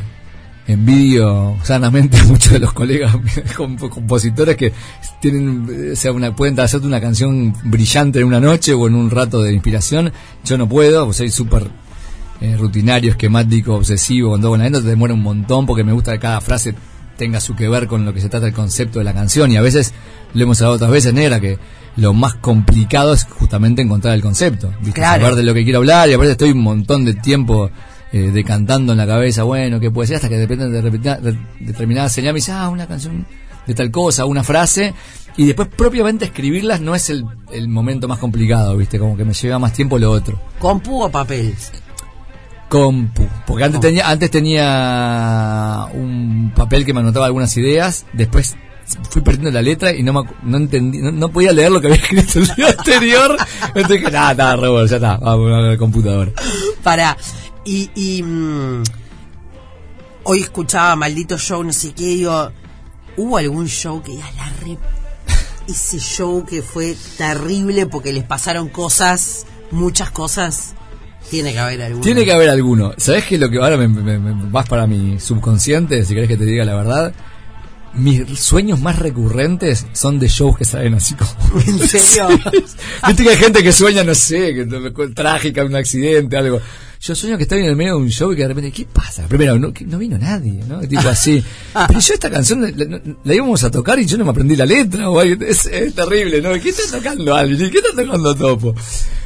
envidio 0.66 1.58
sanamente 1.64 2.18
a 2.18 2.24
muchos 2.24 2.54
de 2.54 2.60
los 2.60 2.72
colegas 2.72 3.14
comp- 3.58 3.90
compositores 3.90 4.56
que 4.56 4.72
tienen 5.20 5.92
o 5.92 5.96
sea 5.98 6.14
una 6.14 6.34
pueden 6.34 6.58
hacerte 6.58 6.88
una 6.88 7.02
canción 7.02 7.54
brillante 7.66 8.20
en 8.20 8.26
una 8.28 8.40
noche 8.40 8.74
o 8.74 8.88
en 8.88 8.96
un 8.96 9.10
rato 9.10 9.42
de 9.42 9.52
inspiración 9.52 10.14
yo 10.46 10.58
no 10.58 10.70
puedo 10.70 11.12
soy 11.12 11.30
súper 11.32 11.70
eh, 12.44 12.58
rutinario 12.58 13.12
esquemático 13.12 13.76
obsesivo 13.76 14.32
con 14.32 14.42
todo 14.42 14.52
con 14.52 14.60
la 14.60 14.66
letra 14.66 14.82
te 14.82 14.88
demora 14.90 15.14
un 15.14 15.24
montón 15.24 15.66
porque 15.66 15.84
me 15.86 15.94
gusta 15.94 16.12
que 16.12 16.20
cada 16.20 16.42
frase 16.42 16.76
tenga 17.18 17.40
su 17.40 17.56
que 17.56 17.70
ver 17.70 17.88
con 17.88 18.04
lo 18.04 18.14
que 18.14 18.20
se 18.20 18.28
trata 18.28 18.48
el 18.48 18.54
concepto 18.54 19.00
de 19.00 19.06
la 19.06 19.14
canción 19.14 19.50
y 19.52 19.56
a 19.56 19.62
veces 19.62 19.94
lo 20.34 20.44
hemos 20.44 20.60
hablado 20.62 20.76
otras 20.76 20.92
veces 20.92 21.14
negra 21.14 21.40
que 21.40 21.58
lo 21.96 22.14
más 22.14 22.34
complicado 22.36 23.14
es 23.14 23.24
justamente 23.24 23.82
encontrar 23.82 24.14
el 24.16 24.22
concepto 24.22 24.74
¿viste? 24.82 25.00
Claro. 25.00 25.22
saber 25.22 25.38
de 25.38 25.44
lo 25.44 25.54
que 25.54 25.64
quiero 25.64 25.80
hablar 25.80 26.10
y 26.10 26.14
aparte 26.14 26.32
estoy 26.34 26.52
un 26.52 26.62
montón 26.64 27.06
de 27.06 27.14
tiempo 27.14 27.70
eh, 28.12 28.30
decantando 28.32 28.92
en 28.92 28.98
la 29.00 29.08
cabeza, 29.08 29.42
bueno, 29.44 29.80
¿qué 29.80 29.90
puede 29.90 30.08
ser? 30.08 30.18
Hasta 30.18 30.30
que 30.30 30.36
de 30.36 30.42
repente 30.46 30.70
de 30.70 30.82
repente- 30.82 31.18
de 31.22 31.38
determinada 31.62 32.10
señal 32.10 32.34
me 32.34 32.38
dice, 32.40 32.52
ah, 32.52 32.70
una 32.70 32.86
canción 32.86 33.26
de 33.66 33.74
tal 33.74 33.90
cosa, 33.90 34.26
una 34.26 34.44
frase, 34.44 34.94
y 35.36 35.46
después 35.46 35.68
propiamente 35.70 36.26
escribirlas 36.26 36.80
no 36.82 36.94
es 36.94 37.10
el, 37.10 37.26
el 37.52 37.70
momento 37.70 38.08
más 38.08 38.20
complicado, 38.20 38.78
¿viste? 38.78 39.00
Como 39.00 39.18
que 39.18 39.26
me 39.26 39.34
lleva 39.34 39.58
más 39.58 39.74
tiempo 39.74 39.98
lo 39.98 40.12
otro. 40.12 40.40
¿Compu 40.60 41.02
o 41.04 41.10
papel? 41.10 41.56
Compu. 42.74 43.30
Porque 43.46 43.66
antes 43.66 43.80
tenía, 43.82 44.10
antes 44.10 44.32
tenía 44.32 45.88
un 45.94 46.52
papel 46.56 46.84
que 46.84 46.92
me 46.92 47.02
anotaba 47.02 47.28
algunas 47.28 47.56
ideas, 47.56 48.08
después 48.14 48.56
fui 49.12 49.22
perdiendo 49.22 49.52
la 49.52 49.62
letra 49.62 49.94
y 49.94 50.02
no 50.02 50.12
me, 50.12 50.22
no 50.42 50.58
entendí, 50.58 50.98
no, 50.98 51.12
no 51.12 51.30
podía 51.30 51.52
leer 51.52 51.72
lo 51.72 51.80
que 51.80 51.88
había 51.88 52.00
escrito 52.02 52.40
el 52.40 52.48
día 52.56 52.70
anterior. 52.70 53.38
Entonces 53.68 53.90
dije, 53.90 54.10
nada, 54.12 54.32
está 54.32 54.56
re 54.56 54.70
bueno, 54.70 54.88
ya 54.88 54.96
está, 54.96 55.18
vamos 55.18 55.54
a 55.54 55.58
la 55.58 55.78
computadora. 55.78 56.32
Para. 56.82 57.16
Y. 57.64 57.92
y 57.94 58.24
mm, 58.24 58.84
hoy 60.24 60.42
escuchaba 60.42 60.96
Maldito 60.96 61.38
Show, 61.38 61.64
no 61.64 61.74
sé 61.74 61.94
qué, 61.94 62.08
digo. 62.08 62.52
¿Hubo 63.18 63.38
algún 63.38 63.68
show 63.68 64.02
que 64.02 64.18
ya 64.18 64.32
la 64.32 64.52
re. 64.64 64.80
Ese 65.68 66.00
show 66.00 66.44
que 66.44 66.64
fue 66.64 66.98
terrible 67.20 67.86
porque 67.86 68.12
les 68.12 68.24
pasaron 68.24 68.68
cosas, 68.68 69.46
muchas 69.70 70.10
cosas? 70.10 70.74
Tiene 71.30 71.52
que 71.54 71.60
haber 71.60 71.82
alguno. 71.82 72.04
Tiene 72.04 72.26
que 72.26 72.32
haber 72.34 72.50
alguno. 72.50 72.94
¿Sabes 72.98 73.26
qué? 73.26 73.38
Lo 73.38 73.50
que 73.50 73.58
ahora 73.58 73.78
me, 73.78 73.88
me- 73.88 74.20
me- 74.20 74.50
vas 74.52 74.68
para 74.68 74.86
mi 74.88 75.20
subconsciente, 75.20 76.04
si 76.06 76.14
querés 76.14 76.28
que 76.30 76.38
te 76.38 76.46
diga 76.46 76.64
la 76.66 76.76
verdad. 76.76 77.14
Mis 77.96 78.40
sueños 78.40 78.80
más 78.80 78.98
recurrentes 78.98 79.86
son 79.94 80.18
de 80.18 80.28
shows 80.28 80.58
que 80.58 80.66
salen 80.66 80.96
así 80.96 81.14
como. 81.14 81.32
¿En 81.68 81.80
serio? 81.80 82.28
Viste 83.08 83.24
que 83.24 83.30
hay 83.30 83.38
gente 83.38 83.62
que 83.64 83.72
sueña, 83.72 84.04
no 84.04 84.16
sé, 84.16 84.54
que 84.56 84.66
trágica, 85.14 85.64
un 85.64 85.76
accidente, 85.76 86.36
algo. 86.38 86.60
Yo 87.00 87.14
sueño 87.16 87.36
que 87.38 87.44
estoy 87.44 87.60
en 87.60 87.66
el 87.66 87.76
medio 87.76 87.98
de 87.98 88.02
un 88.02 88.10
show 88.10 88.32
y 88.32 88.36
que 88.36 88.44
de 88.44 88.48
repente, 88.48 88.72
¿qué 88.72 88.86
pasa? 88.86 89.28
Primero, 89.28 89.60
no, 89.60 89.74
que 89.74 89.86
no 89.86 89.98
vino 90.00 90.18
nadie, 90.18 90.62
¿no? 90.68 90.80
Tipo 90.80 91.08
así. 91.10 91.44
Pero 91.88 92.00
yo 92.00 92.14
esta 92.14 92.32
canción 92.32 93.16
la 93.24 93.34
íbamos 93.36 93.64
a 93.64 93.70
tocar 93.70 94.00
y 94.00 94.06
yo 94.08 94.18
no 94.18 94.24
me 94.26 94.32
aprendí 94.32 94.56
la 94.56 94.66
letra, 94.66 95.10
o 95.10 95.20
algo. 95.20 95.44
Es, 95.46 95.66
es 95.68 95.94
terrible, 95.94 96.42
¿no? 96.42 96.54
¿Qué 96.60 96.70
está 96.70 96.98
tocando 96.98 97.36
alguien? 97.36 97.70
¿Qué 97.70 97.78
está 97.78 97.90
tocando 98.02 98.34
Topo? 98.34 98.74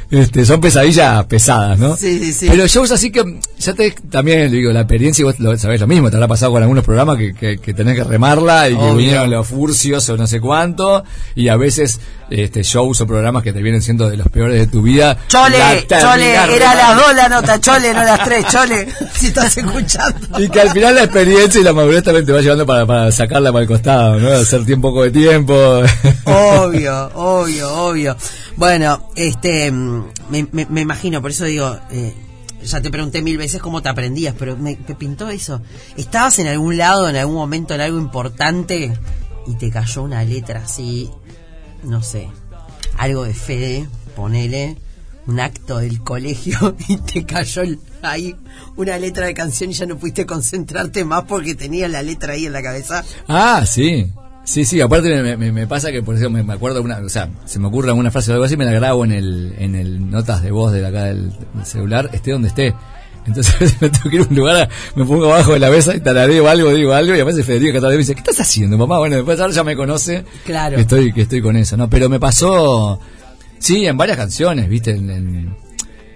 Este, 0.09 0.45
son 0.45 0.61
pesadillas 0.61 1.25
pesadas, 1.25 1.77
¿no? 1.77 1.95
Sí, 1.97 2.19
sí, 2.19 2.33
sí. 2.33 2.47
Pero 2.49 2.65
shows 2.65 2.91
así 2.91 3.11
que, 3.11 3.39
ya 3.59 3.73
te, 3.73 3.91
también 4.09 4.49
digo, 4.49 4.71
la 4.71 4.81
experiencia, 4.81 5.21
y 5.21 5.25
vos 5.25 5.39
lo, 5.39 5.57
sabés 5.57 5.81
lo 5.81 5.87
mismo, 5.87 6.09
te 6.09 6.15
habrá 6.15 6.29
pasado 6.29 6.53
con 6.53 6.61
algunos 6.61 6.85
programas 6.85 7.17
que, 7.17 7.33
que, 7.33 7.57
que 7.57 7.73
tenés 7.73 7.95
que 7.95 8.05
remarla 8.05 8.69
y 8.69 8.77
que 8.77 8.93
vinieron 8.93 9.29
los 9.29 9.47
furcios 9.47 10.07
o 10.09 10.15
no 10.15 10.25
sé 10.25 10.39
cuánto, 10.39 11.03
y 11.35 11.49
a 11.49 11.57
veces 11.57 11.99
este 12.29 12.63
shows 12.63 13.01
o 13.01 13.07
programas 13.07 13.43
que 13.43 13.53
te 13.53 13.61
vienen 13.61 13.81
siendo 13.81 14.09
de 14.09 14.17
los 14.17 14.27
peores 14.29 14.59
de 14.59 14.67
tu 14.67 14.81
vida. 14.81 15.17
Chole, 15.27 15.87
Chole, 15.87 16.33
era 16.33 16.75
las 16.75 16.95
dos 16.95 17.15
la 17.15 17.29
nota, 17.29 17.59
Chole, 17.59 17.93
no 17.93 18.03
las 18.03 18.23
tres, 18.23 18.45
Chole, 18.47 18.87
si 19.13 19.27
estás 19.27 19.57
escuchando. 19.57 20.39
Y 20.39 20.49
que 20.49 20.61
al 20.61 20.69
final 20.71 20.95
la 20.95 21.03
experiencia 21.03 21.59
y 21.59 21.63
la 21.63 21.73
madurez 21.73 22.03
también 22.03 22.25
te 22.25 22.31
va 22.31 22.41
llevando 22.41 22.65
para, 22.65 22.85
para 22.85 23.11
sacarla 23.11 23.51
para 23.51 23.63
el 23.63 23.67
costado, 23.67 24.19
¿no? 24.19 24.29
Hacer 24.29 24.65
tiempo 24.65 24.89
poco 24.89 25.03
de 25.03 25.11
tiempo. 25.11 25.53
Obvio, 26.23 27.11
obvio, 27.13 27.73
obvio. 27.73 28.17
Bueno, 28.57 29.07
este, 29.15 29.71
mm, 29.71 30.03
me, 30.29 30.47
me- 30.51 30.65
me 30.65 30.81
imagino, 30.81 31.21
por 31.21 31.31
eso 31.31 31.45
digo, 31.45 31.77
eh, 31.91 32.13
ya 32.63 32.81
te 32.81 32.89
pregunté 32.89 33.21
mil 33.21 33.37
veces 33.37 33.61
cómo 33.61 33.81
te 33.81 33.89
aprendías, 33.89 34.33
pero 34.37 34.57
me, 34.57 34.77
me 34.87 34.95
pintó 34.95 35.29
eso. 35.29 35.61
¿Estabas 35.95 36.39
en 36.39 36.47
algún 36.47 36.75
lado, 36.77 37.07
en 37.07 37.15
algún 37.15 37.35
momento, 37.35 37.75
en 37.75 37.81
algo 37.81 37.99
importante 37.99 38.97
y 39.45 39.55
te 39.55 39.69
cayó 39.69 40.03
una 40.03 40.23
letra 40.23 40.63
así, 40.65 41.09
no 41.83 42.01
sé, 42.01 42.27
algo 42.97 43.23
de 43.23 43.33
Fede, 43.35 43.87
ponele, 44.15 44.75
un 45.27 45.39
acto 45.39 45.77
del 45.77 46.01
colegio 46.03 46.75
y 46.87 46.97
te 46.97 47.25
cayó 47.25 47.61
ahí 48.01 48.35
una 48.75 48.97
letra 48.97 49.27
de 49.27 49.33
canción 49.35 49.69
y 49.69 49.73
ya 49.73 49.85
no 49.85 49.97
pudiste 49.97 50.25
concentrarte 50.25 51.05
más 51.05 51.25
porque 51.25 51.53
tenías 51.53 51.91
la 51.91 52.01
letra 52.01 52.33
ahí 52.33 52.47
en 52.47 52.53
la 52.53 52.63
cabeza? 52.63 53.03
Ah, 53.27 53.63
sí. 53.67 54.11
Sí, 54.49 54.63
sí, 54.63 54.79
aparte 54.79 55.09
me, 55.21 55.35
me- 55.35 55.51
me 55.51 55.67
pasa 55.67 55.91
que 55.91 56.01
por 56.01 56.15
eso 56.15 56.29
me, 56.29 56.41
me 56.41 56.53
acuerdo 56.53 56.81
una, 56.81 56.99
o 56.99 57.09
sea, 57.09 57.29
se 57.45 57.59
me 57.59 57.67
ocurre 57.67 57.89
alguna 57.89 58.11
frase 58.11 58.31
o 58.31 58.35
algo 58.35 58.45
así, 58.45 58.55
me 58.55 58.63
la 58.63 58.71
grabo 58.71 59.03
en 59.03 59.11
el, 59.11 59.53
en 59.59 59.75
el 59.75 60.09
notas 60.09 60.41
de 60.41 60.51
voz 60.51 60.71
de 60.71 60.85
acá 60.87 61.03
del, 61.03 61.31
del 61.53 61.65
celular, 61.65 62.09
esté 62.13 62.31
donde 62.31 62.47
esté. 62.47 62.73
Entonces 63.25 63.75
me 63.81 63.89
tengo 63.89 64.09
que 64.09 64.15
ir 64.15 64.21
a 64.21 64.25
un 64.29 64.35
lugar, 64.37 64.69
me 64.95 65.03
pongo 65.03 65.25
abajo 65.33 65.51
de 65.51 65.59
la 65.59 65.69
mesa 65.69 65.93
y 65.93 65.99
tarareo 65.99 66.47
algo, 66.47 66.73
digo 66.73 66.93
algo, 66.93 67.13
y 67.13 67.19
a 67.19 67.25
veces 67.25 67.45
Federico 67.45 67.73
que 67.77 67.85
me 67.85 67.97
dice, 67.97 68.13
¿qué 68.15 68.21
estás 68.21 68.39
haciendo, 68.39 68.77
mamá? 68.77 68.99
Bueno, 68.99 69.17
después 69.17 69.37
ahora 69.41 69.51
ya 69.53 69.65
me 69.65 69.75
conoce, 69.75 70.23
Claro. 70.45 70.75
que 70.77 70.81
estoy, 70.83 71.11
que 71.11 71.23
estoy 71.23 71.41
con 71.41 71.57
eso, 71.57 71.75
¿no? 71.75 71.89
Pero 71.89 72.07
me 72.07 72.21
pasó, 72.21 73.01
sí, 73.59 73.85
en 73.85 73.97
varias 73.97 74.15
canciones, 74.15 74.69
viste, 74.69 74.91
en, 74.91 75.09
en- 75.09 75.55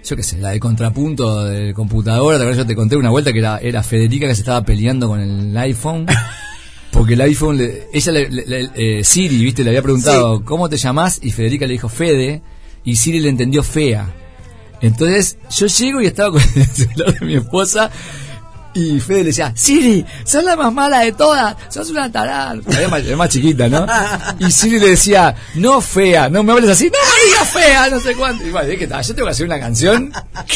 yo 0.04 0.16
qué 0.16 0.22
sé, 0.22 0.38
la 0.38 0.50
de 0.52 0.58
contrapunto 0.58 1.44
de 1.44 1.74
computadora, 1.74 2.38
¿te 2.38 2.44
acuerdas? 2.44 2.64
Yo 2.64 2.66
te 2.66 2.74
conté 2.74 2.96
una 2.96 3.10
vuelta 3.10 3.30
que 3.30 3.40
era, 3.40 3.58
era 3.58 3.82
Federica 3.82 4.26
que 4.26 4.34
se 4.34 4.40
estaba 4.40 4.64
peleando 4.64 5.06
con 5.06 5.20
el 5.20 5.54
iPhone. 5.58 6.06
Porque 6.92 7.14
el 7.14 7.20
iPhone, 7.22 7.56
le- 7.58 7.88
ella, 7.92 8.12
le, 8.12 8.70
eh, 8.76 9.02
Siri, 9.02 9.42
viste, 9.42 9.64
le 9.64 9.70
había 9.70 9.82
preguntado, 9.82 10.44
¿cómo 10.44 10.68
te 10.68 10.76
llamás? 10.76 11.18
Y 11.22 11.32
Federica 11.32 11.66
le 11.66 11.72
dijo 11.72 11.88
Fede, 11.88 12.42
y 12.84 12.96
Siri 12.96 13.18
le 13.20 13.28
entendió 13.30 13.62
fea. 13.62 14.14
Entonces, 14.82 15.38
yo 15.56 15.66
llego 15.68 16.00
y 16.02 16.06
estaba 16.06 16.32
con 16.32 16.42
el 16.56 16.66
celular 16.72 17.18
de 17.18 17.26
mi 17.26 17.34
esposa, 17.36 17.90
y 18.74 19.00
Fede 19.00 19.18
le 19.18 19.24
decía, 19.26 19.52
Siri, 19.54 20.04
sos 20.24 20.42
la 20.44 20.56
más 20.56 20.72
mala 20.72 21.00
de 21.00 21.12
todas, 21.12 21.56
sos 21.68 21.90
una 21.90 22.10
tarada. 22.10 22.54
Era 22.68 23.16
más, 23.16 23.28
chiquita, 23.28 23.68
¿no? 23.68 23.86
Y 24.38 24.50
Siri 24.50 24.78
le 24.80 24.90
decía, 24.90 25.34
no 25.56 25.80
fea, 25.80 26.28
no 26.28 26.42
me 26.42 26.52
hables 26.52 26.70
así, 26.70 26.84
no 26.86 26.98
digas 27.26 27.48
fea, 27.48 27.90
no 27.90 28.00
sé 28.00 28.14
cuánto. 28.14 28.46
Y 28.46 28.50
bueno, 28.50 28.68
dije, 28.68 28.86
"Ta, 28.86 29.00
yo 29.02 29.14
tengo 29.14 29.26
que 29.26 29.32
hacer 29.32 29.46
una 29.46 29.60
canción 29.60 30.12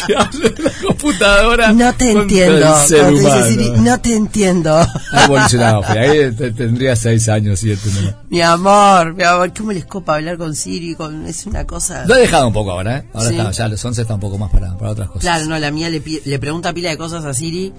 que 0.07 0.15
hable 0.17 0.51
de 0.51 0.63
la 0.63 0.71
computadora. 0.87 1.73
No 1.73 1.93
te 1.95 2.11
entiendo. 2.13 2.75
dice. 2.83 3.49
Siri, 3.49 3.71
no 3.73 4.01
te 4.01 4.15
entiendo. 4.15 4.77
Ha 5.13 5.25
evolucionado, 5.25 5.83
Fede. 5.83 6.01
Ahí 6.27 6.33
te- 6.33 6.51
tendría 6.53 6.97
seis 6.97 7.29
años, 7.29 7.61
siete. 7.61 7.89
¿no? 8.03 8.15
Mi 8.31 8.41
amor, 8.41 9.15
mi 9.15 9.23
amor, 9.25 9.53
¿cómo 9.57 9.73
les 9.73 9.85
copa 9.85 10.15
hablar 10.17 10.37
con 10.39 10.55
Siri? 10.55 10.95
Con, 10.95 11.27
es 11.27 11.47
una 11.47 11.65
cosa... 11.67 12.05
Lo 12.07 12.17
he 12.17 12.21
dejado 12.21 12.49
un 12.49 12.53
poco 12.53 12.71
ahora, 12.73 12.99
¿eh? 12.99 13.05
Ahora 13.13 13.29
Sí. 13.29 13.37
está, 13.39 13.51
ya 13.51 13.69
los 13.69 13.85
11 13.85 14.03
está 14.03 14.15
un 14.15 14.21
poco 14.21 14.39
más 14.39 14.51
para, 14.51 14.77
para 14.77 14.91
otras 14.91 15.09
cosas. 15.09 15.23
Claro, 15.23 15.45
no, 15.47 15.59
la 15.59 15.71
mía 15.71 15.89
le, 15.91 16.03
le 16.25 16.39
pregunta 16.39 16.73
pila 16.73 16.91
de 16.91 16.97
cosas 16.99 17.25
a 17.25 17.35
Siri 17.35 17.73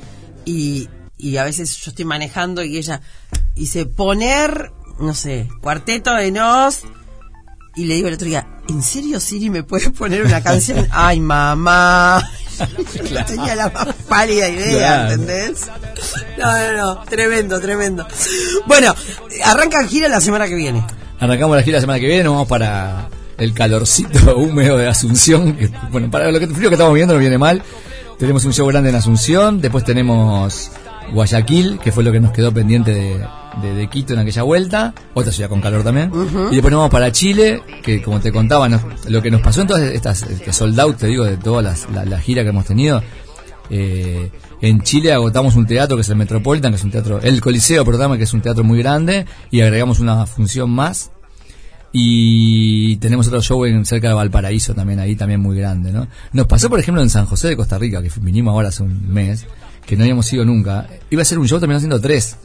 y, 0.47 0.89
y 1.17 1.37
a 1.37 1.43
veces 1.43 1.75
yo 1.77 1.91
estoy 1.91 2.05
manejando 2.05 2.63
y 2.63 2.77
ella 2.77 3.01
dice 3.55 3.85
poner, 3.85 4.71
no 4.99 5.13
sé, 5.13 5.49
cuarteto 5.61 6.13
de 6.13 6.31
nos 6.31 6.81
y 7.75 7.85
le 7.85 7.95
digo 7.95 8.07
el 8.07 8.15
otro 8.15 8.27
día, 8.27 8.47
¿en 8.69 8.81
serio 8.81 9.19
Siri 9.19 9.49
me 9.49 9.61
puedes 9.63 9.89
poner 9.91 10.23
una 10.23 10.41
canción? 10.41 10.87
Ay, 10.91 11.19
mamá. 11.19 12.27
No 13.11 13.25
tenía 13.27 13.55
la 13.55 13.69
más 13.69 13.93
pálida 14.07 14.49
idea, 14.49 14.77
Claro. 15.05 15.11
¿entendés? 15.13 15.67
No, 16.39 16.51
no, 16.51 16.73
no, 16.95 17.03
tremendo, 17.03 17.59
tremendo. 17.59 18.07
Bueno, 18.65 18.95
arranca 19.43 19.85
gira 19.87 20.07
la 20.07 20.21
semana 20.21 20.47
que 20.47 20.55
viene. 20.55 20.83
Arrancamos 21.19 21.55
la 21.57 21.63
gira 21.63 21.77
la 21.77 21.81
semana 21.81 21.99
que 21.99 22.07
viene, 22.07 22.23
nos 22.23 22.33
vamos 22.33 22.47
para 22.47 23.09
el 23.37 23.53
calorcito 23.53 24.37
húmedo 24.37 24.77
de 24.77 24.87
Asunción. 24.87 25.55
que, 25.55 25.69
bueno, 25.91 26.09
para 26.09 26.31
lo 26.31 26.39
que, 26.39 26.47
frío 26.47 26.69
que 26.69 26.75
estamos 26.75 26.93
viendo 26.95 27.13
no 27.13 27.19
viene 27.19 27.37
mal. 27.37 27.61
Tenemos 28.19 28.45
un 28.45 28.53
show 28.53 28.67
grande 28.67 28.89
en 28.89 28.95
Asunción, 28.95 29.61
después 29.61 29.83
tenemos 29.83 30.71
Guayaquil, 31.13 31.77
que 31.79 31.91
fue 31.91 32.03
lo 32.03 32.11
que 32.11 32.19
nos 32.19 32.31
quedó 32.31 32.51
pendiente 32.51 32.91
de, 32.93 33.25
de- 33.61 33.73
de 33.75 33.87
Quito 33.89 34.13
en 34.13 34.19
aquella 34.19 34.41
vuelta, 34.43 34.93
otra 35.13 35.31
ciudad 35.31 35.49
con 35.49 35.61
calor 35.61 35.83
también. 35.83 36.11
Y 36.51 36.55
después 36.55 36.71
nos 36.71 36.79
vamos 36.79 36.91
para 36.91 37.11
Chile, 37.11 37.61
que 37.83 38.01
como 38.01 38.19
te 38.19 38.31
contaba, 38.31 38.67
nos- 38.69 38.81
lo 39.07 39.21
que 39.21 39.29
nos 39.29 39.41
pasó 39.41 39.61
en 39.61 39.67
todas 39.67 39.83
estas, 39.83 40.23
que 40.23 40.51
sold 40.51 40.79
out, 40.79 40.97
te 40.97 41.07
digo, 41.07 41.25
de 41.25 41.37
toda 41.37 41.61
las- 41.61 41.87
la, 41.91 42.05
la 42.05 42.19
gira 42.19 42.41
que 42.43 42.49
hemos 42.49 42.65
tenido. 42.65 43.03
Eh, 43.69 44.31
en 44.61 44.81
Chile 44.81 45.13
agotamos 45.13 45.55
un 45.55 45.67
teatro 45.67 45.95
que 45.97 46.01
es 46.01 46.09
el 46.09 46.15
Metropolitan, 46.15 46.71
que 46.71 46.77
es 46.77 46.83
un 46.83 46.91
teatro, 46.91 47.19
el 47.21 47.39
Coliseo, 47.39 47.85
perdón, 47.85 48.17
que 48.17 48.23
es 48.23 48.33
un 48.33 48.41
teatro 48.41 48.63
muy 48.63 48.79
grande, 48.79 49.25
y 49.51 49.61
agregamos 49.61 49.99
una 49.99 50.25
función 50.25 50.71
más. 50.71 51.11
Y 51.99 52.97
tenemos 52.97 53.25
otro 53.27 53.41
show 53.41 53.65
en 53.65 53.83
cerca 53.83 54.09
de 54.09 54.13
Valparaíso 54.13 54.75
también, 54.75 54.99
ahí 54.99 55.15
también 55.15 55.39
muy 55.41 55.57
grande, 55.57 55.91
¿no? 55.91 56.07
Nos 56.31 56.45
pasó, 56.45 56.69
por 56.69 56.79
ejemplo, 56.79 57.01
en 57.01 57.09
San 57.09 57.25
José 57.25 57.47
de 57.47 57.57
Costa 57.57 57.79
Rica, 57.79 58.03
que 58.03 58.11
vinimos 58.21 58.51
ahora 58.51 58.69
hace 58.69 58.83
un 58.83 59.11
mes, 59.11 59.47
que 59.83 59.97
no 59.97 60.03
habíamos 60.03 60.31
ido 60.31 60.45
nunca. 60.45 60.87
Iba 61.09 61.23
a 61.23 61.25
ser 61.25 61.39
un 61.39 61.47
show, 61.47 61.59
terminó 61.59 61.79
siendo 61.79 61.99
tres. 61.99 62.37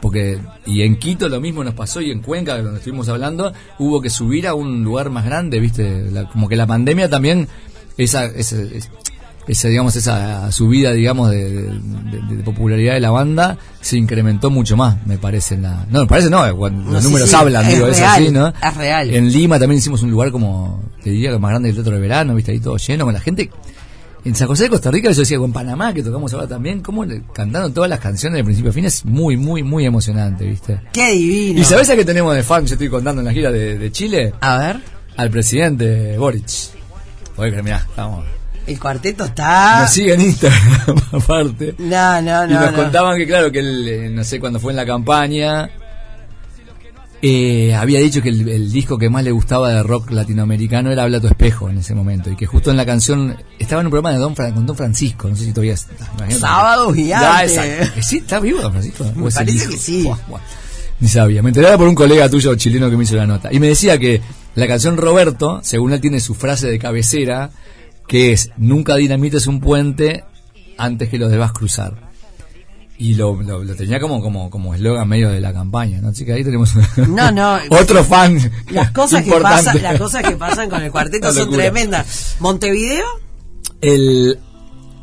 Porque, 0.00 0.40
y 0.66 0.82
en 0.82 0.96
Quito 0.96 1.28
lo 1.28 1.40
mismo 1.40 1.62
nos 1.62 1.74
pasó, 1.74 2.00
y 2.00 2.10
en 2.10 2.22
Cuenca, 2.22 2.60
donde 2.60 2.78
estuvimos 2.78 3.08
hablando, 3.08 3.52
hubo 3.78 4.00
que 4.00 4.10
subir 4.10 4.48
a 4.48 4.54
un 4.54 4.82
lugar 4.82 5.10
más 5.10 5.24
grande, 5.24 5.60
¿viste? 5.60 6.10
La- 6.10 6.28
como 6.28 6.48
que 6.48 6.56
la 6.56 6.66
pandemia 6.66 7.08
también, 7.08 7.46
esa, 7.98 8.24
ese- 8.26 8.78
es- 8.78 8.90
esa, 9.48 9.68
digamos, 9.68 9.96
esa 9.96 10.52
subida, 10.52 10.92
digamos, 10.92 11.30
de, 11.30 11.50
de- 11.52 11.62
de- 12.28 12.36
de 12.36 12.42
popularidad 12.44 12.94
de 12.94 13.00
la 13.00 13.10
banda 13.10 13.56
se 13.80 13.96
incrementó 13.96 14.50
mucho 14.50 14.76
más, 14.76 15.04
me 15.06 15.18
parece. 15.18 15.54
En 15.54 15.62
la, 15.62 15.86
no, 15.90 16.00
me 16.02 16.06
parece 16.06 16.30
no, 16.30 16.54
cuando 16.56 16.84
No, 16.84 16.90
los 16.92 17.02
sí, 17.02 17.08
números 17.08 17.30
sí, 17.30 17.36
hablan, 17.36 17.66
es 17.66 17.74
digo, 17.74 17.86
real, 17.86 18.04
así, 18.22 18.30
¿no? 18.30 18.48
es 18.48 18.76
real. 18.76 19.10
En 19.14 19.32
Lima 19.32 19.58
también 19.58 19.78
hicimos 19.78 20.02
un 20.02 20.10
lugar 20.10 20.30
como, 20.30 20.82
te 21.02 21.10
diría 21.10 21.30
que 21.32 21.38
más 21.38 21.50
grande 21.50 21.68
que 21.68 21.70
el 21.70 21.76
Teatro 21.76 21.94
de 21.94 22.00
Verano, 22.00 22.34
viste 22.34 22.52
ahí 22.52 22.60
todo 22.60 22.76
lleno, 22.76 23.04
con 23.06 23.14
la 23.14 23.20
gente. 23.20 23.50
En 24.24 24.34
San 24.34 24.48
José 24.48 24.64
de 24.64 24.70
Costa 24.70 24.90
Rica, 24.90 25.10
yo 25.12 25.20
decía, 25.20 25.40
o 25.40 25.44
en 25.44 25.52
Panamá, 25.52 25.94
que 25.94 26.02
tocamos 26.02 26.34
ahora 26.34 26.46
también, 26.46 26.80
como 26.82 27.04
cantaron 27.32 27.72
todas 27.72 27.88
las 27.88 28.00
canciones 28.00 28.36
de 28.36 28.44
principio 28.44 28.70
a 28.70 28.74
fin, 28.74 28.84
es 28.84 29.04
muy, 29.04 29.36
muy, 29.36 29.62
muy 29.62 29.86
emocionante, 29.86 30.44
viste. 30.44 30.80
Qué 30.92 31.12
divino. 31.12 31.60
¿Y 31.60 31.64
sabés 31.64 31.88
a 31.88 31.96
qué 31.96 32.04
tenemos 32.04 32.34
de 32.34 32.42
fan? 32.42 32.66
Yo 32.66 32.74
estoy 32.74 32.88
contando 32.90 33.22
en 33.22 33.26
la 33.26 33.32
gira 33.32 33.50
de, 33.50 33.78
de 33.78 33.92
Chile. 33.92 34.34
A 34.40 34.58
ver, 34.58 34.80
Al 35.16 35.30
presidente 35.30 36.18
Boric. 36.18 36.44
Porque, 37.36 37.62
mirá, 37.62 37.86
estamos. 37.88 38.24
El 38.68 38.78
cuarteto 38.78 39.24
está. 39.24 39.80
Nos 39.82 39.90
sigue 39.90 40.14
en 40.14 40.20
Instagram, 40.20 40.96
aparte. 41.12 41.74
No, 41.78 42.20
no, 42.22 42.44
y 42.44 42.48
no. 42.48 42.60
nos 42.60 42.70
no. 42.72 42.76
contaban 42.76 43.16
que, 43.18 43.26
claro, 43.26 43.50
que 43.50 43.58
él, 43.60 43.88
eh, 43.88 44.10
no 44.10 44.22
sé, 44.24 44.38
cuando 44.40 44.60
fue 44.60 44.72
en 44.72 44.76
la 44.76 44.86
campaña, 44.86 45.70
eh, 47.20 47.74
había 47.74 47.98
dicho 47.98 48.22
que 48.22 48.28
el, 48.28 48.48
el 48.48 48.70
disco 48.70 48.96
que 48.96 49.10
más 49.10 49.24
le 49.24 49.32
gustaba 49.32 49.70
de 49.70 49.82
rock 49.82 50.12
latinoamericano 50.12 50.92
era 50.92 51.02
Habla 51.02 51.20
tu 51.20 51.26
espejo 51.26 51.68
en 51.68 51.78
ese 51.78 51.94
momento. 51.94 52.30
Y 52.30 52.36
que 52.36 52.46
justo 52.46 52.70
en 52.70 52.76
la 52.76 52.86
canción, 52.86 53.36
estaba 53.58 53.80
en 53.80 53.88
un 53.88 53.90
programa 53.90 54.12
de 54.14 54.20
Don 54.20 54.36
Fran- 54.36 54.54
con 54.54 54.66
Don 54.66 54.76
Francisco, 54.76 55.28
no 55.28 55.34
sé 55.34 55.46
si 55.46 55.50
todavía 55.52 55.74
está. 55.74 55.94
Sábado 56.38 56.92
gigante. 56.92 57.54
Ya. 57.54 58.02
Sí, 58.02 58.18
está 58.18 58.38
vivo 58.38 58.60
Don 58.62 58.70
Francisco. 58.72 59.04
Me 59.16 59.24
¿O 59.24 59.28
es 59.28 59.36
el 59.36 59.46
parece 59.46 59.68
que 59.68 59.76
sí. 59.76 60.02
Buah, 60.04 60.18
buah. 60.28 60.40
Ni 61.00 61.08
sabía. 61.08 61.42
Me 61.42 61.48
enteré 61.50 61.76
por 61.76 61.88
un 61.88 61.94
colega 61.94 62.28
tuyo 62.28 62.54
chileno 62.56 62.88
que 62.90 62.96
me 62.96 63.04
hizo 63.04 63.16
la 63.16 63.26
nota. 63.26 63.52
Y 63.52 63.58
me 63.60 63.68
decía 63.68 63.98
que 63.98 64.20
la 64.54 64.66
canción 64.68 64.96
Roberto, 64.96 65.60
según 65.62 65.92
él, 65.92 66.00
tiene 66.00 66.20
su 66.20 66.34
frase 66.34 66.68
de 66.68 66.78
cabecera, 66.78 67.50
que 68.08 68.32
es, 68.32 68.50
nunca 68.56 68.96
dinamites 68.96 69.46
un 69.46 69.60
puente 69.60 70.24
antes 70.76 71.08
que 71.08 71.18
lo 71.18 71.28
debas 71.28 71.52
cruzar. 71.52 72.08
Y 73.00 73.14
lo, 73.14 73.40
lo, 73.40 73.62
lo 73.62 73.76
tenía 73.76 74.00
como 74.00 74.20
como 74.20 74.50
como 74.50 74.74
eslogan 74.74 75.06
medio 75.08 75.30
de 75.30 75.40
la 75.40 75.52
campaña, 75.52 76.00
¿no? 76.00 76.08
Así 76.08 76.24
que 76.24 76.32
ahí 76.32 76.42
tenemos 76.42 76.74
No, 76.96 77.30
no. 77.30 77.56
otro 77.70 78.02
fan. 78.02 78.36
Las 78.70 78.90
cosas 78.90 79.22
que 79.22 79.30
pasan, 79.30 79.80
las 79.80 79.98
cosas 80.00 80.24
que 80.24 80.36
pasan 80.36 80.68
con 80.68 80.82
el 80.82 80.90
cuarteto 80.90 81.32
son 81.32 81.52
tremendas. 81.52 82.36
Montevideo, 82.40 83.04
El 83.80 84.40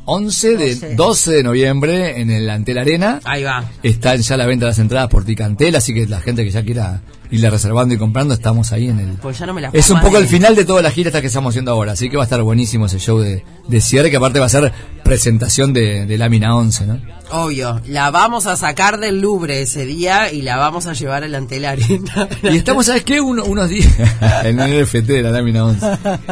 11 0.07 0.57
de 0.57 0.75
12. 0.75 0.95
12 0.95 1.31
de 1.31 1.43
noviembre 1.43 2.19
en 2.19 2.29
el 2.31 2.49
Antel 2.49 2.77
Arena 2.79 3.21
ahí 3.23 3.43
va. 3.43 3.63
están 3.81 4.17
ya 4.21 4.35
a 4.35 4.37
la 4.37 4.45
venta 4.45 4.65
las 4.65 4.77
entradas 4.79 5.09
por 5.09 5.23
Ticantel, 5.23 5.75
así 5.75 5.93
que 5.93 6.05
la 6.05 6.19
gente 6.19 6.43
que 6.43 6.51
ya 6.51 6.63
quiera 6.63 7.01
irle 7.35 7.49
reservando 7.49 7.93
y 7.93 7.97
comprando, 7.97 8.33
estamos 8.33 8.71
ahí 8.71 8.89
en 8.89 8.99
el 8.99 9.07
Pues 9.21 9.37
ya 9.39 9.45
no 9.45 9.53
me 9.53 9.61
la 9.61 9.69
Es 9.71 9.89
un 9.89 9.99
poco 10.01 10.17
el 10.17 10.27
final 10.27 10.55
de 10.55 10.65
toda 10.65 10.81
la 10.81 10.91
gira 10.91 11.09
esta 11.09 11.21
que 11.21 11.27
estamos 11.27 11.51
haciendo 11.51 11.71
ahora, 11.71 11.91
así 11.93 12.09
que 12.09 12.17
va 12.17 12.23
a 12.23 12.25
estar 12.25 12.41
buenísimo 12.41 12.87
ese 12.87 12.99
show 12.99 13.19
de, 13.19 13.43
de 13.67 13.81
cierre, 13.81 14.09
que 14.09 14.17
aparte 14.17 14.39
va 14.39 14.47
a 14.47 14.49
ser 14.49 14.73
presentación 15.03 15.71
de, 15.73 16.05
de 16.05 16.17
Lámina 16.17 16.55
11, 16.55 16.85
¿no? 16.87 16.99
Obvio, 17.31 17.79
la 17.87 18.11
vamos 18.11 18.47
a 18.47 18.55
sacar 18.55 18.99
del 18.99 19.19
Louvre 19.21 19.61
ese 19.61 19.85
día 19.85 20.31
y 20.31 20.41
la 20.41 20.57
vamos 20.57 20.87
a 20.87 20.93
llevar 20.93 21.23
al 21.23 21.33
ante 21.35 21.59
la 21.59 21.71
arena. 21.71 22.27
Y 22.43 22.57
estamos, 22.57 22.85
¿sabes 22.87 23.03
qué? 23.03 23.19
Uno- 23.21 23.43
unos 23.45 23.69
días 23.69 23.91
en 24.43 24.59
el 24.59 24.83
NFT 24.83 24.95
de 25.07 25.21
la 25.23 25.31
Lámina 25.31 25.65
11. 25.65 25.87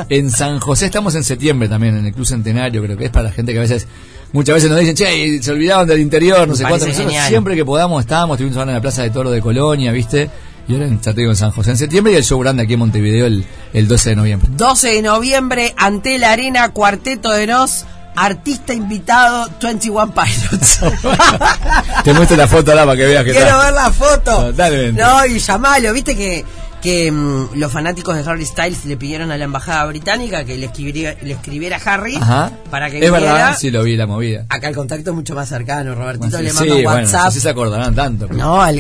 En 0.10 0.32
San 0.32 0.60
José 0.60 0.86
estamos 0.86 1.14
en 1.16 1.24
septiembre 1.24 1.68
también, 1.70 1.98
en 1.98 2.06
el 2.06 2.14
Club 2.14 2.26
Centenario, 2.26 2.82
creo 2.84 2.98
que 2.98 3.06
es 3.06 3.12
para 3.12 3.26
la 3.30 3.32
gente 3.32 3.52
que 3.54 3.60
a 3.60 3.62
veces, 3.62 3.88
muchas 4.32 4.56
veces 4.56 4.70
nos 4.70 4.80
dicen, 4.80 4.96
che, 4.96 5.42
se 5.42 5.52
olvidaban 5.52 5.88
del 5.88 6.00
interior, 6.00 6.48
no 6.48 6.56
sé 6.56 6.64
cuánto. 6.64 6.86
Nosotros 6.86 7.06
genial. 7.08 7.28
siempre 7.30 7.56
que 7.56 7.66
podamos 7.66 8.02
estamos, 8.02 8.36
estuvimos 8.36 8.58
ahora 8.58 8.72
en 8.72 8.76
la 8.76 8.82
Plaza 8.82 9.04
de 9.04 9.10
Toro 9.12 9.30
de 9.32 9.42
Colonia, 9.42 9.92
¿viste? 9.92 10.30
Y 10.68 10.74
ahora, 10.74 10.88
ya 10.90 11.14
te 11.14 11.22
digo, 11.22 11.32
en 11.32 11.36
San 11.38 11.52
José 11.52 11.72
en 11.72 11.78
septiembre 11.78 12.14
y 12.14 12.16
el 12.16 12.24
show 12.24 12.40
grande 12.40 12.64
aquí 12.64 12.74
en 12.74 12.80
Montevideo 12.80 13.26
el, 13.26 13.46
el 13.74 13.88
12 13.88 14.10
de 14.12 14.16
noviembre. 14.16 14.50
12 14.56 14.88
de 14.90 15.02
noviembre, 15.02 15.74
ante 15.78 16.18
la 16.18 16.32
arena, 16.32 16.70
cuarteto 16.70 17.32
de 17.32 17.48
Nos, 17.48 17.86
artista 18.16 18.74
invitado, 18.74 19.50
21 19.62 20.14
Pilots. 20.14 20.80
Te 22.04 22.14
muestro 22.14 22.38
la 22.38 22.48
foto 22.48 22.72
ahora 22.72 22.86
para 22.86 22.98
que 22.98 23.06
veas 23.06 23.24
que 23.26 23.32
Quiero 23.32 23.58
ver 23.60 23.74
la 23.74 23.92
foto. 23.92 24.46
Totalmente. 24.52 25.02
No, 25.02 25.26
y 25.26 25.40
llamalo, 25.40 25.92
viste 25.94 26.16
que, 26.16 26.46
que 26.82 27.12
mm, 27.12 27.56
los 27.56 27.72
fanáticos 27.72 28.16
de 28.16 28.30
Harry 28.30 28.46
Styles 28.46 28.86
le 28.86 28.98
pidieron 28.98 29.32
a 29.32 29.38
la 29.38 29.44
embajada 29.46 29.86
británica 29.86 30.44
que 30.46 30.58
le 30.58 30.68
escribiera, 30.68 31.16
le 31.22 31.34
escribiera 31.34 31.78
a 31.78 31.94
Harry 31.94 32.16
Ajá. 32.18 32.52
para 32.70 32.90
que 32.90 32.98
es 33.00 33.12
viniera. 33.12 33.34
verdad, 33.34 33.58
sí 33.60 33.72
lo 33.72 33.84
vi 33.84 33.96
la 33.96 34.06
movida. 34.08 34.46
Acá 34.50 34.68
el 34.70 34.76
contacto 34.76 35.10
es 35.12 35.16
mucho 35.16 35.34
más 35.36 35.50
cercano, 35.50 35.96
Robertito 35.96 36.38
sí, 36.38 36.44
le 36.44 36.54
manda 36.54 36.76
un 36.76 36.84
bueno, 36.84 37.00
WhatsApp. 37.02 37.26
no 37.26 37.32
sé 37.32 37.38
si 37.38 37.42
se 37.42 37.50
acordarán 37.50 37.96
tanto. 37.96 38.28
pero- 38.28 38.40
No, 38.40 38.62
al 38.62 38.80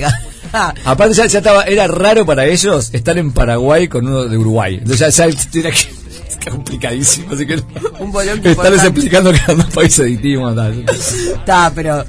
Aparte 0.85 1.13
ya, 1.15 1.25
ya 1.25 1.39
estaba, 1.39 1.63
era 1.63 1.87
raro 1.87 2.25
para 2.25 2.45
ellos 2.45 2.89
estar 2.93 3.17
en 3.17 3.31
Paraguay 3.31 3.87
con 3.87 4.07
uno 4.07 4.25
de 4.25 4.37
Uruguay. 4.37 4.75
Entonces 4.81 5.15
ya, 5.15 5.27
ya 5.29 5.59
era 5.59 5.71
que- 5.71 5.77
es 6.29 6.37
complicadísimo, 6.51 7.33
así 7.33 7.45
que 7.45 7.61
Un 7.99 8.11
bolón 8.11 8.41
que 8.41 8.51
estarles 8.51 8.83
explicando 8.83 9.31
que 9.31 9.37
eran 9.37 9.57
dos 9.57 9.67
países 9.67 10.05
distintos. 10.05 11.13
Está, 11.33 11.71
pero 11.73 12.05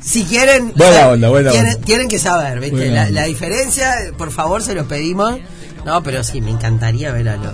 si 0.00 0.24
quieren. 0.24 0.72
Buena 0.76 1.08
onda, 1.08 1.28
buena 1.30 1.50
tienen, 1.50 1.74
onda. 1.74 1.86
tienen 1.86 2.08
que 2.08 2.18
saber, 2.18 2.60
¿viste? 2.60 2.90
La, 2.90 3.10
la 3.10 3.24
diferencia, 3.24 3.94
por 4.16 4.30
favor, 4.30 4.62
se 4.62 4.74
los 4.74 4.86
pedimos. 4.86 5.38
No, 5.84 6.02
pero 6.02 6.24
sí, 6.24 6.40
me 6.40 6.50
encantaría 6.50 7.12
ver 7.12 7.28
a 7.28 7.36
los, 7.36 7.52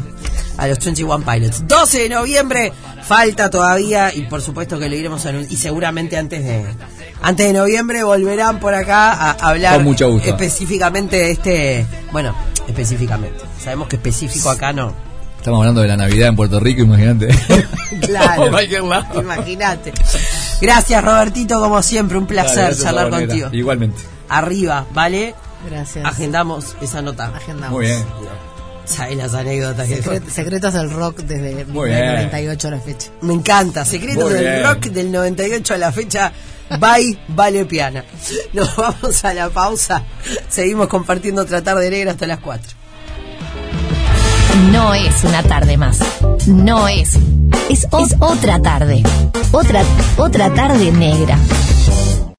a 0.56 0.66
los 0.66 0.78
21 0.78 1.24
Pilots. 1.24 1.66
12 1.66 1.98
de 2.02 2.08
noviembre, 2.08 2.72
falta 3.02 3.50
todavía, 3.50 4.14
y 4.14 4.22
por 4.22 4.42
supuesto 4.42 4.78
que 4.78 4.88
lo 4.88 4.94
iremos 4.96 5.24
a 5.26 5.32
y 5.32 5.56
seguramente 5.56 6.16
antes 6.16 6.44
de. 6.44 6.64
Antes 7.22 7.46
de 7.46 7.52
noviembre 7.52 8.02
volverán 8.02 8.60
por 8.60 8.74
acá 8.74 9.12
a 9.12 9.30
hablar 9.32 9.74
Con 9.76 9.84
mucho 9.84 10.10
gusto. 10.10 10.28
específicamente 10.28 11.16
de 11.16 11.30
este. 11.32 11.86
Bueno, 12.12 12.34
específicamente. 12.66 13.40
Sabemos 13.62 13.88
que 13.88 13.96
específico 13.96 14.50
acá 14.50 14.72
no. 14.72 14.92
Estamos 15.36 15.60
hablando 15.60 15.80
de 15.80 15.88
la 15.88 15.96
Navidad 15.96 16.28
en 16.28 16.36
Puerto 16.36 16.60
Rico, 16.60 16.82
imagínate. 16.82 17.28
Claro. 18.00 18.46
Imagínate. 19.20 19.92
Gracias, 20.60 21.04
Robertito, 21.04 21.60
como 21.60 21.82
siempre, 21.82 22.18
un 22.18 22.26
placer 22.26 22.70
Dale, 22.70 22.76
charlar 22.76 23.10
contigo. 23.10 23.48
Igualmente. 23.52 24.00
Arriba, 24.28 24.86
¿vale? 24.92 25.34
Gracias. 25.68 26.04
Agendamos 26.04 26.76
esa 26.80 27.02
nota. 27.02 27.32
Agendamos. 27.34 27.72
Muy 27.72 27.86
bien. 27.86 28.04
¿Sabes 28.90 29.16
las 29.16 29.34
anécdotas 29.34 29.86
que 29.88 30.02
Secret- 30.02 30.28
secretos 30.28 30.74
del 30.74 30.90
rock 30.90 31.18
desde 31.20 31.64
Muy 31.66 31.90
1998 31.90 32.68
a 32.68 32.70
la 32.72 32.80
fecha. 32.80 33.08
Me 33.22 33.34
encanta. 33.34 33.84
Secretos 33.84 34.24
Muy 34.24 34.32
del 34.34 34.42
bien. 34.44 34.64
rock 34.64 34.84
del 34.86 35.12
98 35.12 35.74
a 35.74 35.78
la 35.78 35.92
fecha. 35.92 36.32
Bye, 36.78 37.18
vale 37.28 37.64
piana. 37.64 38.04
Nos 38.52 38.74
vamos 38.76 39.24
a 39.24 39.34
la 39.34 39.48
pausa. 39.50 40.02
Seguimos 40.48 40.88
compartiendo 40.88 41.42
otra 41.42 41.62
tarde 41.62 41.88
negra 41.90 42.12
hasta 42.12 42.26
las 42.26 42.40
4. 42.40 42.72
No 44.72 44.94
es 44.94 45.24
una 45.24 45.42
tarde 45.42 45.76
más. 45.76 45.98
No 46.46 46.88
es. 46.88 47.14
Es, 47.68 47.86
o- 47.90 48.04
es 48.04 48.14
otra 48.20 48.60
tarde. 48.60 49.02
Otra, 49.52 49.82
otra 50.16 50.52
tarde 50.54 50.90
negra. 50.92 51.38